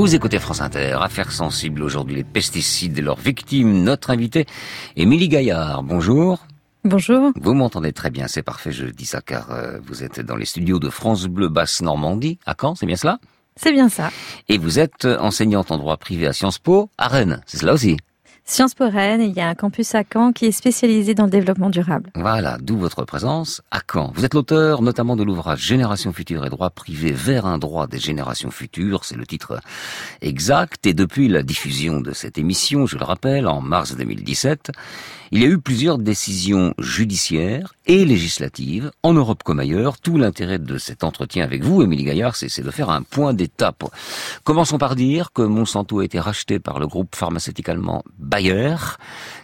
Vous 0.00 0.14
écoutez 0.14 0.38
France 0.38 0.62
Inter, 0.62 0.96
affaires 1.02 1.30
sensibles 1.30 1.82
aujourd'hui, 1.82 2.16
les 2.16 2.24
pesticides 2.24 2.96
et 2.96 3.02
leurs 3.02 3.20
victimes. 3.20 3.82
Notre 3.82 4.08
invité, 4.08 4.46
Émilie 4.96 5.28
Gaillard. 5.28 5.82
Bonjour. 5.82 6.46
Bonjour. 6.84 7.32
Vous 7.38 7.52
m'entendez 7.52 7.92
très 7.92 8.08
bien, 8.08 8.26
c'est 8.26 8.42
parfait, 8.42 8.72
je 8.72 8.86
dis 8.86 9.04
ça 9.04 9.20
car 9.20 9.50
euh, 9.50 9.78
vous 9.84 10.02
êtes 10.02 10.20
dans 10.20 10.36
les 10.36 10.46
studios 10.46 10.78
de 10.78 10.88
France 10.88 11.26
Bleu 11.26 11.50
Basse 11.50 11.82
Normandie, 11.82 12.38
à 12.46 12.54
Caen, 12.58 12.74
c'est 12.76 12.86
bien 12.86 12.96
cela? 12.96 13.18
C'est 13.56 13.72
bien 13.72 13.90
ça. 13.90 14.08
Et 14.48 14.56
vous 14.56 14.78
êtes 14.78 15.04
enseignante 15.04 15.70
en 15.70 15.76
droit 15.76 15.98
privé 15.98 16.26
à 16.26 16.32
Sciences 16.32 16.58
Po 16.58 16.88
à 16.96 17.08
Rennes, 17.08 17.42
c'est 17.44 17.58
cela 17.58 17.74
aussi? 17.74 17.98
Sciences 18.44 18.74
Po 18.74 18.88
Rennes, 18.88 19.22
il 19.22 19.32
y 19.32 19.40
a 19.40 19.48
un 19.48 19.54
campus 19.54 19.94
à 19.94 20.02
Caen 20.10 20.32
qui 20.32 20.46
est 20.46 20.52
spécialisé 20.52 21.14
dans 21.14 21.24
le 21.24 21.30
développement 21.30 21.70
durable. 21.70 22.10
Voilà, 22.16 22.58
d'où 22.60 22.76
votre 22.76 23.04
présence 23.04 23.62
à 23.70 23.80
Caen. 23.80 24.12
Vous 24.14 24.24
êtes 24.24 24.34
l'auteur 24.34 24.82
notamment 24.82 25.16
de 25.16 25.22
l'ouvrage 25.22 25.60
Génération 25.60 26.12
future 26.12 26.44
et 26.44 26.50
droit 26.50 26.70
privé 26.70 27.12
vers 27.12 27.46
un 27.46 27.58
droit 27.58 27.86
des 27.86 27.98
générations 27.98 28.50
futures, 28.50 29.04
c'est 29.04 29.16
le 29.16 29.26
titre 29.26 29.60
exact, 30.20 30.86
et 30.86 30.94
depuis 30.94 31.28
la 31.28 31.42
diffusion 31.42 32.00
de 32.00 32.12
cette 32.12 32.38
émission, 32.38 32.86
je 32.86 32.96
le 32.98 33.04
rappelle, 33.04 33.46
en 33.46 33.60
mars 33.60 33.96
2017, 33.96 34.72
il 35.32 35.42
y 35.42 35.44
a 35.44 35.48
eu 35.48 35.58
plusieurs 35.58 35.98
décisions 35.98 36.74
judiciaires 36.80 37.74
et 37.86 38.04
législatives, 38.04 38.90
en 39.04 39.12
Europe 39.12 39.44
comme 39.44 39.60
ailleurs. 39.60 39.98
Tout 39.98 40.18
l'intérêt 40.18 40.58
de 40.58 40.76
cet 40.76 41.04
entretien 41.04 41.44
avec 41.44 41.62
vous, 41.62 41.82
Émilie 41.82 42.02
Gaillard, 42.02 42.34
c'est 42.34 42.60
de 42.60 42.70
faire 42.72 42.90
un 42.90 43.02
point 43.02 43.32
d'étape. 43.32 43.84
Commençons 44.42 44.78
par 44.78 44.96
dire 44.96 45.32
que 45.32 45.42
Monsanto 45.42 46.00
a 46.00 46.04
été 46.04 46.18
racheté 46.18 46.58
par 46.58 46.80
le 46.80 46.88
groupe 46.88 47.14
pharmaceutique 47.14 47.68
allemand 47.68 48.02
Bayer. 48.30 48.76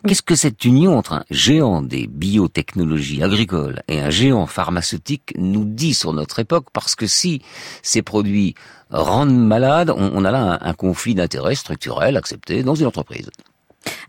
Qu'est-ce 0.07 0.23
que 0.23 0.37
cette 0.37 0.65
union 0.65 0.97
entre 0.97 1.15
un 1.15 1.25
géant 1.29 1.83
des 1.83 2.07
biotechnologies 2.07 3.23
agricoles 3.23 3.83
et 3.89 4.01
un 4.01 4.11
géant 4.11 4.47
pharmaceutique 4.47 5.35
nous 5.37 5.65
dit 5.65 5.93
sur 5.93 6.13
notre 6.13 6.39
époque? 6.39 6.67
Parce 6.73 6.95
que 6.95 7.09
si 7.09 7.43
ces 7.83 8.03
produits 8.03 8.55
rendent 8.91 9.37
malades, 9.37 9.91
on, 9.91 10.13
on 10.15 10.25
a 10.25 10.31
là 10.31 10.61
un, 10.63 10.69
un 10.71 10.75
conflit 10.75 11.17
d'intérêts 11.17 11.57
structurel 11.57 12.17
accepté 12.17 12.63
dans 12.63 12.77
une 12.77 12.87
entreprise. 12.87 13.29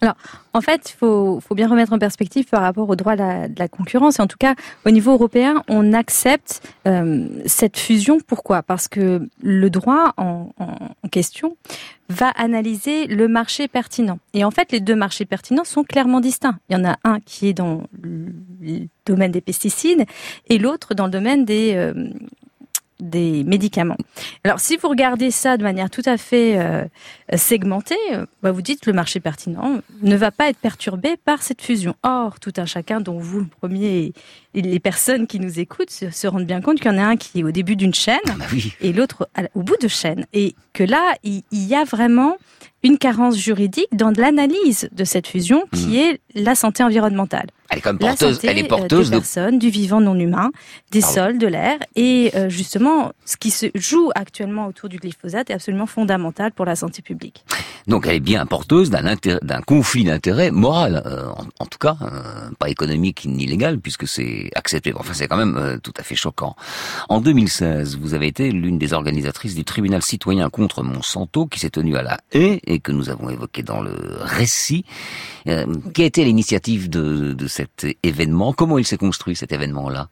Alors, 0.02 0.16
en 0.54 0.62
fait, 0.62 0.92
il 0.92 0.94
faut, 0.94 1.40
faut, 1.40 1.56
bien 1.56 1.68
remettre 1.68 1.94
en 1.94 2.00
perspective 2.00 2.46
par 2.46 2.62
rapport 2.62 2.90
au 2.90 2.96
droit 2.96 3.16
de 3.16 3.60
la, 3.60 3.68
concurrence. 3.68 4.20
Et 4.20 4.22
en 4.22 4.28
tout 4.28 4.38
cas, 4.38 4.56
au 4.86 4.92
niveau 4.92 5.12
européen, 5.12 5.64
on 5.68 5.94
accepte 5.94 6.62
euh, 6.88 7.28
cette 7.46 7.78
fusion. 7.78 8.20
Pourquoi? 8.26 8.64
Parce 8.64 8.88
que 8.88 9.28
le 9.42 9.70
droit 9.70 10.14
en, 10.18 10.50
question 11.12 11.56
va 12.10 12.30
analyser 12.30 13.08
le 13.08 13.28
marché 13.28 13.68
pertinent. 13.68 14.20
Et 14.34 14.44
en 14.44 14.52
fait, 14.52 14.72
les 14.72 14.80
deux 14.80 14.96
marchés 14.96 15.26
pertinents 15.26 15.64
sont 15.64 15.84
clairement 15.84 16.20
distincts. 16.20 16.60
Il 16.70 16.74
y 16.74 16.76
en 16.76 16.86
a 16.86 16.98
un 17.04 17.20
qui 17.22 17.48
est 17.48 17.54
dans 17.54 17.84
le 18.02 18.88
domaine 19.06 19.32
des 19.32 19.42
pesticides 19.42 20.06
et 20.50 20.58
l'autre 20.58 20.94
dans 20.94 21.06
le 21.06 21.12
domaine 21.12 21.46
des... 21.46 21.74
Euh, 21.76 22.10
des 23.00 23.44
médicaments. 23.44 23.98
Alors, 24.44 24.60
si 24.60 24.78
vous 24.78 24.88
regardez 24.88 25.32
ça 25.32 25.58
de 25.58 25.64
manière 25.64 25.90
tout 25.90 26.02
à 26.06 26.18
fait 26.18 26.60
euh, 26.60 26.86
segmentée, 27.36 27.96
euh, 28.14 28.26
bah, 28.42 28.52
vous 28.52 28.62
dites 28.62 28.82
que 28.82 28.90
le 28.90 28.96
marché 28.96 29.20
pertinent 29.20 29.82
ne 30.02 30.16
va 30.16 30.32
pas 30.32 30.50
être 30.50 30.58
perturbé 30.58 31.18
par 31.18 31.44
cette 31.44 31.62
fusion. 31.62 31.96
Or, 32.04 32.40
tout 32.40 32.54
un 32.58 32.66
chacun, 32.66 33.02
dont 33.02 33.20
vous, 33.20 33.40
le 33.40 33.48
premier, 33.48 34.14
et 34.54 34.62
les 34.62 34.80
personnes 34.80 35.28
qui 35.28 35.40
nous 35.40 35.60
écoutent 35.60 35.92
se, 35.92 36.10
se 36.10 36.28
rendent 36.28 36.46
bien 36.46 36.62
compte 36.62 36.78
qu'il 36.78 36.92
y 36.92 36.96
en 36.96 36.98
a 36.98 37.06
un 37.06 37.18
qui 37.18 37.40
est 37.40 37.44
au 37.44 37.52
début 37.52 37.76
d'une 37.76 37.94
chaîne 37.94 38.18
ah 38.28 38.34
bah 38.38 38.46
oui. 38.52 38.74
et 38.82 38.94
l'autre 38.94 39.30
au 39.54 39.62
bout 39.62 39.78
de 39.82 39.88
chaîne. 39.88 40.26
Et 40.34 40.56
que 40.74 40.84
là, 40.84 41.16
il, 41.24 41.44
il 41.52 41.68
y 41.68 41.76
a 41.76 41.84
vraiment 41.84 42.38
une 42.84 42.98
carence 42.98 43.38
juridique 43.38 43.90
dans 43.92 44.12
l'analyse 44.12 44.90
de 44.92 45.04
cette 45.04 45.28
fusion 45.28 45.66
qui 45.74 45.88
mmh. 45.88 45.96
est 45.96 46.20
la 46.36 46.56
santé 46.56 46.84
environnementale. 46.84 47.48
Elle 47.70 47.80
est 47.80 47.82
comme 47.82 47.98
porteuse, 47.98 48.36
santé, 48.36 48.48
elle 48.48 48.58
est 48.60 48.64
porteuse 48.68 49.10
des 49.10 49.16
de 49.16 49.20
personnes, 49.20 49.60
du 49.60 49.70
vivant 49.70 50.00
non 50.02 50.16
humain, 50.16 50.52
des 50.92 51.02
Pardon. 51.02 51.16
sols, 51.16 51.38
de 51.38 51.48
l'air 51.48 51.78
et 51.96 52.32
euh, 52.36 52.50
justement 52.50 53.12
ce 53.26 53.38
qui 53.38 53.52
se 53.52 53.68
joue 53.76 54.10
actuellement 54.16 54.68
autour 54.68 54.90
du 54.90 54.98
glyphosate 54.98 55.50
est 55.50 55.54
absolument 55.54 55.86
fondamental 55.86 56.52
pour 56.52 56.66
la 56.66 56.76
santé 56.76 57.02
publique. 57.02 57.44
Donc 57.88 58.06
elle 58.06 58.16
est 58.16 58.20
bien 58.20 58.46
porteuse 58.46 58.90
d'un 58.90 59.62
conflit 59.62 60.04
d'intérêt 60.04 60.52
moral, 60.52 61.04
euh, 61.06 61.30
en, 61.30 61.46
en, 61.60 61.66
tout 61.66 61.78
cas 61.80 61.98
euh, 62.02 62.50
pas 62.60 62.70
économique 62.70 63.26
ni 63.26 63.46
légal 63.46 63.80
puisque 63.80 64.08
c'est 64.08 64.50
accepté. 64.56 64.94
Enfin 64.96 65.14
c'est 65.14 65.28
quand 65.28 65.38
même 65.38 65.58
euh, 65.58 65.78
tout 65.78 65.94
à 65.98 66.04
fait 66.04 66.16
choquant. 66.16 66.56
En 67.10 67.22
2016, 67.22 67.98
vous 67.98 68.14
avez 68.14 68.28
été 68.28 68.52
l'une 68.52 68.78
des 68.78 68.94
organisatrices 68.94 69.56
du 69.56 69.64
tribunal 69.64 70.02
citoyen 70.02 70.50
contre 70.50 70.84
Monsanto 70.84 71.46
qui 71.46 71.60
s'est 71.60 71.70
tenu 71.70 71.96
à 71.96 72.02
la 72.02 72.18
haie 72.34 72.60
et 72.66 72.80
que 72.80 72.92
nous 72.92 73.10
avons 73.10 73.30
évoqué 73.30 73.64
dans 73.64 73.82
le 73.82 73.96
récit. 74.22 74.86
Euh, 75.48 75.66
quelle 75.94 76.06
était 76.06 76.24
l'initiative 76.24 76.90
de, 76.90 77.34
de 77.34 77.48
cet 77.58 77.86
événement 78.04 78.54
Comment 78.54 78.78
il 78.78 78.86
s'est 78.86 78.98
construit 78.98 79.36
cet 79.36 79.52
événement-là? 79.52 80.10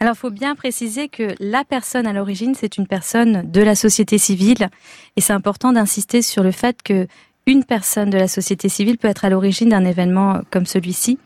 Alors, 0.00 0.14
il 0.14 0.18
faut 0.18 0.30
bien 0.30 0.54
préciser 0.54 1.08
que 1.08 1.34
la 1.38 1.64
personne 1.64 2.06
à 2.06 2.12
l'origine, 2.12 2.54
c'est 2.54 2.78
une 2.78 2.86
personne 2.86 3.48
de 3.50 3.62
la 3.62 3.74
société 3.74 4.18
civile, 4.18 4.68
et 5.16 5.20
c'est 5.20 5.32
important 5.32 5.72
d'insister 5.72 6.22
sur 6.22 6.42
le 6.42 6.50
fait 6.50 6.82
que 6.82 7.06
une 7.46 7.64
personne 7.64 8.10
de 8.10 8.18
la 8.18 8.28
société 8.28 8.68
civile 8.68 8.98
peut 8.98 9.08
être 9.08 9.24
à 9.24 9.30
l'origine 9.30 9.70
d'un 9.70 9.84
événement 9.84 10.40
comme 10.50 10.66
celui-ci. 10.66 11.18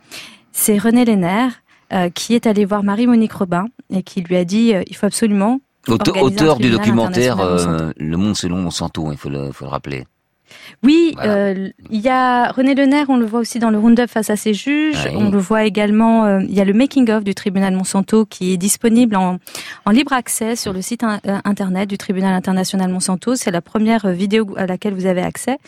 C'est 0.53 0.79
René 0.79 1.05
Lénaire 1.05 1.63
euh, 1.93 2.11
qui 2.11 2.35
est 2.35 2.47
allé 2.47 2.65
voir 2.65 2.85
Marie-Monique 2.85 3.33
Robin 3.33 3.67
et 3.91 4.03
qui 4.03 4.21
lui 4.23 4.37
a 4.37 4.45
dit 4.45 4.73
euh, 4.73 4.83
il 4.87 4.95
faut 4.95 5.07
absolument 5.07 5.61
auteur, 5.89 6.23
auteur 6.23 6.59
du 6.59 6.71
documentaire 6.71 7.41
euh, 7.41 7.91
Le 7.97 8.17
Monde 8.17 8.37
selon 8.37 8.59
Monsanto, 8.59 9.11
il 9.11 9.19
faut 9.19 9.31
le, 9.31 9.51
faut 9.51 9.65
le 9.65 9.71
rappeler. 9.71 10.05
Oui, 10.83 11.13
voilà. 11.15 11.33
euh, 11.33 11.69
il 11.91 12.01
y 12.01 12.09
a 12.09 12.51
René 12.53 12.75
Lenaire, 12.75 13.07
on 13.09 13.17
le 13.17 13.27
voit 13.27 13.41
aussi 13.41 13.59
dans 13.59 13.71
le 13.71 13.79
Roundup 13.79 14.09
face 14.09 14.31
à 14.31 14.37
ses 14.37 14.55
juges. 14.55 15.09
Oui. 15.09 15.17
On 15.17 15.31
le 15.31 15.39
voit 15.39 15.65
également, 15.65 16.25
euh, 16.25 16.41
il 16.43 16.55
y 16.55 16.61
a 16.61 16.65
le 16.65 16.73
making-of 16.73 17.25
du 17.25 17.35
tribunal 17.35 17.75
Monsanto 17.75 18.25
qui 18.27 18.53
est 18.53 18.57
disponible 18.57 19.17
en, 19.17 19.39
en 19.85 19.91
libre 19.91 20.13
accès 20.13 20.57
sur 20.57 20.73
le 20.73 20.83
site 20.83 21.05
in, 21.05 21.21
euh, 21.27 21.39
internet 21.45 21.89
du 21.89 21.99
tribunal 21.99 22.35
international 22.35 22.91
Monsanto. 22.91 23.35
C'est 23.37 23.51
la 23.51 23.61
première 23.61 24.09
vidéo 24.09 24.55
à 24.57 24.67
laquelle 24.67 24.95
vous 24.95 25.07
avez 25.07 25.23
accès. 25.23 25.59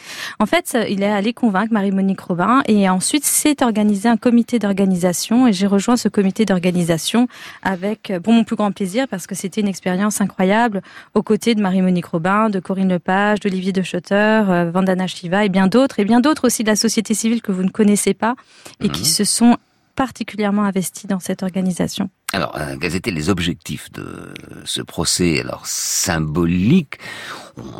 En 0.41 0.47
fait, 0.47 0.77
il 0.89 1.03
est 1.03 1.11
allé 1.11 1.33
convaincre 1.33 1.73
Marie-Monique 1.73 2.21
Robin 2.21 2.63
et 2.67 2.89
ensuite 2.89 3.25
s'est 3.25 3.63
organisé 3.63 4.09
un 4.09 4.17
comité 4.17 4.59
d'organisation 4.59 5.47
et 5.47 5.53
j'ai 5.53 5.67
rejoint 5.67 5.97
ce 5.97 6.09
comité 6.09 6.45
d'organisation 6.45 7.29
avec, 7.63 8.13
pour 8.23 8.33
mon 8.33 8.45
plus 8.45 8.57
grand 8.57 8.73
plaisir, 8.73 9.07
parce 9.09 9.27
que 9.27 9.35
c'était 9.35 9.61
une 9.61 9.69
expérience 9.69 10.21
incroyable 10.21 10.83
aux 11.15 11.23
côtés 11.23 11.55
de 11.55 11.61
Marie-Monique 11.61 12.07
Robin, 12.07 12.51
de 12.51 12.61
Corinne 12.61 12.89
Lepage, 12.89 13.41
d'Olivier 13.41 13.73
de 13.73 13.83
Schotter, 13.83 14.43
Vandana 14.75 15.07
Shiva 15.07 15.45
et 15.45 15.49
bien 15.49 15.69
d'autres, 15.69 16.01
et 16.01 16.05
bien 16.05 16.21
d'autres 16.21 16.47
aussi 16.47 16.65
de 16.65 16.69
la 16.69 16.77
société 16.77 17.15
civile 17.15 17.41
que 17.41 17.53
vous 17.53 17.63
ne 17.63 17.71
connaissez 17.71 18.13
pas 18.13 18.35
et 18.81 18.89
mmh. 18.89 18.93
qui 18.93 19.05
se 19.07 19.25
sont 19.25 19.57
particulièrement 19.97 20.65
investis 20.65 21.07
dans 21.07 21.21
cette 21.21 21.43
organisation. 21.43 22.11
Alors, 22.33 22.57
euh, 22.59 22.77
quels 22.81 22.97
étaient 22.97 23.13
les 23.13 23.31
objectifs 23.31 23.93
de 23.93 24.35
ce 24.65 24.83
procès 24.83 25.41
Alors, 25.41 25.67
symbolique, 25.67 26.99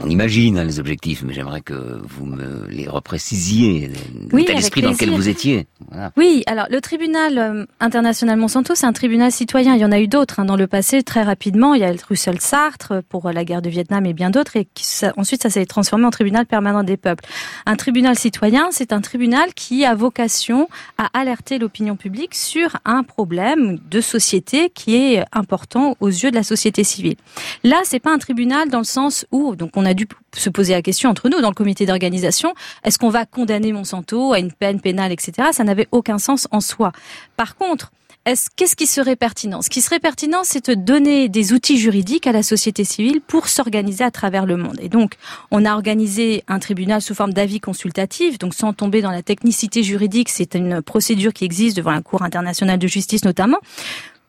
on 0.01 0.09
imagine 0.09 0.59
hein, 0.59 0.65
les 0.65 0.79
objectifs, 0.79 1.25
mais 1.25 1.33
j'aimerais 1.33 1.61
que 1.61 2.01
vous 2.05 2.27
me 2.27 2.69
les 2.69 2.87
reprécisiez, 2.87 3.91
oui, 4.33 4.45
dans 4.45 4.91
lequel 4.91 5.11
vous 5.11 5.29
étiez. 5.29 5.67
Voilà. 5.91 6.13
Oui, 6.17 6.45
alors 6.47 6.67
le 6.71 6.81
tribunal 6.81 7.39
euh, 7.39 7.67
international 7.81 8.39
Monsanto, 8.39 8.77
c'est 8.77 8.87
un 8.87 8.93
tribunal 8.93 9.33
citoyen. 9.33 9.75
Il 9.75 9.81
y 9.81 9.85
en 9.85 9.91
a 9.91 9.99
eu 9.99 10.07
d'autres 10.07 10.39
hein, 10.39 10.45
dans 10.45 10.55
le 10.55 10.69
passé, 10.69 11.03
très 11.03 11.23
rapidement. 11.23 11.75
Il 11.75 11.81
y 11.81 11.85
a 11.85 11.93
le 11.93 11.99
Russell 12.09 12.41
Sartre 12.41 13.03
pour 13.09 13.33
la 13.33 13.45
guerre 13.45 13.63
du 13.63 13.71
Vietnam 13.71 14.07
et 14.07 14.13
bien 14.13 14.31
d'autres. 14.31 14.57
Et 14.57 14.69
ça, 14.77 15.13
ensuite, 15.17 15.43
ça 15.43 15.51
s'est 15.51 15.67
transformé 15.67 16.05
en 16.05 16.11
tribunal 16.11 16.47
permanent 16.47 16.85
des 16.85 16.97
peuples. 16.97 17.25
Un 17.67 17.75
tribunal 17.75 18.17
citoyen, 18.17 18.69
c'est 18.71 18.93
un 18.93 19.01
tribunal 19.01 19.53
qui 19.55 19.85
a 19.85 19.97
vocation 19.97 20.69
à 20.99 21.09
alerter 21.19 21.59
l'opinion 21.59 21.97
publique 21.97 22.37
sur 22.37 22.77
un 22.85 23.03
problème 23.03 23.79
de 23.91 24.01
société 24.01 24.34
qui 24.43 24.97
est 24.97 25.25
important 25.33 25.97
aux 26.01 26.09
yeux 26.09 26.31
de 26.31 26.37
la 26.37 26.43
société 26.43 26.85
civile. 26.85 27.17
Là, 27.63 27.81
c'est 27.85 28.01
pas 28.01 28.13
un 28.13 28.19
tribunal 28.19 28.69
dans 28.69 28.79
le 28.79 28.85
sens 28.85 29.27
où 29.31 29.57
donc 29.57 29.71
on 29.77 29.85
a 29.85 29.95
dû 29.95 30.07
se 30.35 30.51
poser 30.51 30.73
la 30.73 30.83
question 30.83 31.11
entre 31.11 31.29
nous 31.29 31.41
dans 31.41 31.49
le 31.49 31.55
comité 31.55 31.87
d'organisation 31.87 32.55
est-ce 32.83 32.99
qu'on 32.99 33.11
va 33.11 33.27
condamner 33.27 33.73
Monsanto 33.73 34.33
à 34.33 34.39
une 34.39 34.53
peine 34.53 34.81
pénale, 34.81 35.13
etc. 35.13 35.49
Ça 35.53 35.65
n'avait 35.65 35.89
aucun 35.93 36.19
sens 36.19 36.49
en 36.51 36.61
soi. 36.61 36.93
Par 37.37 37.57
contre, 37.57 37.93
est-ce 38.27 38.49
qu'est-ce 38.57 38.75
qui 38.75 38.87
serait 38.87 39.17
pertinent? 39.17 39.61
Ce 39.61 39.69
qui 39.69 39.83
serait 39.83 40.01
pertinent, 40.01 40.45
c'est 40.45 40.71
de 40.71 40.75
donner 40.75 41.29
des 41.29 41.53
outils 41.53 41.77
juridiques 41.77 42.27
à 42.27 42.33
la 42.33 42.43
société 42.43 42.83
civile 42.83 43.21
pour 43.21 43.49
s'organiser 43.49 44.03
à 44.03 44.11
travers 44.11 44.47
le 44.47 44.57
monde. 44.57 44.79
Et 44.81 44.89
donc, 44.89 45.17
on 45.51 45.67
a 45.67 45.75
organisé 45.75 46.43
un 46.49 46.59
tribunal 46.59 47.03
sous 47.03 47.15
forme 47.15 47.35
d'avis 47.35 47.61
consultatif, 47.61 48.39
donc 48.39 48.55
sans 48.55 48.73
tomber 48.73 49.03
dans 49.03 49.11
la 49.11 49.23
technicité 49.23 49.83
juridique, 49.83 50.31
c'est 50.31 50.55
une 50.55 50.81
procédure 50.81 51.35
qui 51.35 51.45
existe 51.45 51.77
devant 51.77 51.93
la 51.93 52.01
Cour 52.01 52.23
internationale 52.23 52.79
de 52.79 52.87
justice 52.87 53.25
notamment 53.25 53.59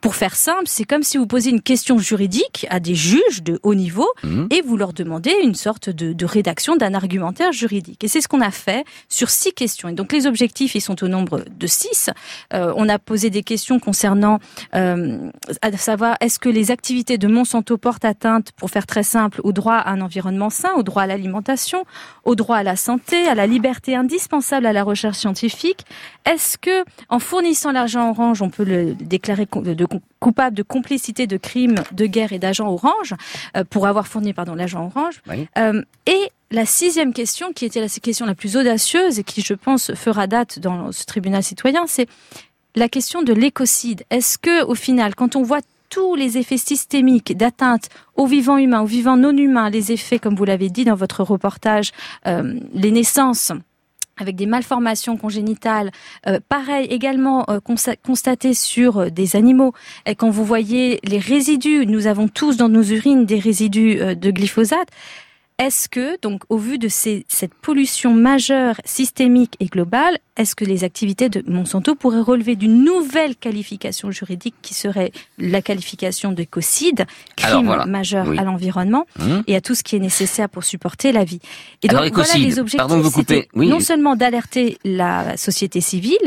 pour 0.05 0.13
faire 0.13 0.35
simple, 0.35 0.65
c'est 0.67 0.83
comme 0.83 1.01
si 1.01 1.17
vous 1.17 1.25
posiez 1.25 1.51
une 1.51 1.63
question 1.63 1.97
juridique 1.97 2.67
à 2.69 2.79
des 2.79 2.93
juges 2.93 3.41
de 3.41 3.59
haut 3.63 3.73
niveau 3.73 4.07
mmh. 4.21 4.45
et 4.51 4.61
vous 4.61 4.77
leur 4.77 4.93
demandez 4.93 5.33
une 5.41 5.55
sorte 5.55 5.89
de, 5.89 6.13
de 6.13 6.25
rédaction 6.25 6.75
d'un 6.75 6.93
argumentaire 6.93 7.51
juridique. 7.51 8.03
Et 8.03 8.07
c'est 8.07 8.21
ce 8.21 8.27
qu'on 8.27 8.41
a 8.41 8.51
fait 8.51 8.85
sur 9.09 9.31
six 9.31 9.51
questions. 9.51 9.89
Et 9.89 9.93
donc 9.93 10.11
les 10.11 10.27
objectifs, 10.27 10.75
ils 10.75 10.81
sont 10.81 11.03
au 11.03 11.07
nombre 11.07 11.43
de 11.49 11.65
six. 11.65 12.11
Euh, 12.53 12.71
on 12.77 12.87
a 12.87 12.99
posé 12.99 13.31
des 13.31 13.41
questions 13.41 13.79
concernant, 13.79 14.37
euh, 14.75 15.31
à 15.63 15.75
savoir, 15.75 16.17
est-ce 16.21 16.37
que 16.37 16.49
les 16.49 16.69
activités 16.69 17.17
de 17.17 17.27
Monsanto 17.27 17.75
portent 17.79 18.05
atteinte, 18.05 18.51
pour 18.51 18.69
faire 18.69 18.85
très 18.85 19.01
simple, 19.01 19.41
au 19.43 19.53
droit 19.53 19.73
à 19.73 19.89
un 19.89 20.01
environnement 20.01 20.51
sain, 20.51 20.73
au 20.75 20.83
droit 20.83 21.01
à 21.01 21.07
l'alimentation, 21.07 21.83
au 22.25 22.35
droit 22.35 22.57
à 22.57 22.63
la 22.63 22.75
santé, 22.75 23.27
à 23.27 23.33
la 23.33 23.47
liberté 23.47 23.95
indispensable 23.95 24.67
à 24.67 24.73
la 24.73 24.83
recherche 24.83 25.17
scientifique? 25.17 25.83
Est-ce 26.25 26.59
que, 26.59 26.83
en 27.09 27.17
fournissant 27.17 27.71
l'argent 27.71 28.11
orange, 28.11 28.43
on 28.43 28.51
peut 28.51 28.65
le 28.65 28.93
déclarer 28.93 29.47
de 29.51 29.85
coupable 30.19 30.55
de 30.55 30.63
complicité 30.63 31.27
de 31.27 31.37
crimes 31.37 31.83
de 31.91 32.05
guerre 32.05 32.33
et 32.33 32.39
d'agents 32.39 32.69
orange 32.69 33.13
euh, 33.55 33.63
pour 33.69 33.87
avoir 33.87 34.07
fourni 34.07 34.33
pardon 34.33 34.55
l'agent 34.55 34.85
orange. 34.85 35.21
Oui. 35.29 35.47
Euh, 35.57 35.81
et 36.05 36.31
la 36.51 36.65
sixième 36.65 37.13
question, 37.13 37.53
qui 37.53 37.65
était 37.65 37.81
la 37.81 37.89
question 37.89 38.25
la 38.25 38.35
plus 38.35 38.55
audacieuse 38.55 39.19
et 39.19 39.23
qui, 39.23 39.41
je 39.41 39.53
pense, 39.53 39.93
fera 39.95 40.27
date 40.27 40.59
dans 40.59 40.91
ce 40.91 41.05
tribunal 41.05 41.43
citoyen, 41.43 41.85
c'est 41.87 42.07
la 42.75 42.87
question 42.89 43.23
de 43.23 43.33
l'écocide. 43.33 44.03
Est-ce 44.09 44.37
que, 44.37 44.63
au 44.63 44.75
final, 44.75 45.15
quand 45.15 45.35
on 45.35 45.43
voit 45.43 45.61
tous 45.89 46.15
les 46.15 46.37
effets 46.37 46.57
systémiques 46.57 47.37
d'atteinte 47.37 47.89
aux 48.15 48.25
vivants 48.25 48.57
humains, 48.57 48.81
aux 48.81 48.87
vivants 48.87 49.17
non 49.17 49.35
humains, 49.35 49.69
les 49.69 49.91
effets, 49.91 50.19
comme 50.19 50.35
vous 50.35 50.45
l'avez 50.45 50.69
dit 50.69 50.83
dans 50.83 50.95
votre 50.95 51.23
reportage, 51.23 51.91
euh, 52.27 52.59
les 52.73 52.91
naissances 52.91 53.51
avec 54.19 54.35
des 54.35 54.45
malformations 54.45 55.17
congénitales, 55.17 55.91
euh, 56.27 56.39
pareil 56.47 56.87
également 56.87 57.45
euh, 57.49 57.59
constaté 57.59 58.53
sur 58.53 58.97
euh, 58.97 59.09
des 59.09 59.35
animaux. 59.35 59.73
Et 60.05 60.15
quand 60.15 60.29
vous 60.29 60.45
voyez 60.45 60.99
les 61.03 61.19
résidus, 61.19 61.85
nous 61.85 62.07
avons 62.07 62.27
tous 62.27 62.57
dans 62.57 62.69
nos 62.69 62.83
urines 62.83 63.25
des 63.25 63.39
résidus 63.39 64.15
de 64.15 64.31
glyphosate. 64.31 64.89
Est-ce 65.57 65.87
que, 65.87 66.19
donc, 66.21 66.41
au 66.49 66.57
vu 66.57 66.77
de 66.77 66.89
ces, 66.89 67.25
cette 67.29 67.53
pollution 67.53 68.13
majeure, 68.13 68.75
systémique 68.83 69.55
et 69.61 69.67
globale, 69.67 70.17
est-ce 70.35 70.53
que 70.53 70.65
les 70.65 70.83
activités 70.83 71.29
de 71.29 71.43
Monsanto 71.49 71.95
pourraient 71.95 72.19
relever 72.19 72.57
d'une 72.57 72.83
nouvelle 72.83 73.37
qualification 73.37 74.11
juridique 74.11 74.55
qui 74.61 74.73
serait 74.73 75.13
la 75.37 75.61
qualification 75.61 76.33
d'écocide, 76.33 77.05
crime 77.37 77.83
majeur 77.87 78.27
à 78.37 78.43
l'environnement 78.43 79.05
Hum. 79.21 79.43
et 79.47 79.55
à 79.55 79.61
tout 79.61 79.75
ce 79.75 79.83
qui 79.83 79.95
est 79.95 79.99
nécessaire 79.99 80.49
pour 80.49 80.65
supporter 80.65 81.13
la 81.13 81.23
vie? 81.23 81.39
Et 81.83 81.89
Alors, 81.89 82.03
donc, 82.03 82.15
voilà 82.15 82.33
les 82.35 82.59
objectifs. 82.59 82.77
pardon 82.77 82.97
de 82.97 83.03
vous 83.03 83.11
couper. 83.11 83.47
Oui. 83.53 83.69
Non 83.69 83.79
seulement 83.79 84.17
d'alerter 84.17 84.77
la 84.83 85.37
société 85.37 85.79
civile, 85.79 86.17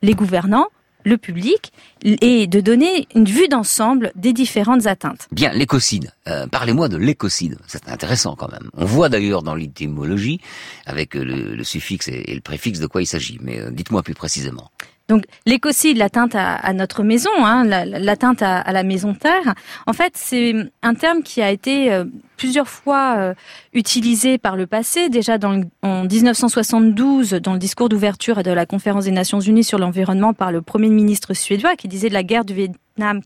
les 0.00 0.14
gouvernants, 0.14 0.68
le 1.08 1.18
public, 1.18 1.72
et 2.04 2.46
de 2.46 2.60
donner 2.60 3.08
une 3.14 3.24
vue 3.24 3.48
d'ensemble 3.48 4.12
des 4.14 4.32
différentes 4.32 4.86
atteintes. 4.86 5.26
Bien, 5.32 5.50
l'écocide. 5.52 6.12
Euh, 6.28 6.46
Parlez-moi 6.46 6.88
de 6.88 6.96
l'écocide. 6.96 7.56
C'est 7.66 7.88
intéressant 7.88 8.36
quand 8.36 8.50
même. 8.50 8.70
On 8.74 8.84
voit 8.84 9.08
d'ailleurs 9.08 9.42
dans 9.42 9.54
l'étymologie, 9.54 10.40
avec 10.86 11.16
euh, 11.16 11.24
le, 11.56 11.64
suffixe 11.64 12.08
et, 12.08 12.24
et 12.30 12.34
le 12.34 12.40
préfixe, 12.40 12.78
de 12.78 12.86
quoi 12.86 13.02
il 13.02 13.06
s'agit. 13.06 13.38
Mais 13.42 13.58
euh, 13.60 13.70
dites-moi 13.70 14.02
plus 14.02 14.14
précisément. 14.14 14.70
Donc 15.08 15.24
l'écocide, 15.46 15.96
l'atteinte 15.96 16.34
à, 16.34 16.72
notre 16.74 17.02
maison, 17.02 17.30
hein, 17.38 17.64
la- 17.64 17.84
l'atteinte 17.86 18.42
à, 18.42 18.58
à 18.58 18.72
la 18.72 18.82
maison 18.82 19.14
terre, 19.14 19.54
en 19.86 19.92
fait 19.94 20.12
c'est 20.16 20.54
un 20.82 20.94
terme 20.94 21.22
qui 21.22 21.40
a 21.40 21.50
été 21.50 21.90
euh, 21.92 22.04
plusieurs 22.36 22.68
fois 22.68 23.14
euh, 23.16 23.34
utilisé 23.72 24.36
par 24.38 24.54
le 24.56 24.66
passé, 24.66 25.08
déjà 25.08 25.38
dans 25.38 25.52
le- 25.52 25.64
en 25.82 26.04
1972 26.04 27.30
dans 27.42 27.54
le 27.54 27.58
discours 27.58 27.88
d'ouverture 27.88 28.42
de 28.42 28.50
la 28.50 28.66
conférence 28.66 29.04
des 29.06 29.10
Nations 29.10 29.40
Unies 29.40 29.64
sur 29.64 29.78
l'environnement 29.78 30.34
par 30.34 30.52
le 30.52 30.62
premier 30.62 30.88
ministre 30.90 31.34
suédois 31.34 31.74
qui 31.76 31.88
disait 31.88 32.08
de 32.10 32.14
la 32.14 32.22
guerre 32.22 32.44
du 32.44 32.68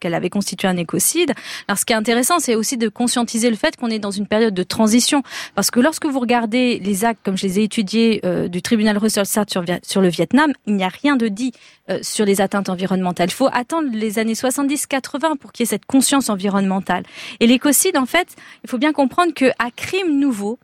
Qu'elle 0.01 0.15
avait 0.15 0.31
constitué 0.31 0.69
un 0.69 0.77
écocide. 0.77 1.33
Alors 1.67 1.79
ce 1.79 1.85
qui 1.85 1.93
est 1.93 1.97
intéressant, 1.97 2.39
c'est 2.39 2.55
aussi 2.55 2.77
de 2.77 2.89
conscientiser 2.89 3.49
le 3.49 3.57
fait 3.57 3.77
qu'on 3.77 3.89
est 3.89 3.99
dans 3.99 4.11
une 4.11 4.27
période 4.27 4.55
de 4.55 4.63
transition, 4.63 5.23
parce 5.55 5.71
que 5.71 5.81
lorsque 5.81 6.07
vous 6.07 6.21
regardez 6.21 6.79
les 6.79 7.05
actes, 7.05 7.21
comme 7.25 7.39
je 7.39 7.47
les 7.47 7.61
ai 7.61 7.63
étudiés 7.65 8.21
euh, 8.25 8.49
du 8.49 8.61
tribunal 8.61 8.99
Russell 8.99 9.27
Sartre 9.27 9.51
sur, 9.51 9.65
sur 9.83 10.01
le 10.03 10.09
Vietnam, 10.09 10.53
il 10.67 10.77
n'y 10.77 10.85
a 10.85 10.89
rien 10.89 11.17
de 11.17 11.29
dit 11.29 11.53
euh, 11.91 11.99
sur 12.03 12.25
les 12.25 12.41
atteintes 12.41 12.69
environnementales. 12.69 13.29
Il 13.29 13.35
faut 13.35 13.49
attendre 13.53 13.89
les 13.93 14.19
années 14.19 14.35
70-80 14.35 15.37
pour 15.39 15.53
qu'il 15.53 15.65
y 15.65 15.67
ait 15.67 15.71
cette 15.71 15.87
conscience 15.87 16.29
environnementale. 16.29 17.05
Et 17.41 17.47
l'écocide, 17.47 17.97
en 17.97 18.07
fait, 18.07 18.37
il 18.63 18.71
faut 18.71 18.79
bien 18.79 18.93
comprendre 18.93 19.33
que 19.35 19.47
à 19.59 19.71
crime 19.71 20.19
nouveau, 20.19 20.59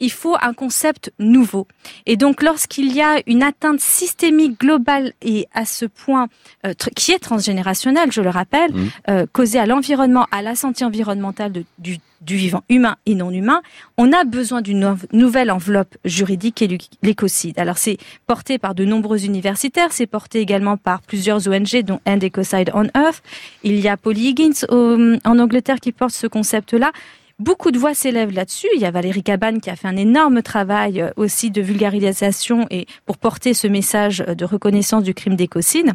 il 0.00 0.10
faut 0.10 0.36
un 0.40 0.52
concept 0.54 1.12
nouveau. 1.18 1.66
Et 2.06 2.16
donc, 2.16 2.42
lorsqu'il 2.42 2.92
y 2.92 3.00
a 3.02 3.20
une 3.26 3.42
atteinte 3.42 3.80
systémique 3.80 4.58
globale 4.58 5.12
et 5.22 5.46
à 5.54 5.64
ce 5.64 5.84
point 5.86 6.28
euh, 6.66 6.72
qui 6.96 7.12
est 7.12 7.18
transgénérationnelle, 7.18 8.10
je 8.12 8.20
le 8.22 8.30
rappelle, 8.30 8.72
Mmh. 8.72 8.88
euh, 9.10 9.26
causée 9.32 9.58
à 9.58 9.66
l'environnement, 9.66 10.26
à 10.32 10.42
la 10.42 10.54
santé 10.54 10.84
environnementale 10.84 11.52
de- 11.52 11.64
du, 11.78 11.98
du 12.20 12.36
vivant 12.36 12.62
humain 12.68 12.96
et 13.06 13.14
non 13.14 13.30
humain, 13.30 13.62
on 13.96 14.12
a 14.12 14.24
besoin 14.24 14.60
d'une 14.60 14.96
nouvelle 15.12 15.50
enveloppe 15.50 15.96
juridique 16.04 16.60
l'u- 16.60 16.78
l'écocide. 17.02 17.58
Alors, 17.58 17.78
c'est 17.78 17.96
porté 18.26 18.58
par 18.58 18.74
de 18.74 18.84
nombreux 18.84 19.24
universitaires, 19.24 19.92
c'est 19.92 20.06
porté 20.06 20.40
également 20.40 20.76
par 20.76 21.00
plusieurs 21.02 21.48
ONG, 21.48 21.82
dont 21.82 22.00
End 22.06 22.18
Ecocide 22.22 22.70
on 22.74 22.84
Earth. 22.94 23.22
Il 23.62 23.80
y 23.80 23.88
a 23.88 23.96
Polly 23.96 24.28
Higgins 24.28 24.66
au- 24.68 25.16
en 25.24 25.38
Angleterre 25.38 25.80
qui 25.80 25.92
porte 25.92 26.12
ce 26.14 26.26
concept-là. 26.26 26.92
Beaucoup 27.40 27.70
de 27.70 27.78
voix 27.78 27.94
s'élèvent 27.94 28.34
là-dessus. 28.34 28.68
Il 28.74 28.82
y 28.82 28.84
a 28.84 28.90
Valérie 28.90 29.22
Cabane 29.22 29.62
qui 29.62 29.70
a 29.70 29.76
fait 29.76 29.88
un 29.88 29.96
énorme 29.96 30.42
travail 30.42 31.00
euh, 31.00 31.08
aussi 31.16 31.50
de 31.50 31.62
vulgarisation 31.62 32.66
et 32.68 32.86
pour 33.06 33.16
porter 33.16 33.54
ce 33.54 33.66
message 33.66 34.22
euh, 34.28 34.34
de 34.34 34.44
reconnaissance 34.44 35.04
du 35.04 35.14
crime 35.14 35.36
d'écocide. 35.36 35.94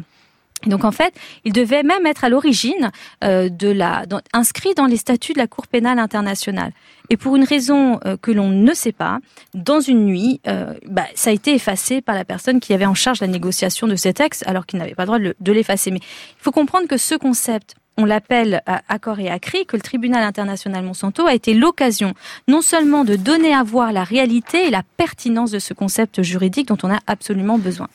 Donc 0.66 0.84
en 0.84 0.90
fait, 0.90 1.14
il 1.44 1.52
devait 1.52 1.84
même 1.84 2.04
être 2.04 2.24
à 2.24 2.30
l'origine 2.30 2.90
euh, 3.22 3.48
de 3.48 3.68
la 3.68 4.06
inscrit 4.32 4.74
dans 4.74 4.86
les 4.86 4.96
statuts 4.96 5.34
de 5.34 5.38
la 5.38 5.46
Cour 5.46 5.68
pénale 5.68 6.00
internationale. 6.00 6.72
Et 7.10 7.16
pour 7.16 7.36
une 7.36 7.44
raison 7.44 8.00
que 8.20 8.32
l'on 8.32 8.48
ne 8.48 8.74
sait 8.74 8.90
pas, 8.90 9.20
dans 9.54 9.78
une 9.78 10.06
nuit, 10.06 10.40
bah, 10.88 11.04
ça 11.14 11.30
a 11.30 11.32
été 11.32 11.54
effacé 11.54 12.00
par 12.00 12.16
la 12.16 12.24
personne 12.24 12.58
qui 12.58 12.74
avait 12.74 12.86
en 12.86 12.94
charge 12.94 13.20
la 13.20 13.28
négociation 13.28 13.86
de 13.86 13.94
ces 13.94 14.12
textes, 14.12 14.42
alors 14.48 14.66
qu'il 14.66 14.80
n'avait 14.80 14.96
pas 14.96 15.04
le 15.04 15.06
droit 15.06 15.18
de 15.38 15.52
l'effacer. 15.52 15.92
Mais 15.92 16.00
il 16.00 16.42
faut 16.42 16.50
comprendre 16.50 16.88
que 16.88 16.96
ce 16.96 17.14
concept, 17.14 17.76
on 17.96 18.04
l'appelle 18.04 18.62
à 18.66 18.82
à 18.88 18.98
corps 18.98 19.18
et 19.20 19.28
à 19.30 19.38
cri, 19.38 19.66
que 19.66 19.76
le 19.76 19.82
tribunal 19.82 20.22
international 20.22 20.84
Monsanto 20.84 21.26
a 21.26 21.34
été 21.34 21.54
l'occasion 21.54 22.14
non 22.48 22.62
seulement 22.62 23.04
de 23.04 23.16
donner 23.16 23.52
à 23.54 23.62
voir 23.62 23.92
la 23.92 24.04
réalité 24.04 24.66
et 24.66 24.70
la 24.70 24.82
pertinence 24.96 25.50
de 25.50 25.58
ce 25.58 25.74
concept 25.74 26.22
juridique 26.22 26.68
dont 26.68 26.78
on 26.82 26.90
a 26.92 27.00
absolument 27.06 27.58
besoin. 27.58 27.88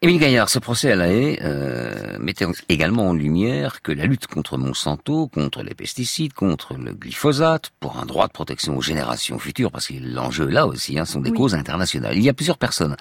Émile 0.00 0.20
Gaillard, 0.20 0.48
ce 0.48 0.60
procès 0.60 0.92
à 0.92 0.96
la 0.96 1.08
haie 1.08 1.40
euh, 1.42 2.18
mettait 2.20 2.46
également 2.68 3.08
en 3.08 3.14
lumière 3.14 3.82
que 3.82 3.90
la 3.90 4.04
lutte 4.06 4.28
contre 4.28 4.56
Monsanto, 4.56 5.26
contre 5.26 5.62
les 5.64 5.74
pesticides, 5.74 6.34
contre 6.34 6.74
le 6.74 6.92
glyphosate, 6.92 7.70
pour 7.80 7.98
un 7.98 8.06
droit 8.06 8.28
de 8.28 8.32
protection 8.32 8.76
aux 8.76 8.82
générations 8.82 9.40
futures, 9.40 9.72
parce 9.72 9.88
que 9.88 9.94
l'enjeu 10.00 10.46
là 10.46 10.68
aussi 10.68 10.98
hein, 11.00 11.04
sont 11.04 11.20
des 11.20 11.30
Oui. 11.30 11.36
causes 11.36 11.56
internationales. 11.56 12.16
Il 12.16 12.22
y 12.22 12.28
a 12.28 12.32
plusieurs 12.32 12.58
personnes 12.58 12.96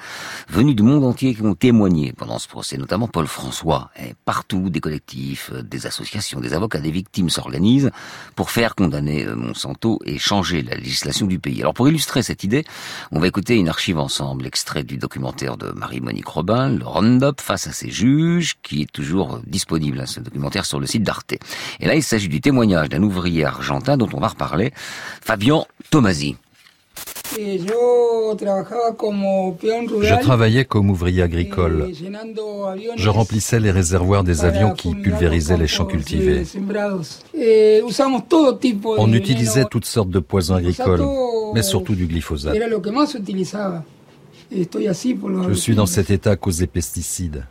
venues 0.49 0.73
du 0.73 0.81
monde 0.81 1.03
entier 1.03 1.35
qui 1.35 1.43
ont 1.43 1.53
témoigné 1.53 2.13
pendant 2.13 2.39
ce 2.39 2.47
procès, 2.47 2.77
notamment 2.77 3.07
Paul 3.07 3.27
François. 3.27 3.91
Et 4.01 4.15
partout, 4.25 4.71
des 4.71 4.79
collectifs, 4.79 5.51
euh, 5.53 5.61
des 5.61 5.85
associations, 5.85 6.26
des 6.35 6.53
avocats, 6.53 6.79
des 6.79 6.91
victimes 6.91 7.29
s'organisent 7.29 7.91
pour 8.35 8.51
faire 8.51 8.75
condamner 8.75 9.25
euh, 9.25 9.35
Monsanto 9.35 9.99
et 10.05 10.17
changer 10.17 10.61
la 10.61 10.75
législation 10.75 11.25
du 11.25 11.39
pays. 11.39 11.61
Alors 11.61 11.73
pour 11.73 11.87
illustrer 11.87 12.21
cette 12.23 12.43
idée, 12.43 12.65
on 13.11 13.19
va 13.19 13.27
écouter 13.27 13.55
une 13.55 13.69
archive 13.69 13.97
ensemble, 13.97 14.45
extrait 14.45 14.83
du 14.83 14.97
documentaire 14.97 15.57
de 15.57 15.71
Marie-Monique 15.71 16.27
Robin, 16.27 16.69
le 16.69 16.85
Roundup 16.85 17.41
face 17.41 17.67
à 17.67 17.71
ses 17.71 17.89
juges, 17.89 18.55
qui 18.63 18.81
est 18.81 18.91
toujours 18.91 19.35
euh, 19.35 19.41
disponible, 19.47 19.99
hein, 19.99 20.05
ce 20.05 20.19
documentaire 20.19 20.65
sur 20.65 20.79
le 20.79 20.85
site 20.85 21.03
d'Arte. 21.03 21.33
Et 21.79 21.87
là, 21.87 21.95
il 21.95 22.03
s'agit 22.03 22.29
du 22.29 22.41
témoignage 22.41 22.89
d'un 22.89 23.03
ouvrier 23.03 23.45
argentin 23.45 23.97
dont 23.97 24.09
on 24.13 24.19
va 24.19 24.29
reparler, 24.29 24.73
Fabian 25.21 25.67
Tomasi. 25.89 26.35
Je 30.01 30.19
travaillais 30.21 30.65
comme 30.65 30.89
ouvrier 30.89 31.21
agricole. 31.21 31.87
eh, 31.89 32.07
aviones 32.67 32.97
Je 32.97 33.09
remplissais 33.09 33.59
les 33.59 33.69
réservoirs 33.71 34.23
des 34.23 34.43
avions 34.43 34.71
qui 34.71 34.95
pulvérisaient 34.95 35.57
les 35.57 35.67
champs 35.67 35.85
cultivés. 35.85 36.43
eh. 37.35 37.39
Eh, 37.39 37.81
On 38.97 39.13
utilisait 39.13 39.65
toutes 39.69 39.85
sortes 39.85 40.09
de 40.09 40.19
poisons 40.19 40.55
agricoles, 40.55 41.05
mais 41.53 41.61
surtout 41.61 41.95
du 41.95 42.07
glyphosate. 42.07 42.55
Je 44.51 45.53
suis 45.53 45.75
dans 45.75 45.85
cet 45.85 46.09
état 46.09 46.31
à 46.31 46.35
cause 46.35 46.57
des 46.57 46.67
pesticides. 46.67 47.45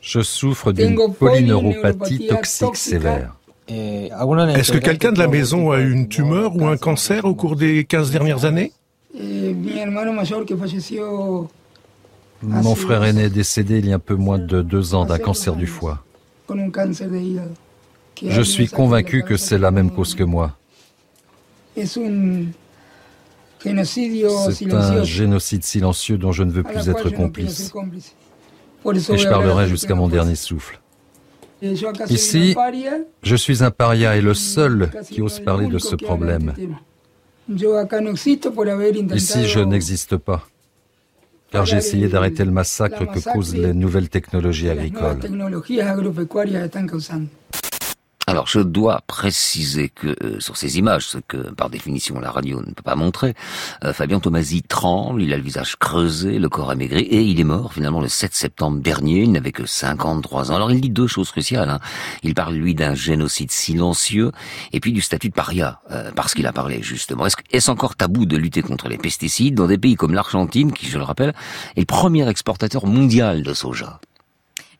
Je 0.00 0.20
souffre 0.20 0.72
d'une 0.72 0.96
polyneuropathie 1.18 2.26
toxique 2.26 2.76
sévère. 2.76 3.36
Est-ce 3.68 4.72
que 4.72 4.78
quelqu'un 4.78 5.12
de 5.12 5.18
la 5.18 5.28
maison 5.28 5.70
a 5.70 5.80
eu 5.80 5.90
une 5.92 6.08
tumeur 6.08 6.54
ou 6.56 6.66
un 6.66 6.76
cancer 6.76 7.24
au 7.24 7.34
cours 7.34 7.56
des 7.56 7.84
15 7.84 8.10
dernières 8.10 8.44
années? 8.44 8.72
Eh, 9.16 9.54
mi 9.54 9.78
hermano 9.78 10.12
mayor 10.12 10.44
que 10.44 10.56
falleció 10.56 11.48
Mon 12.42 12.74
frère 12.74 13.04
aîné 13.04 13.24
est 13.24 13.30
décédé 13.30 13.78
il 13.78 13.86
y 13.86 13.92
a 13.92 13.96
un 13.96 14.00
peu 14.00 14.16
moins 14.16 14.38
de 14.38 14.60
deux 14.60 14.94
ans 14.94 15.04
d'un 15.06 15.18
cancer 15.18 15.54
du 15.54 15.66
foie. 15.66 16.04
de 16.48 17.16
hígado. 17.16 17.50
que 18.14 18.30
Je 18.30 18.42
suis 18.42 18.68
convaincu 18.68 19.22
que 19.22 19.36
c'est 19.36 19.58
la 19.58 19.70
même 19.70 19.90
cause 19.90 20.14
que 20.14 20.24
moi. 20.24 20.56
C'est 21.76 21.96
un 24.72 25.04
génocide 25.04 25.64
silencieux 25.64 26.18
dont 26.18 26.32
je 26.32 26.42
ne 26.42 26.50
veux 26.50 26.62
plus 26.62 26.88
être 26.88 27.10
complice. 27.10 27.72
Et 28.86 29.18
je 29.18 29.28
parlerai 29.28 29.68
jusqu'à 29.68 29.94
mon 29.94 30.08
dernier 30.08 30.34
souffle. 30.34 30.80
Ici, 32.10 32.54
je 33.22 33.36
suis 33.36 33.62
un 33.64 33.70
paria 33.70 34.16
et 34.16 34.20
le 34.20 34.34
seul 34.34 34.90
qui 35.10 35.22
ose 35.22 35.40
parler 35.40 35.68
de 35.68 35.78
ce 35.78 35.96
problème. 35.96 36.52
Ici, 37.48 39.46
je 39.46 39.60
n'existe 39.60 40.16
pas, 40.16 40.46
car 41.50 41.66
j'ai 41.66 41.76
essayé 41.76 42.08
d'arrêter 42.08 42.44
le 42.44 42.50
massacre 42.50 43.04
que 43.04 43.20
causent 43.20 43.54
les 43.54 43.74
nouvelles 43.74 44.08
technologies 44.08 44.70
agricoles. 44.70 45.20
Alors 48.26 48.46
je 48.46 48.60
dois 48.60 49.02
préciser 49.06 49.90
que 49.90 50.16
euh, 50.22 50.40
sur 50.40 50.56
ces 50.56 50.78
images, 50.78 51.06
ce 51.06 51.18
que 51.18 51.36
par 51.36 51.68
définition 51.68 52.18
la 52.20 52.30
radio 52.30 52.60
ne 52.60 52.72
peut 52.72 52.82
pas 52.82 52.96
montrer, 52.96 53.34
euh, 53.84 53.92
Fabien 53.92 54.18
Tomasi 54.18 54.62
tremble, 54.62 55.22
il 55.22 55.32
a 55.34 55.36
le 55.36 55.42
visage 55.42 55.76
creusé, 55.76 56.38
le 56.38 56.48
corps 56.48 56.70
amaigri, 56.70 57.02
et 57.02 57.20
il 57.20 57.38
est 57.38 57.44
mort 57.44 57.74
finalement 57.74 58.00
le 58.00 58.08
7 58.08 58.34
septembre 58.34 58.80
dernier, 58.80 59.20
il 59.22 59.32
n'avait 59.32 59.52
que 59.52 59.66
53 59.66 60.50
ans. 60.50 60.56
Alors 60.56 60.72
il 60.72 60.80
dit 60.80 60.88
deux 60.88 61.06
choses 61.06 61.30
cruciales, 61.30 61.68
hein. 61.68 61.80
il 62.22 62.34
parle 62.34 62.54
lui 62.54 62.74
d'un 62.74 62.94
génocide 62.94 63.50
silencieux, 63.50 64.32
et 64.72 64.80
puis 64.80 64.92
du 64.92 65.02
statut 65.02 65.28
de 65.28 65.34
paria, 65.34 65.80
euh, 65.90 66.10
parce 66.16 66.32
qu'il 66.32 66.46
a 66.46 66.52
parlé 66.52 66.82
justement. 66.82 67.26
Est-ce 67.50 67.70
encore 67.70 67.94
tabou 67.94 68.24
de 68.24 68.38
lutter 68.38 68.62
contre 68.62 68.88
les 68.88 68.96
pesticides? 68.96 69.54
Dans 69.54 69.66
des 69.66 69.78
pays 69.78 69.96
comme 69.96 70.14
l'Argentine, 70.14 70.72
qui 70.72 70.86
je 70.86 70.96
le 70.96 71.04
rappelle, 71.04 71.34
est 71.76 71.80
le 71.80 71.86
premier 71.86 72.26
exportateur 72.26 72.86
mondial 72.86 73.42
de 73.42 73.52
soja 73.52 74.00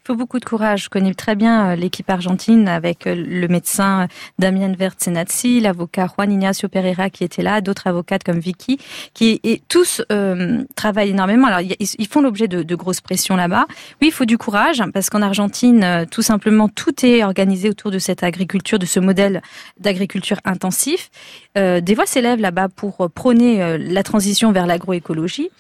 faut 0.07 0.15
beaucoup 0.15 0.39
de 0.39 0.45
courage. 0.45 0.85
Je 0.85 0.89
connais 0.91 1.15
très 1.15 1.35
bien 1.35 1.71
euh, 1.71 1.77
l'équipe 1.77 2.09
argentine 2.11 2.69
avec 2.69 3.07
euh, 3.07 3.15
le 3.15 3.49
médecin 3.49 4.07
Damien 4.39 4.73
Vertzenazzi, 4.75 5.61
l'avocat 5.61 6.09
Juan 6.15 6.31
Ignacio 6.31 6.69
Pereira 6.69 7.09
qui 7.09 7.25
était 7.25 7.43
là, 7.43 7.63
d'autres 7.63 7.87
avocates 7.87 8.23
comme 8.23 8.39
Vicky, 8.39 8.79
qui 9.15 9.41
et 9.45 9.63
tous 9.69 10.03
euh, 10.13 10.63
travaillent 10.77 11.11
énormément. 11.11 11.47
Alors 11.47 11.61
ils, 11.61 12.07
font 12.07 12.21
l'objet 12.21 12.49
de, 12.49 12.63
de, 12.63 12.75
grosses 12.75 13.01
pressions 13.01 13.35
là-bas. 13.35 13.67
Oui, 14.03 14.09
il 14.09 14.13
faut 14.13 14.27
du 14.27 14.37
courage 14.37 14.83
parce 14.93 15.09
qu'en 15.09 15.23
Argentine, 15.23 16.07
tout 16.11 16.23
simplement, 16.23 16.69
tout 16.69 17.05
est 17.05 17.25
organisé 17.25 17.71
autour 17.71 17.91
de 17.91 17.99
cette 17.99 18.23
agriculture, 18.23 18.79
de 18.79 18.87
ce 18.87 19.01
modèle 19.01 19.41
d'agriculture 19.81 20.39
intensif. 20.45 21.11
Euh, 21.57 21.81
des 21.81 21.95
voix 21.95 22.07
s'élèvent 22.07 22.41
là-bas 22.41 22.69
pour 22.69 23.11
prôner 23.11 23.79
la 23.79 24.03
transition 24.03 24.53
vers 24.53 24.67
l'agroécologie. 24.67 25.51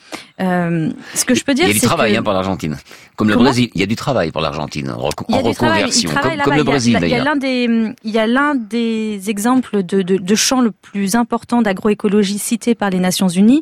Euh, 0.40 0.90
ce 1.14 1.24
que 1.24 1.34
je 1.34 1.44
peux 1.44 1.54
dire, 1.54 1.66
c'est 1.66 1.70
il 1.70 1.74
y 1.74 1.78
a 1.78 1.80
du 1.80 1.86
travail 1.86 2.16
hein, 2.16 2.22
pour 2.22 2.32
l'Argentine, 2.32 2.76
comme 3.16 3.28
le 3.28 3.36
Brésil. 3.36 3.70
Il 3.74 3.80
y 3.80 3.84
a 3.84 3.86
du 3.86 3.96
travail 3.96 4.32
pour 4.34 4.42
l'Argentine 4.42 4.90
en, 4.90 4.96
reconversion, 4.96 6.10
comme, 6.10 6.56
le 6.56 6.64
Brésil 6.64 6.98
d'ailleurs. 6.98 7.08
Il 7.08 7.10
y 7.10 7.20
a 7.20 7.24
l'un 7.24 7.36
des, 7.36 7.94
il 8.02 8.10
y 8.10 8.18
a 8.18 8.26
l'un 8.26 8.56
des 8.56 9.30
exemples 9.30 9.84
de, 9.84 10.02
de, 10.02 10.16
de 10.16 10.34
champs 10.34 10.60
le 10.60 10.72
plus 10.72 11.14
important 11.14 11.62
d'agroécologie 11.62 12.38
cité 12.38 12.74
par 12.74 12.90
les 12.90 12.98
Nations 12.98 13.28
Unies, 13.28 13.60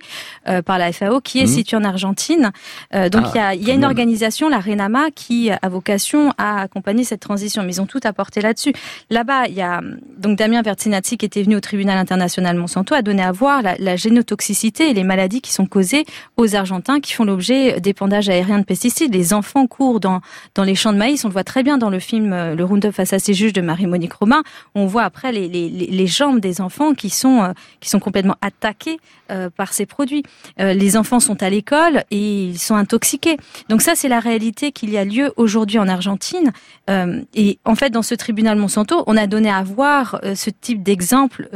euh, 0.49 0.63
par 0.63 0.79
la 0.79 0.91
FAO, 0.91 1.21
qui 1.21 1.41
est 1.41 1.45
mmh. 1.45 1.47
situé 1.47 1.77
en 1.77 1.85
Argentine. 1.85 2.53
Euh, 2.95 3.11
donc 3.11 3.25
ah, 3.27 3.31
il 3.35 3.37
y 3.37 3.41
a, 3.41 3.55
il 3.55 3.69
y 3.69 3.71
a 3.71 3.75
une 3.75 3.85
organisation, 3.85 4.49
la 4.49 4.61
RENAMA, 4.61 5.11
qui 5.15 5.51
a 5.51 5.69
vocation 5.69 6.33
à 6.39 6.63
accompagner 6.63 7.05
cette 7.05 7.21
transition. 7.21 7.63
Mais 7.65 7.75
ils 7.75 7.83
ont 7.83 7.87
tout 7.87 8.01
apporté 8.05 8.41
là-dessus. 8.41 8.73
Là-bas, 9.11 9.49
il 9.49 9.55
y 9.55 9.61
a 9.61 9.83
donc 10.17 10.39
Damien 10.39 10.63
Vertinazzi 10.63 11.19
qui 11.19 11.27
était 11.27 11.43
venu 11.43 11.57
au 11.57 11.61
tribunal 11.61 11.99
international 11.99 12.57
Monsanto 12.57 12.95
a 12.95 13.03
donné 13.03 13.23
à 13.23 13.31
voir 13.31 13.61
la, 13.61 13.75
la 13.79 13.97
génotoxicité 13.97 14.89
et 14.89 14.95
les 14.95 15.05
maladies 15.05 15.43
qui 15.43 15.53
sont 15.53 15.67
causées 15.67 16.07
aux 16.39 16.57
Argentins 16.57 17.01
qui 17.01 17.13
font 17.13 17.25
l'objet 17.25 17.79
d'épandage 17.79 18.31
aérien 18.31 18.59
de 18.59 18.65
pesticides. 18.65 19.13
Les 19.13 19.35
enfants 19.35 19.67
courent 19.67 20.01
dans, 20.01 20.23
dans 20.55 20.62
les 20.63 20.75
champs 20.75 20.93
de 20.93 20.99
maïs. 20.99 21.25
On 21.25 21.29
le 21.29 21.33
voit 21.33 21.45
très 21.45 21.63
bien 21.63 21.79
dans 21.79 21.91
le 21.91 21.99
film 21.99 22.33
euh, 22.33 22.55
Le 22.55 22.65
Roundup 22.65 22.93
face 22.93 23.13
à 23.13 23.19
ses 23.19 23.35
juges 23.35 23.53
de 23.53 23.61
Marie-Monique 23.61 24.13
Romain. 24.13 24.43
On 24.75 24.87
voit 24.87 25.05
après 25.05 25.33
les, 25.33 25.49
les, 25.49 25.69
les, 25.69 26.07
jambes 26.07 26.41
des 26.41 26.61
enfants 26.61 26.95
qui 26.95 27.11
sont, 27.11 27.43
euh, 27.43 27.53
qui 27.81 27.89
sont 27.89 28.01
complètement 28.01 28.37
attaquées 28.41 28.99
euh, 29.31 29.51
par 29.51 29.73
ces 29.73 29.87
produits. 29.87 30.23
les 30.59 30.97
enfants 30.97 31.21
sont 31.21 31.43
à 31.43 31.51
l'école 31.51 32.05
et 32.11 32.45
ils 32.45 32.59
sont 32.59 32.75
intoxiqués. 32.75 33.37
Donc 33.69 33.83
ça, 33.83 33.95
c'est 33.95 34.09
la 34.09 34.21
réalité 34.21 34.73
qu'il 34.73 34.91
y 34.91 34.99
a 34.99 35.05
lieu 35.05 35.33
aujourd'hui 35.37 35.79
en 35.79 35.89
Argentine. 35.89 36.53
et 36.89 37.59
en 37.65 37.75
fait, 37.75 37.91
dans 37.91 38.03
ce 38.03 38.15
tribunal 38.15 38.59
Monsanto, 38.59 39.05
on 39.07 39.17
a 39.17 39.27
donné 39.27 39.51
à 39.51 39.63
voir 39.63 40.21
ce 40.35 40.51
type 40.51 40.83
d'exemple 40.83 41.49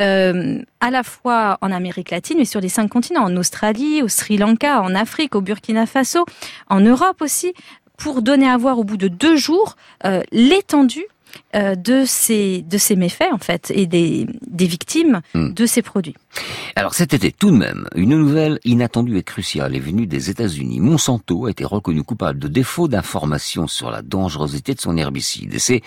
euh, 0.00 0.62
à 0.80 0.90
la 0.90 1.02
fois 1.02 1.58
en 1.60 1.72
Amérique 1.72 2.10
latine, 2.10 2.38
mais 2.38 2.44
sur 2.44 2.60
les 2.60 2.68
cinq 2.68 2.88
continents, 2.88 3.24
en 3.24 3.36
Australie, 3.36 4.02
au 4.02 4.08
Sri 4.08 4.38
Lanka, 4.38 4.80
en 4.82 4.94
Afrique, 4.94 5.34
au 5.34 5.40
Burkina 5.40 5.86
Faso, 5.86 6.24
en 6.68 6.80
Europe 6.80 7.20
aussi, 7.20 7.52
pour 7.96 8.22
donner 8.22 8.48
à 8.48 8.56
voir 8.56 8.78
au 8.78 8.84
bout 8.84 8.96
de 8.96 9.08
deux 9.08 9.36
jours 9.36 9.76
euh, 10.04 10.22
l'étendue 10.30 11.06
euh, 11.54 11.74
de 11.74 12.04
ces 12.06 12.60
de 12.60 12.76
ces 12.76 12.94
méfaits 12.94 13.32
en 13.32 13.38
fait 13.38 13.72
et 13.74 13.86
des, 13.86 14.26
des 14.46 14.66
victimes 14.66 15.22
hmm. 15.32 15.54
de 15.54 15.64
ces 15.64 15.80
produits. 15.80 16.14
Alors 16.76 16.92
cet 16.92 17.14
été 17.14 17.32
tout 17.32 17.50
de 17.50 17.56
même, 17.56 17.88
une 17.94 18.10
nouvelle 18.10 18.58
inattendue 18.64 19.16
et 19.16 19.22
cruciale 19.22 19.74
est 19.74 19.80
venue 19.80 20.06
des 20.06 20.28
États-Unis. 20.28 20.78
Monsanto 20.78 21.46
a 21.46 21.50
été 21.50 21.64
reconnu 21.64 22.02
coupable 22.02 22.38
de 22.38 22.48
défaut 22.48 22.86
d'information 22.86 23.66
sur 23.66 23.90
la 23.90 24.02
dangerosité 24.02 24.74
de 24.74 24.80
son 24.80 24.98
herbicide. 24.98 25.54
Et 25.54 25.58
c'est 25.58 25.80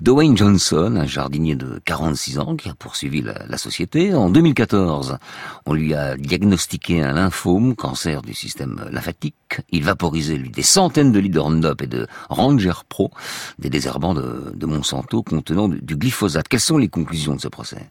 Dwayne 0.00 0.36
Johnson, 0.36 0.94
un 0.96 1.06
jardinier 1.06 1.56
de 1.56 1.80
46 1.84 2.38
ans, 2.38 2.54
qui 2.54 2.68
a 2.68 2.74
poursuivi 2.74 3.20
la, 3.20 3.44
la 3.46 3.58
société. 3.58 4.14
En 4.14 4.30
2014, 4.30 5.18
on 5.66 5.74
lui 5.74 5.94
a 5.94 6.16
diagnostiqué 6.16 7.02
un 7.02 7.12
lymphome, 7.12 7.74
cancer 7.74 8.22
du 8.22 8.34
système 8.34 8.88
lymphatique. 8.92 9.34
Il 9.70 9.82
vaporisait 9.82 10.36
lui 10.36 10.50
des 10.50 10.62
centaines 10.62 11.10
de 11.10 11.18
litres 11.18 11.34
de 11.34 11.40
Roundup 11.40 11.82
et 11.82 11.86
de 11.86 12.06
Ranger 12.30 12.84
Pro, 12.88 13.10
des 13.58 13.68
désherbants 13.68 14.14
de, 14.14 14.52
de 14.54 14.66
Monsanto 14.66 15.07
contenant 15.16 15.68
du 15.68 15.96
glyphosate. 15.96 16.48
Quelles 16.48 16.60
sont 16.60 16.78
les 16.78 16.88
conclusions 16.88 17.34
de 17.34 17.40
ce 17.40 17.48
procès? 17.48 17.90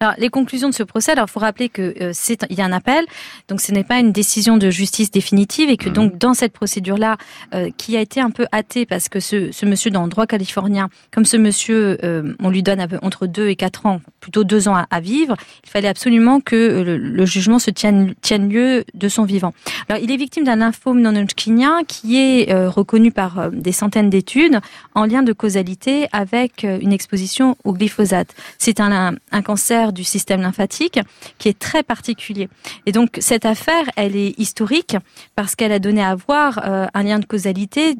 Alors, 0.00 0.14
les 0.16 0.28
conclusions 0.28 0.68
de 0.68 0.74
ce 0.74 0.84
procès, 0.84 1.10
alors 1.10 1.26
il 1.28 1.32
faut 1.32 1.40
rappeler 1.40 1.68
que 1.68 1.92
euh, 2.00 2.10
c'est 2.14 2.46
il 2.50 2.56
y 2.56 2.60
a 2.60 2.64
un 2.64 2.70
appel, 2.70 3.04
donc 3.48 3.60
ce 3.60 3.72
n'est 3.72 3.82
pas 3.82 3.98
une 3.98 4.12
décision 4.12 4.56
de 4.56 4.70
justice 4.70 5.10
définitive 5.10 5.70
et 5.70 5.76
que 5.76 5.88
mmh. 5.88 5.92
donc 5.92 6.18
dans 6.18 6.34
cette 6.34 6.52
procédure-là, 6.52 7.16
euh, 7.52 7.70
qui 7.76 7.96
a 7.96 8.00
été 8.00 8.20
un 8.20 8.30
peu 8.30 8.46
hâtée 8.52 8.86
parce 8.86 9.08
que 9.08 9.18
ce, 9.18 9.50
ce 9.50 9.66
monsieur 9.66 9.90
dans 9.90 10.04
le 10.04 10.08
droit 10.08 10.26
californien, 10.26 10.88
comme 11.10 11.24
ce 11.24 11.36
monsieur, 11.36 11.98
euh, 12.04 12.32
on 12.40 12.48
lui 12.48 12.62
donne 12.62 12.86
entre 13.02 13.26
deux 13.26 13.48
et 13.48 13.56
quatre 13.56 13.86
ans, 13.86 14.00
plutôt 14.20 14.44
deux 14.44 14.68
ans 14.68 14.80
à, 14.88 15.00
vivre, 15.00 15.34
il 15.64 15.68
fallait 15.68 15.88
absolument 15.88 16.40
que 16.40 16.84
le, 16.86 17.26
jugement 17.26 17.58
se 17.58 17.72
tienne, 17.72 18.14
tienne 18.20 18.48
lieu 18.48 18.84
de 18.94 19.08
son 19.08 19.24
vivant. 19.24 19.52
Alors, 19.88 20.00
il 20.00 20.12
est 20.12 20.16
victime 20.16 20.44
d'un 20.44 20.56
lymphome 20.56 21.00
non-hodgkinien 21.00 21.80
qui 21.88 22.18
est 22.18 22.52
reconnu 22.66 23.10
par 23.10 23.50
des 23.50 23.72
centaines 23.72 24.10
d'études 24.10 24.60
en 24.94 25.06
lien 25.06 25.22
de 25.22 25.32
causalité 25.32 26.06
avec 26.12 26.62
une 26.62 26.92
exposition 26.92 27.56
au 27.64 27.72
glyphosate. 27.72 28.34
C'est 28.58 28.80
un, 28.80 29.16
un 29.32 29.42
cancer 29.42 29.87
du 29.92 30.04
système 30.04 30.40
lymphatique 30.40 31.00
qui 31.38 31.48
est 31.48 31.58
très 31.58 31.82
particulier. 31.82 32.48
Et 32.86 32.92
donc 32.92 33.16
cette 33.20 33.44
affaire, 33.44 33.84
elle 33.96 34.16
est 34.16 34.38
historique 34.38 34.96
parce 35.34 35.54
qu'elle 35.54 35.72
a 35.72 35.78
donné 35.78 36.02
à 36.02 36.14
voir 36.14 36.60
euh, 36.64 36.86
un 36.94 37.02
lien 37.02 37.18
de 37.18 37.24
causalité 37.24 37.96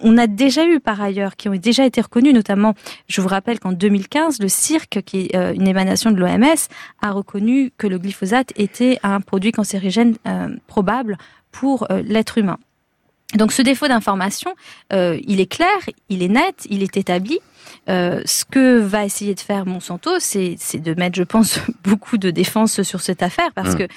on 0.00 0.16
a 0.16 0.28
déjà 0.28 0.64
eu 0.64 0.78
par 0.78 1.00
ailleurs, 1.00 1.34
qui 1.34 1.48
ont 1.48 1.56
déjà 1.56 1.84
été 1.84 2.00
reconnus, 2.00 2.32
notamment, 2.32 2.74
je 3.08 3.20
vous 3.20 3.26
rappelle 3.26 3.58
qu'en 3.58 3.72
2015, 3.72 4.38
le 4.38 4.46
CIRC, 4.46 5.02
qui 5.02 5.22
est 5.22 5.34
euh, 5.34 5.52
une 5.54 5.66
émanation 5.66 6.12
de 6.12 6.16
l'OMS, 6.16 6.68
a 7.02 7.10
reconnu 7.10 7.72
que 7.76 7.88
le 7.88 7.98
glyphosate 7.98 8.52
était 8.54 9.00
un 9.02 9.20
produit 9.20 9.50
cancérigène 9.50 10.14
euh, 10.28 10.54
probable 10.68 11.18
pour 11.50 11.88
l'être 12.04 12.38
humain. 12.38 12.58
Donc 13.34 13.52
ce 13.52 13.60
défaut 13.60 13.88
d'information, 13.88 14.54
il 14.90 15.40
est 15.40 15.50
clair, 15.50 15.68
il 16.08 16.22
est 16.22 16.28
net, 16.28 16.66
il 16.70 16.82
est 16.82 16.96
établi. 16.96 17.40
Euh, 17.88 18.20
ce 18.26 18.44
que 18.44 18.78
va 18.80 19.04
essayer 19.04 19.34
de 19.34 19.40
faire 19.40 19.64
Monsanto, 19.64 20.18
c'est 20.18 20.56
de 20.74 20.94
mettre, 20.94 21.16
je 21.16 21.22
pense, 21.22 21.60
beaucoup 21.84 22.18
de 22.18 22.30
défense 22.30 22.82
sur 22.82 23.00
cette 23.00 23.22
affaire 23.22 23.50
parce 23.54 23.74
mmh. 23.74 23.78
que 23.78 23.88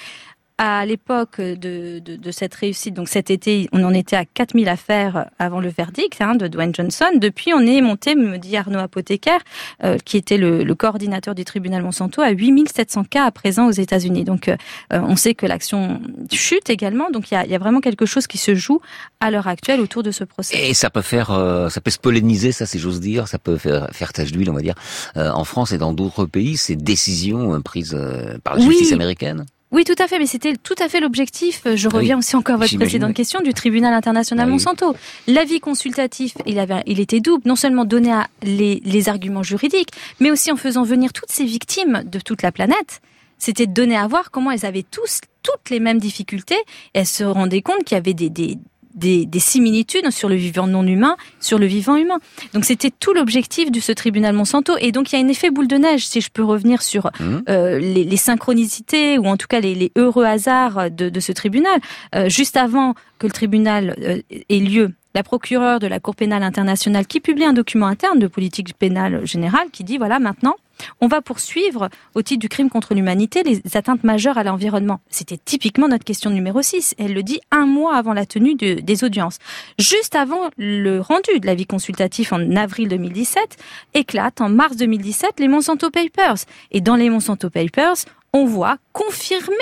à 0.64 0.86
l'époque 0.86 1.40
de, 1.40 1.98
de, 1.98 2.14
de, 2.14 2.30
cette 2.30 2.54
réussite, 2.54 2.94
donc 2.94 3.08
cet 3.08 3.32
été, 3.32 3.68
on 3.72 3.82
en 3.82 3.92
était 3.92 4.14
à 4.14 4.24
4000 4.24 4.68
affaires 4.68 5.28
avant 5.40 5.58
le 5.58 5.68
verdict 5.68 6.20
hein, 6.20 6.36
de 6.36 6.46
Dwayne 6.46 6.72
Johnson. 6.72 7.06
Depuis, 7.16 7.52
on 7.52 7.58
est 7.66 7.80
monté, 7.80 8.14
me 8.14 8.38
dit 8.38 8.56
Arnaud 8.56 8.78
Apothécaire, 8.78 9.40
euh, 9.82 9.98
qui 10.04 10.16
était 10.16 10.36
le, 10.36 10.62
le, 10.62 10.74
coordinateur 10.76 11.34
du 11.34 11.44
tribunal 11.44 11.82
Monsanto, 11.82 12.22
à 12.22 12.30
8700 12.30 13.02
cas 13.10 13.24
à 13.24 13.32
présent 13.32 13.66
aux 13.66 13.72
États-Unis. 13.72 14.22
Donc, 14.22 14.46
euh, 14.46 14.56
on 14.92 15.16
sait 15.16 15.34
que 15.34 15.46
l'action 15.46 16.00
chute 16.30 16.70
également. 16.70 17.10
Donc, 17.10 17.32
il 17.32 17.34
y 17.34 17.36
a, 17.36 17.44
y 17.44 17.56
a, 17.56 17.58
vraiment 17.58 17.80
quelque 17.80 18.06
chose 18.06 18.28
qui 18.28 18.38
se 18.38 18.54
joue 18.54 18.80
à 19.18 19.32
l'heure 19.32 19.48
actuelle 19.48 19.80
autour 19.80 20.04
de 20.04 20.12
ce 20.12 20.22
procès. 20.22 20.68
Et 20.68 20.74
ça 20.74 20.90
peut 20.90 21.02
faire, 21.02 21.32
euh, 21.32 21.70
ça 21.70 21.80
peut 21.80 21.90
se 21.90 21.98
polémiser, 21.98 22.52
ça, 22.52 22.66
si 22.66 22.78
j'ose 22.78 23.00
dire. 23.00 23.26
Ça 23.26 23.40
peut 23.40 23.56
faire, 23.56 23.88
faire 23.90 24.12
tache 24.12 24.30
d'huile, 24.30 24.50
on 24.50 24.54
va 24.54 24.62
dire. 24.62 24.76
en 25.16 25.42
France 25.42 25.72
et 25.72 25.78
dans 25.78 25.92
d'autres 25.92 26.24
pays, 26.24 26.56
ces 26.56 26.76
décisions 26.76 27.60
prises 27.62 27.98
par 28.44 28.54
la 28.54 28.60
justice 28.60 28.92
américaine. 28.92 29.44
Oui, 29.72 29.84
tout 29.84 29.94
à 29.98 30.06
fait, 30.06 30.18
mais 30.18 30.26
c'était 30.26 30.54
tout 30.54 30.74
à 30.78 30.88
fait 30.88 31.00
l'objectif. 31.00 31.62
Je 31.74 31.88
reviens 31.88 32.18
aussi 32.18 32.36
encore 32.36 32.56
à 32.56 32.58
votre 32.58 32.76
précédente 32.76 33.14
question 33.14 33.40
du 33.40 33.54
tribunal 33.54 33.94
international 33.94 34.46
bah 34.46 34.52
Monsanto. 34.52 34.94
L'avis 35.26 35.60
consultatif, 35.60 36.34
il, 36.44 36.58
avait, 36.58 36.82
il 36.86 37.00
était 37.00 37.20
double, 37.20 37.42
non 37.46 37.56
seulement 37.56 37.86
donner 37.86 38.12
à 38.12 38.28
les, 38.42 38.82
les 38.84 39.08
arguments 39.08 39.42
juridiques, 39.42 39.88
mais 40.20 40.30
aussi 40.30 40.52
en 40.52 40.56
faisant 40.56 40.82
venir 40.82 41.14
toutes 41.14 41.30
ces 41.30 41.46
victimes 41.46 42.02
de 42.04 42.20
toute 42.20 42.42
la 42.42 42.52
planète. 42.52 43.00
C'était 43.38 43.66
de 43.66 43.72
donner 43.72 43.96
à 43.96 44.06
voir 44.06 44.30
comment 44.30 44.50
elles 44.50 44.66
avaient 44.66 44.84
tous 44.88 45.20
toutes 45.42 45.70
les 45.70 45.80
mêmes 45.80 45.98
difficultés. 45.98 46.60
Et 46.94 47.00
elles 47.00 47.06
se 47.06 47.24
rendaient 47.24 47.62
compte 47.62 47.84
qu'il 47.84 47.96
y 47.96 47.98
avait 47.98 48.14
des, 48.14 48.30
des, 48.30 48.58
des, 48.94 49.28
similitudes 49.38 50.10
sur 50.10 50.28
le 50.28 50.34
vivant 50.34 50.66
non 50.66 50.86
humain, 50.86 51.16
sur 51.40 51.58
le 51.58 51.66
vivant 51.66 51.96
humain. 51.96 52.18
Donc 52.54 52.64
c'était 52.64 52.90
tout 52.90 53.12
l'objectif 53.12 53.70
de 53.70 53.80
ce 53.80 53.92
tribunal 53.92 54.34
Monsanto. 54.34 54.74
Et 54.80 54.92
donc 54.92 55.12
il 55.12 55.18
y 55.18 55.22
a 55.22 55.24
un 55.24 55.28
effet 55.28 55.50
boule 55.50 55.68
de 55.68 55.76
neige, 55.76 56.06
si 56.06 56.20
je 56.20 56.30
peux 56.30 56.44
revenir 56.44 56.82
sur 56.82 57.06
mmh. 57.06 57.38
euh, 57.48 57.78
les, 57.78 58.16
synchronicités 58.16 59.18
ou 59.18 59.26
en 59.26 59.36
tout 59.36 59.48
cas 59.48 59.60
les, 59.60 59.90
heureux 59.96 60.24
hasards 60.24 60.90
de, 60.90 61.20
ce 61.20 61.32
tribunal. 61.32 61.80
Euh, 62.14 62.28
juste 62.28 62.56
avant 62.56 62.94
que 63.18 63.26
le 63.26 63.32
tribunal 63.32 63.96
euh, 64.02 64.20
ait 64.48 64.58
lieu, 64.58 64.92
la 65.14 65.22
procureure 65.22 65.78
de 65.78 65.86
la 65.86 66.00
Cour 66.00 66.16
pénale 66.16 66.42
internationale 66.42 67.06
qui 67.06 67.20
publie 67.20 67.44
un 67.44 67.52
document 67.52 67.86
interne 67.86 68.18
de 68.18 68.26
politique 68.26 68.74
pénale 68.74 69.26
générale 69.26 69.70
qui 69.72 69.84
dit 69.84 69.98
voilà 69.98 70.18
maintenant 70.18 70.56
on 71.00 71.06
va 71.06 71.20
poursuivre 71.20 71.88
au 72.14 72.22
titre 72.22 72.40
du 72.40 72.48
crime 72.48 72.70
contre 72.70 72.94
l'humanité 72.94 73.42
les 73.42 73.60
atteintes 73.76 74.04
majeures 74.04 74.38
à 74.38 74.44
l'environnement. 74.44 75.00
C'était 75.10 75.36
typiquement 75.36 75.88
notre 75.88 76.04
question 76.04 76.30
numéro 76.30 76.62
6. 76.62 76.94
Elle 76.98 77.14
le 77.14 77.22
dit 77.22 77.40
un 77.50 77.66
mois 77.66 77.96
avant 77.96 78.12
la 78.12 78.26
tenue 78.26 78.54
des 78.54 79.04
audiences. 79.04 79.38
Juste 79.78 80.14
avant 80.14 80.50
le 80.56 81.00
rendu 81.00 81.38
de 81.38 81.46
l'avis 81.46 81.66
consultatif 81.66 82.32
en 82.32 82.56
avril 82.56 82.88
2017, 82.88 83.56
éclate 83.94 84.40
en 84.40 84.48
mars 84.48 84.76
2017 84.76 85.38
les 85.38 85.48
Monsanto 85.48 85.90
Papers. 85.90 86.44
Et 86.70 86.80
dans 86.80 86.96
les 86.96 87.10
Monsanto 87.10 87.50
Papers, 87.50 87.96
on 88.32 88.46
voit 88.46 88.78
confirmé 88.92 89.56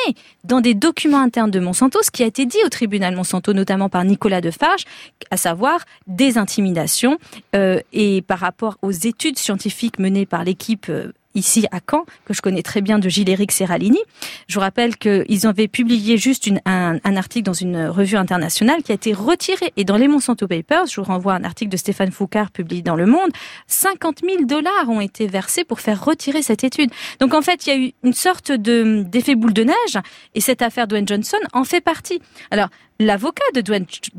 dans 0.44 0.60
des 0.60 0.74
documents 0.74 1.20
internes 1.20 1.50
de 1.50 1.60
Monsanto 1.60 2.02
ce 2.02 2.10
qui 2.10 2.22
a 2.22 2.26
été 2.26 2.46
dit 2.46 2.58
au 2.64 2.68
tribunal 2.68 3.16
Monsanto, 3.16 3.52
notamment 3.52 3.88
par 3.88 4.04
Nicolas 4.04 4.40
Defarge, 4.40 4.84
à 5.30 5.36
savoir 5.36 5.80
des 6.06 6.38
intimidations 6.38 7.18
euh, 7.56 7.80
et 7.92 8.22
par 8.22 8.38
rapport 8.38 8.76
aux 8.82 8.92
études 8.92 9.38
scientifiques 9.38 9.98
menées 9.98 10.26
par 10.26 10.44
l'équipe 10.44 10.86
euh, 10.88 11.12
ici 11.34 11.66
à 11.70 11.80
Caen, 11.88 12.04
que 12.24 12.34
je 12.34 12.42
connais 12.42 12.62
très 12.62 12.80
bien 12.80 12.98
de 12.98 13.08
Gilles-Éric 13.08 13.52
Serralini. 13.52 14.00
Je 14.48 14.54
vous 14.54 14.60
rappelle 14.60 14.96
qu'ils 14.96 15.46
avaient 15.46 15.68
publié 15.68 16.16
juste 16.16 16.50
un, 16.64 16.98
article 17.04 17.44
dans 17.44 17.52
une 17.52 17.86
revue 17.86 18.16
internationale 18.16 18.82
qui 18.82 18.92
a 18.92 18.94
été 18.94 19.12
retiré. 19.12 19.72
Et 19.76 19.84
dans 19.84 19.96
les 19.96 20.08
Monsanto 20.08 20.46
Papers, 20.46 20.86
je 20.86 21.00
vous 21.00 21.06
renvoie 21.06 21.34
à 21.34 21.36
un 21.36 21.44
article 21.44 21.70
de 21.70 21.76
Stéphane 21.76 22.12
Foucard 22.12 22.50
publié 22.50 22.82
dans 22.82 22.96
Le 22.96 23.06
Monde, 23.06 23.30
50 23.66 24.20
000 24.24 24.44
dollars 24.44 24.88
ont 24.88 25.00
été 25.00 25.26
versés 25.26 25.64
pour 25.64 25.80
faire 25.80 26.04
retirer 26.04 26.42
cette 26.42 26.64
étude. 26.64 26.90
Donc 27.20 27.34
en 27.34 27.42
fait, 27.42 27.66
il 27.66 27.70
y 27.70 27.72
a 27.72 27.78
eu 27.78 27.92
une 28.02 28.14
sorte 28.14 28.52
de 28.52 29.02
d'effet 29.06 29.34
boule 29.34 29.52
de 29.52 29.64
neige, 29.64 29.98
et 30.34 30.40
cette 30.40 30.62
affaire 30.62 30.86
Dwayne 30.86 31.06
Johnson 31.06 31.38
en 31.52 31.64
fait 31.64 31.80
partie. 31.80 32.20
Alors, 32.50 32.68
L'avocat 33.00 33.44
de 33.54 33.62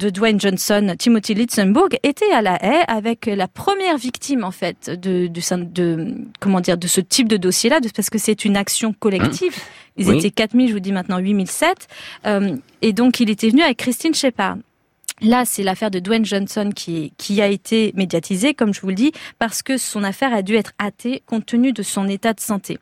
Dwayne, 0.09 0.39
Johnson, 0.39 0.95
Timothy 0.97 1.35
Litzenburg, 1.35 1.89
était 2.01 2.31
à 2.31 2.41
la 2.41 2.57
haie 2.65 2.83
avec 2.87 3.27
la 3.27 3.47
première 3.47 3.95
victime 3.95 4.43
en 4.43 4.49
fait 4.49 4.89
de 4.89 5.29
comment 6.39 6.61
dire 6.61 6.79
de 6.79 6.87
ce 6.87 7.00
type 7.01 7.27
de 7.27 7.37
dossier-là, 7.37 7.79
parce 7.95 8.09
que 8.09 8.17
c'est 8.17 8.45
une 8.45 8.57
action 8.57 8.93
collective. 8.93 9.55
Ils 9.97 10.09
oui. 10.09 10.17
étaient 10.17 10.31
4000, 10.31 10.69
je 10.69 10.73
vous 10.73 10.79
dis 10.79 10.91
maintenant 10.91 11.17
8007, 11.17 11.87
euh, 12.25 12.55
et 12.81 12.93
donc 12.93 13.19
il 13.19 13.29
était 13.29 13.49
venu 13.49 13.61
avec 13.61 13.77
Christine 13.77 14.13
Shepard. 14.13 14.57
Là, 15.21 15.43
c'est 15.45 15.61
l'affaire 15.61 15.91
de 15.91 15.99
Dwayne 15.99 16.25
Johnson 16.25 16.71
qui, 16.75 17.13
qui 17.17 17.41
a 17.41 17.47
été 17.47 17.93
médiatisée, 17.95 18.55
comme 18.55 18.73
je 18.73 18.81
vous 18.81 18.87
le 18.87 18.95
dis, 18.95 19.11
parce 19.37 19.61
que 19.61 19.77
son 19.77 20.03
affaire 20.03 20.33
a 20.33 20.41
dû 20.41 20.55
être 20.55 20.71
hâtée 20.79 21.21
compte 21.27 21.45
tenu 21.45 21.73
de 21.73 21.83
son 21.83 22.07
état 22.07 22.33
de 22.33 22.39
santé. 22.39 22.79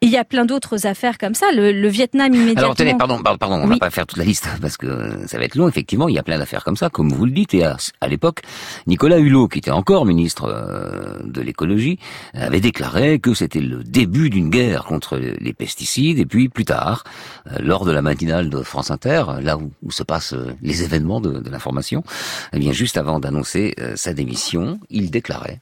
Il 0.00 0.10
y 0.10 0.16
a 0.16 0.24
plein 0.24 0.44
d'autres 0.44 0.86
affaires 0.86 1.18
comme 1.18 1.34
ça. 1.34 1.46
Le, 1.52 1.72
le 1.72 1.88
Vietnam 1.88 2.32
immédiatement. 2.32 2.62
Alors 2.62 2.76
tenez, 2.76 2.94
pardon, 2.96 3.20
pardon, 3.22 3.56
on 3.56 3.64
oui. 3.64 3.70
va 3.70 3.78
pas 3.78 3.90
faire 3.90 4.06
toute 4.06 4.18
la 4.18 4.24
liste 4.24 4.48
parce 4.60 4.76
que 4.76 5.26
ça 5.26 5.38
va 5.38 5.44
être 5.44 5.56
long. 5.56 5.68
Effectivement, 5.68 6.08
il 6.08 6.14
y 6.14 6.18
a 6.18 6.22
plein 6.22 6.38
d'affaires 6.38 6.64
comme 6.64 6.76
ça, 6.76 6.88
comme 6.88 7.10
vous 7.12 7.24
le 7.24 7.32
dites. 7.32 7.54
Et 7.54 7.64
à, 7.64 7.76
à 8.00 8.08
l'époque, 8.08 8.42
Nicolas 8.86 9.18
Hulot, 9.18 9.48
qui 9.48 9.58
était 9.58 9.70
encore 9.72 10.06
ministre 10.06 10.44
euh, 10.44 11.18
de 11.24 11.40
l'écologie, 11.40 11.98
avait 12.34 12.60
déclaré 12.60 13.18
que 13.18 13.34
c'était 13.34 13.60
le 13.60 13.82
début 13.82 14.30
d'une 14.30 14.50
guerre 14.50 14.84
contre 14.84 15.16
les 15.16 15.52
pesticides. 15.52 16.18
Et 16.18 16.26
puis 16.26 16.48
plus 16.48 16.64
tard, 16.64 17.04
euh, 17.48 17.56
lors 17.60 17.84
de 17.84 17.90
la 17.90 18.02
matinale 18.02 18.50
de 18.50 18.62
France 18.62 18.90
Inter, 18.90 19.24
là 19.40 19.56
où, 19.56 19.72
où 19.82 19.90
se 19.90 20.04
passent 20.04 20.34
euh, 20.34 20.52
les 20.62 20.84
événements 20.84 21.20
de, 21.20 21.40
de 21.40 21.50
l'information, 21.50 22.04
eh 22.52 22.58
bien 22.58 22.72
juste 22.72 22.96
avant 22.96 23.18
d'annoncer 23.18 23.74
sa 23.94 24.12
démission, 24.12 24.78
il 24.90 25.10
déclarait 25.10 25.60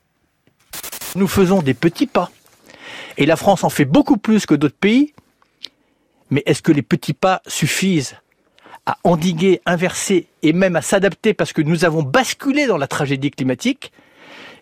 nous 1.17 1.29
faisons 1.29 1.63
des 1.63 1.75
petits 1.75 2.07
pas. 2.07 2.31
Et 3.19 3.27
la 3.27 3.37
France 3.37 3.65
en 3.65 3.71
fait 3.71 3.85
beaucoup 3.85 4.17
plus 4.17 4.47
que 4.47 4.55
d'autres 4.55 4.77
pays. 4.77 5.15
Mais 6.31 6.43
est-ce 6.47 6.63
que 6.63 6.73
les 6.73 6.83
petits 6.83 7.15
pas 7.15 7.41
suffisent 7.47 8.17
à 8.85 8.99
endiguer, 9.05 9.61
inverser 9.67 10.27
et 10.43 10.53
même 10.53 10.77
à 10.77 10.83
s'adapter 10.83 11.35
parce 11.35 11.53
que 11.53 11.63
nous 11.63 11.85
avons 11.85 12.03
basculé 12.03 12.67
dans 12.67 12.79
la 12.79 12.87
tragédie 12.87 13.31
climatique? 13.31 13.93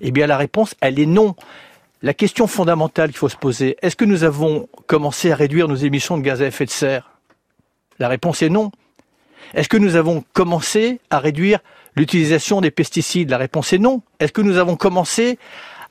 Eh 0.00 0.10
bien 0.10 0.26
la 0.26 0.36
réponse, 0.36 0.74
elle 0.80 0.98
est 0.98 1.06
non. 1.06 1.34
La 2.02 2.12
question 2.12 2.46
fondamentale 2.46 3.10
qu'il 3.10 3.18
faut 3.18 3.30
se 3.30 3.36
poser, 3.36 3.76
est-ce 3.80 3.96
que 3.96 4.04
nous 4.04 4.24
avons 4.24 4.68
commencé 4.86 5.32
à 5.32 5.36
réduire 5.36 5.68
nos 5.68 5.76
émissions 5.76 6.18
de 6.18 6.22
gaz 6.22 6.42
à 6.42 6.46
effet 6.46 6.66
de 6.66 6.70
serre? 6.70 7.10
La 7.98 8.08
réponse 8.08 8.42
est 8.42 8.50
non. 8.50 8.72
Est-ce 9.54 9.68
que 9.68 9.76
nous 9.76 9.96
avons 9.96 10.24
commencé 10.32 11.00
à 11.10 11.18
réduire 11.18 11.60
l'utilisation 11.96 12.60
des 12.60 12.70
pesticides? 12.70 13.30
La 13.30 13.38
réponse 13.38 13.72
est 13.72 13.78
non. 13.78 14.02
Est-ce 14.20 14.32
que 14.32 14.42
nous 14.42 14.58
avons 14.58 14.76
commencé 14.76 15.38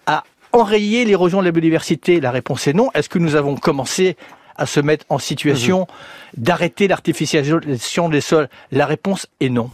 à 0.05 0.23
enrayer 0.53 1.03
l'érosion 1.05 1.39
de 1.39 1.45
la 1.45 1.51
biodiversité 1.51 2.21
La 2.21 2.31
réponse 2.31 2.67
est 2.67 2.73
non. 2.73 2.89
Est-ce 2.93 3.09
que 3.09 3.19
nous 3.19 3.35
avons 3.35 3.55
commencé 3.55 4.15
à 4.55 4.65
se 4.65 4.79
mettre 4.79 5.05
en 5.09 5.17
situation 5.17 5.81
mmh. 5.81 6.41
d'arrêter 6.41 6.87
l'artificialisation 6.87 8.09
des 8.09 8.21
sols 8.21 8.47
La 8.71 8.85
réponse 8.85 9.27
est 9.39 9.49
non. 9.49 9.69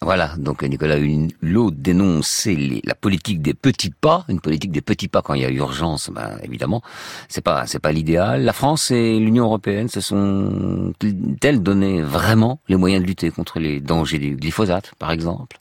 Voilà, 0.00 0.34
donc 0.38 0.62
Nicolas 0.62 0.96
Hulot 0.96 1.72
dénonçait 1.72 2.54
les, 2.54 2.80
la 2.84 2.94
politique 2.94 3.42
des 3.42 3.52
petits 3.52 3.90
pas, 3.90 4.24
une 4.28 4.40
politique 4.40 4.70
des 4.70 4.80
petits 4.80 5.08
pas 5.08 5.22
quand 5.22 5.34
il 5.34 5.42
y 5.42 5.44
a 5.44 5.50
urgence, 5.50 6.08
ben, 6.10 6.38
évidemment, 6.44 6.82
c'est 7.28 7.40
pas 7.40 7.66
c'est 7.66 7.80
pas 7.80 7.90
l'idéal. 7.90 8.44
La 8.44 8.52
France 8.52 8.92
et 8.92 9.18
l'Union 9.18 9.44
européenne 9.44 9.88
se 9.88 10.00
sont-elles 10.00 11.62
donné 11.62 12.00
vraiment 12.00 12.60
les 12.68 12.76
moyens 12.76 13.02
de 13.02 13.08
lutter 13.08 13.30
contre 13.32 13.58
les 13.58 13.80
dangers 13.80 14.20
du 14.20 14.36
glyphosate, 14.36 14.92
par 15.00 15.10
exemple? 15.10 15.58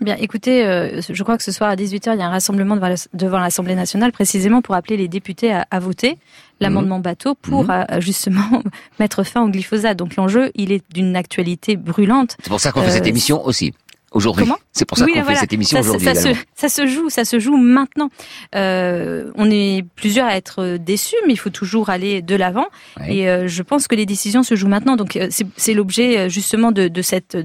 Bien, 0.00 0.16
écoutez, 0.18 0.64
euh, 0.64 1.00
je 1.08 1.22
crois 1.22 1.36
que 1.36 1.44
ce 1.44 1.52
soir 1.52 1.70
à 1.70 1.76
18h, 1.76 2.14
il 2.14 2.18
y 2.18 2.22
a 2.22 2.26
un 2.26 2.30
rassemblement 2.30 2.76
devant 3.12 3.38
l'Assemblée 3.38 3.74
nationale, 3.74 4.10
précisément 4.10 4.62
pour 4.62 4.74
appeler 4.74 4.96
les 4.96 5.06
députés 5.06 5.52
à, 5.52 5.66
à 5.70 5.78
voter 5.78 6.18
l'amendement 6.60 6.98
mmh. 6.98 7.02
bateau 7.02 7.34
pour 7.34 7.64
mmh. 7.64 7.70
euh, 7.70 8.00
justement 8.00 8.62
mettre 8.98 9.22
fin 9.22 9.42
au 9.42 9.48
glyphosate. 9.48 9.96
Donc 9.96 10.16
l'enjeu, 10.16 10.50
il 10.54 10.72
est 10.72 10.82
d'une 10.92 11.14
actualité 11.14 11.76
brûlante. 11.76 12.36
C'est 12.42 12.48
pour 12.48 12.60
ça 12.60 12.72
qu'on 12.72 12.82
fait 12.82 12.90
cette 12.90 13.06
émission 13.06 13.44
aussi. 13.44 13.74
Aujourd'hui, 14.12 14.44
c'est 14.72 14.84
pour 14.84 14.98
ça 14.98 15.06
oui, 15.06 15.12
qu'on 15.12 15.22
voilà. 15.22 15.36
fait 15.36 15.40
cette 15.40 15.54
émission 15.54 15.80
aujourd'hui. 15.80 16.04
Ça, 16.04 16.14
se, 16.14 16.28
ça 16.54 16.68
se 16.68 16.86
joue, 16.86 17.08
ça 17.08 17.24
se 17.24 17.38
joue 17.38 17.56
maintenant. 17.56 18.10
Euh, 18.54 19.30
on 19.36 19.50
est 19.50 19.86
plusieurs 19.96 20.26
à 20.26 20.36
être 20.36 20.76
déçus, 20.76 21.16
mais 21.26 21.32
il 21.32 21.38
faut 21.38 21.48
toujours 21.48 21.88
aller 21.88 22.20
de 22.20 22.36
l'avant. 22.36 22.66
Et 23.08 23.30
euh, 23.30 23.48
je 23.48 23.62
pense 23.62 23.88
que 23.88 23.94
les 23.94 24.04
décisions 24.04 24.42
se 24.42 24.54
jouent 24.54 24.68
maintenant. 24.68 24.96
Donc 24.96 25.18
c'est 25.30 25.72
l'objet 25.72 26.28
justement 26.28 26.72
de, 26.72 26.88
de 26.88 27.02
cette 27.02 27.38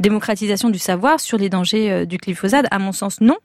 démocratisation 0.00 0.70
du 0.70 0.78
savoir 0.78 1.20
sur 1.20 1.38
les 1.38 1.48
dangers 1.48 1.90
euh, 1.90 2.04
du 2.04 2.16
glyphosate 2.16 2.66
À 2.70 2.78
mon 2.78 2.92
sens, 2.92 3.20
non. 3.20 3.36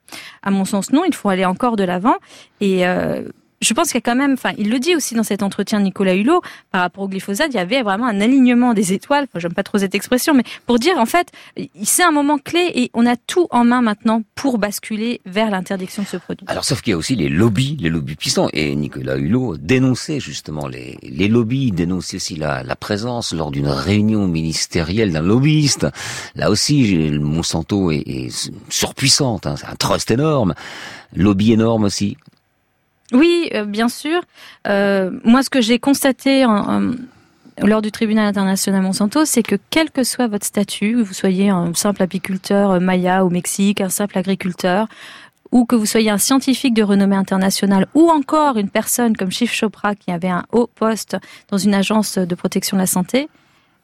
À 0.41 0.51
mon 0.51 0.65
sens, 0.65 0.91
non. 0.91 1.03
Il 1.05 1.13
faut 1.13 1.29
aller 1.29 1.45
encore 1.45 1.75
de 1.75 1.83
l'avant. 1.83 2.15
Et 2.61 2.87
euh, 2.87 3.23
je 3.65 3.73
pense 3.73 3.87
qu'il 3.87 3.95
y 3.95 3.97
a 3.97 4.01
quand 4.01 4.15
même, 4.15 4.33
enfin, 4.33 4.51
il 4.57 4.69
le 4.69 4.79
dit 4.79 4.95
aussi 4.95 5.15
dans 5.15 5.23
cet 5.23 5.43
entretien 5.43 5.79
Nicolas 5.79 6.15
Hulot, 6.15 6.41
par 6.71 6.81
rapport 6.81 7.03
au 7.03 7.07
glyphosate, 7.07 7.47
il 7.51 7.55
y 7.55 7.59
avait 7.59 7.81
vraiment 7.81 8.05
un 8.05 8.21
alignement 8.21 8.73
des 8.73 8.93
étoiles. 8.93 9.27
J'aime 9.35 9.53
pas 9.53 9.63
trop 9.63 9.77
cette 9.77 9.95
expression, 9.95 10.33
mais 10.33 10.43
pour 10.65 10.79
dire, 10.79 10.97
en 10.97 11.05
fait, 11.05 11.31
c'est 11.83 12.03
un 12.03 12.11
moment 12.11 12.37
clé 12.37 12.71
et 12.75 12.91
on 12.93 13.05
a 13.05 13.15
tout 13.15 13.47
en 13.49 13.65
main 13.65 13.81
maintenant 13.81 14.21
pour 14.35 14.57
basculer 14.57 15.21
vers 15.25 15.49
l'interdiction 15.49 16.03
de 16.03 16.07
ce 16.07 16.17
produit. 16.17 16.45
Alors, 16.47 16.63
sauf 16.63 16.81
qu'il 16.81 16.91
y 16.91 16.93
a 16.93 16.97
aussi 16.97 17.15
les 17.15 17.29
lobbies, 17.29 17.77
les 17.79 17.89
lobbies 17.89 18.15
puissants. 18.15 18.49
Et 18.53 18.75
Nicolas 18.75 19.17
Hulot 19.17 19.57
dénonçait 19.57 20.19
justement 20.19 20.67
les, 20.67 21.27
lobbies, 21.27 21.71
dénonçait 21.71 22.17
aussi 22.17 22.35
la, 22.35 22.63
la 22.63 22.75
présence 22.75 23.33
lors 23.33 23.51
d'une 23.51 23.67
réunion 23.67 24.27
ministérielle 24.27 25.11
d'un 25.11 25.21
lobbyiste. 25.21 25.87
Là 26.35 26.51
aussi, 26.51 27.09
Monsanto 27.19 27.91
est, 27.91 28.03
est 28.05 28.51
surpuissante, 28.69 29.47
hein, 29.47 29.55
c'est 29.57 29.67
un 29.67 29.75
trust 29.75 30.11
énorme. 30.11 30.53
Lobby 31.15 31.53
énorme 31.53 31.85
aussi. 31.85 32.17
Oui, 33.13 33.49
euh, 33.53 33.65
bien 33.65 33.89
sûr. 33.89 34.21
Euh, 34.67 35.11
moi, 35.23 35.43
ce 35.43 35.49
que 35.49 35.61
j'ai 35.61 35.79
constaté 35.79 36.45
lors 37.61 37.81
du 37.81 37.91
tribunal 37.91 38.25
international 38.27 38.81
Monsanto, 38.81 39.25
c'est 39.25 39.43
que 39.43 39.55
quel 39.69 39.91
que 39.91 40.03
soit 40.03 40.27
votre 40.27 40.45
statut, 40.45 41.01
vous 41.01 41.13
soyez 41.13 41.49
un 41.49 41.73
simple 41.73 42.03
apiculteur 42.03 42.81
maya 42.81 43.23
au 43.23 43.29
Mexique, 43.29 43.79
un 43.79 43.89
simple 43.89 44.17
agriculteur, 44.17 44.87
ou 45.51 45.65
que 45.65 45.75
vous 45.75 45.85
soyez 45.85 46.09
un 46.09 46.17
scientifique 46.17 46.73
de 46.73 46.83
renommée 46.83 47.15
internationale, 47.15 47.87
ou 47.93 48.09
encore 48.09 48.57
une 48.57 48.69
personne 48.69 49.15
comme 49.15 49.31
Chief 49.31 49.53
Chopra 49.53 49.95
qui 49.95 50.11
avait 50.11 50.29
un 50.29 50.43
haut 50.51 50.67
poste 50.67 51.17
dans 51.49 51.57
une 51.57 51.73
agence 51.73 52.17
de 52.17 52.35
protection 52.35 52.75
de 52.75 52.81
la 52.81 52.87
santé, 52.87 53.29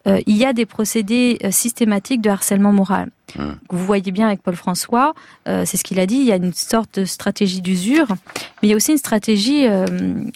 euh, 0.08 0.20
il 0.26 0.38
y 0.38 0.46
a 0.46 0.54
des 0.54 0.66
procédés 0.66 1.38
euh, 1.44 1.52
systématiques 1.52 2.22
de 2.22 2.30
harcèlement 2.30 2.72
moral. 2.72 3.12
Mmh. 3.38 3.44
Vous 3.70 3.86
voyez 3.86 4.12
bien 4.12 4.28
avec 4.28 4.42
Paul 4.42 4.56
François, 4.56 5.14
euh, 5.48 5.64
c'est 5.66 5.78
ce 5.78 5.84
qu'il 5.84 6.00
a 6.00 6.06
dit, 6.06 6.16
il 6.16 6.26
y 6.26 6.32
a 6.32 6.36
une 6.36 6.54
sorte 6.54 7.00
de 7.00 7.06
stratégie 7.06 7.62
d'usure, 7.62 8.08
mais 8.10 8.68
il 8.68 8.70
y 8.70 8.74
a 8.74 8.76
aussi 8.76 8.92
une 8.92 8.98
stratégie, 8.98 9.66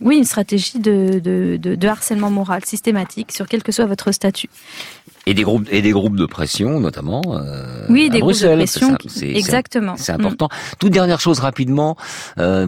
oui, 0.02 0.18
une 0.18 0.24
stratégie 0.24 0.80
de, 0.80 1.20
de, 1.20 1.58
de, 1.58 1.76
de, 1.76 1.88
harcèlement 1.88 2.30
moral 2.30 2.64
systématique 2.64 3.32
sur 3.34 3.48
quel 3.48 3.64
que 3.64 3.72
soit 3.72 3.86
votre 3.86 4.12
statut. 4.12 4.50
Et 5.26 5.34
des 5.34 5.42
groupes 5.42 5.68
et 5.72 5.82
des 5.82 5.92
groupes 5.92 6.16
de 6.16 6.26
pression 6.26 6.80
notamment. 6.80 7.22
Oui, 7.90 8.10
des 8.10 8.20
Bruxelles, 8.20 8.60
groupes 8.60 8.60
de 8.60 8.96
pression. 8.96 8.98
C'est, 9.08 9.30
exactement. 9.30 9.96
C'est 9.98 10.14
important. 10.14 10.46
Mmh. 10.46 10.76
Toute 10.80 10.94
dernière 10.94 11.20
chose 11.20 11.40
rapidement, 11.40 11.98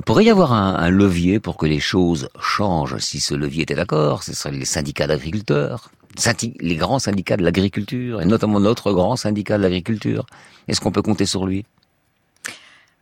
pourrait 0.05 0.25
y 0.25 0.29
avoir 0.29 0.51
un, 0.51 0.75
un, 0.75 0.89
levier 0.89 1.39
pour 1.39 1.55
que 1.55 1.67
les 1.67 1.79
choses 1.79 2.27
changent? 2.41 2.97
Si 2.97 3.21
ce 3.21 3.33
levier 3.33 3.63
était 3.63 3.75
d'accord, 3.75 4.23
ce 4.23 4.33
seraient 4.33 4.51
les 4.51 4.65
syndicats 4.65 5.07
d'agriculteurs 5.07 5.91
les 6.59 6.75
grands 6.75 6.99
syndicats 6.99 7.37
de 7.37 7.43
l'agriculture, 7.43 8.21
et 8.21 8.25
notamment 8.25 8.59
notre 8.59 8.91
grand 8.91 9.15
syndicat 9.15 9.57
de 9.57 9.63
l'agriculture. 9.63 10.25
Est-ce 10.67 10.81
qu'on 10.81 10.91
peut 10.91 11.01
compter 11.01 11.25
sur 11.25 11.45
lui? 11.45 11.65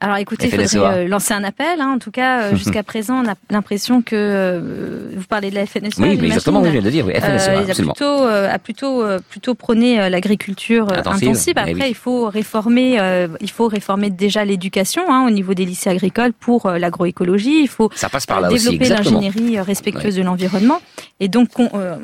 Alors 0.02 0.18
écoutez, 0.18 0.48
il 0.48 0.68
faudrait 0.68 1.06
euh, 1.06 1.08
lancer 1.08 1.34
un 1.34 1.44
appel. 1.46 1.80
Hein. 1.80 1.94
En 1.96 2.00
tout 2.00 2.12
cas, 2.12 2.42
euh, 2.42 2.56
jusqu'à 2.56 2.84
présent, 2.84 3.24
on 3.24 3.30
a 3.30 3.36
l'impression 3.50 4.02
que 4.02 4.16
euh, 4.16 5.10
vous 5.16 5.24
parlez 5.24 5.50
de 5.50 5.56
la 5.56 5.66
FNSEA. 5.66 6.00
Oui, 6.00 6.18
mais 6.20 6.28
exactement, 6.28 6.60
oui, 6.60 6.68
je 6.68 6.74
viens 6.74 6.82
de 6.82 6.90
dire. 6.90 7.06
Oui, 7.06 7.14
FNSEA, 7.14 7.52
euh, 7.52 7.64
il 7.64 7.72
a 7.72 7.74
plutôt, 7.74 8.24
a 8.24 8.60
plutôt, 8.60 9.04
plutôt 9.30 9.56
prôné 9.56 10.10
l'agriculture 10.10 10.92
intensive. 10.92 11.30
intensive. 11.30 11.54
Après, 11.56 11.74
oui. 11.74 11.86
il 11.88 11.96
faut 11.96 12.28
réformer, 12.28 13.00
il 13.40 13.50
faut 13.50 13.68
réformer 13.70 14.10
déjà 14.10 14.44
l'éducation 14.44 15.04
hein, 15.10 15.26
au 15.26 15.30
niveau 15.30 15.54
des 15.54 15.64
lycées 15.64 15.90
agricoles 15.90 16.34
pour 16.34 16.70
l'agroécologie. 16.70 17.62
Il 17.62 17.70
faut 17.70 17.90
Ça 17.96 18.10
passe 18.10 18.26
par 18.26 18.42
là 18.42 18.50
développer 18.50 18.90
l'ingénierie 18.90 19.60
respectueuse 19.62 20.16
oui. 20.16 20.22
de 20.22 20.26
l'environnement 20.26 20.82
et 21.22 21.30
donc 21.30 21.52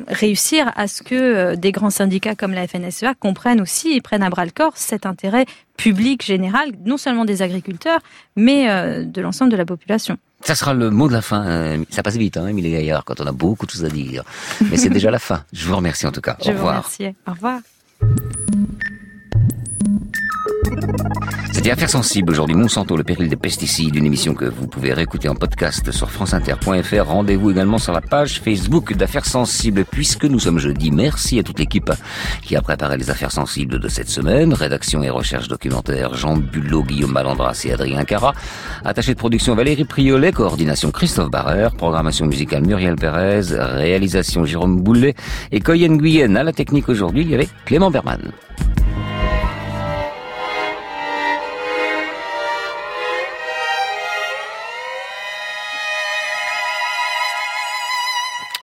réussir 0.08 0.72
à 0.76 0.88
ce 0.88 1.02
que 1.02 1.56
des 1.56 1.72
grands 1.72 1.90
syndicats 1.90 2.34
comme 2.34 2.52
la 2.52 2.66
FNSEA 2.66 3.12
comprennent 3.20 3.60
aussi 3.60 3.92
et 3.92 4.00
prennent 4.00 4.22
à 4.22 4.30
bras 4.30 4.46
le 4.46 4.50
corps 4.50 4.72
cet 4.76 5.04
intérêt 5.04 5.44
public 5.76 6.24
général, 6.24 6.72
non 6.84 6.96
seulement 6.96 7.24
des 7.24 7.42
agriculteurs, 7.42 8.00
mais 8.36 8.70
euh, 8.70 9.04
de 9.04 9.20
l'ensemble 9.20 9.50
de 9.50 9.56
la 9.56 9.64
population. 9.64 10.16
Ça 10.42 10.54
sera 10.54 10.74
le 10.74 10.90
mot 10.90 11.08
de 11.08 11.12
la 11.12 11.22
fin. 11.22 11.46
Euh, 11.46 11.84
ça 11.90 12.02
passe 12.02 12.16
vite, 12.16 12.36
hein, 12.36 12.52
Gaillard, 12.52 13.04
quand 13.04 13.20
on 13.20 13.26
a 13.26 13.32
beaucoup 13.32 13.66
de 13.66 13.70
choses 13.70 13.84
à 13.84 13.88
dire. 13.88 14.24
Mais 14.70 14.76
c'est 14.76 14.90
déjà 14.90 15.10
la 15.10 15.18
fin. 15.18 15.44
Je 15.52 15.66
vous 15.66 15.76
remercie 15.76 16.06
en 16.06 16.12
tout 16.12 16.20
cas. 16.20 16.36
Je 16.44 16.50
Au 16.50 16.54
revoir. 16.54 16.82
Vous 16.82 16.96
remercie. 16.98 17.16
Au 17.26 17.32
revoir. 17.32 17.60
C'était 21.62 21.74
Affaires 21.74 21.90
sensibles 21.90 22.32
aujourd'hui. 22.32 22.56
Monsanto, 22.56 22.96
le 22.96 23.04
péril 23.04 23.28
des 23.28 23.36
pesticides, 23.36 23.94
une 23.94 24.04
émission 24.04 24.34
que 24.34 24.46
vous 24.46 24.66
pouvez 24.66 24.92
réécouter 24.92 25.28
en 25.28 25.36
podcast 25.36 25.92
sur 25.92 26.10
franceinter.fr. 26.10 27.06
Rendez-vous 27.06 27.52
également 27.52 27.78
sur 27.78 27.92
la 27.92 28.00
page 28.00 28.40
Facebook 28.40 28.94
d'Affaires 28.94 29.24
sensibles 29.24 29.84
puisque 29.84 30.24
nous 30.24 30.40
sommes 30.40 30.58
jeudi. 30.58 30.90
Merci 30.90 31.38
à 31.38 31.44
toute 31.44 31.60
l'équipe 31.60 31.92
qui 32.42 32.56
a 32.56 32.62
préparé 32.62 32.96
les 32.96 33.10
Affaires 33.10 33.30
sensibles 33.30 33.78
de 33.78 33.86
cette 33.86 34.08
semaine. 34.08 34.52
Rédaction 34.52 35.04
et 35.04 35.08
recherche 35.10 35.46
documentaire 35.46 36.14
Jean 36.14 36.36
Bulot, 36.36 36.82
Guillaume 36.82 37.12
Malandras 37.12 37.62
et 37.64 37.72
Adrien 37.72 38.02
Cara. 38.04 38.34
Attaché 38.84 39.14
de 39.14 39.18
production 39.18 39.54
Valérie 39.54 39.84
Priolet, 39.84 40.32
coordination 40.32 40.90
Christophe 40.90 41.30
Barrère, 41.30 41.76
programmation 41.76 42.26
musicale 42.26 42.66
Muriel 42.66 42.96
Pérez, 42.96 43.54
réalisation 43.56 44.44
Jérôme 44.44 44.82
Boulet 44.82 45.14
et 45.52 45.60
Coyen 45.60 45.94
Guyenne 45.96 46.36
à 46.36 46.42
la 46.42 46.52
technique 46.52 46.88
aujourd'hui 46.88 47.32
avec 47.32 47.50
Clément 47.66 47.92
Berman. 47.92 48.32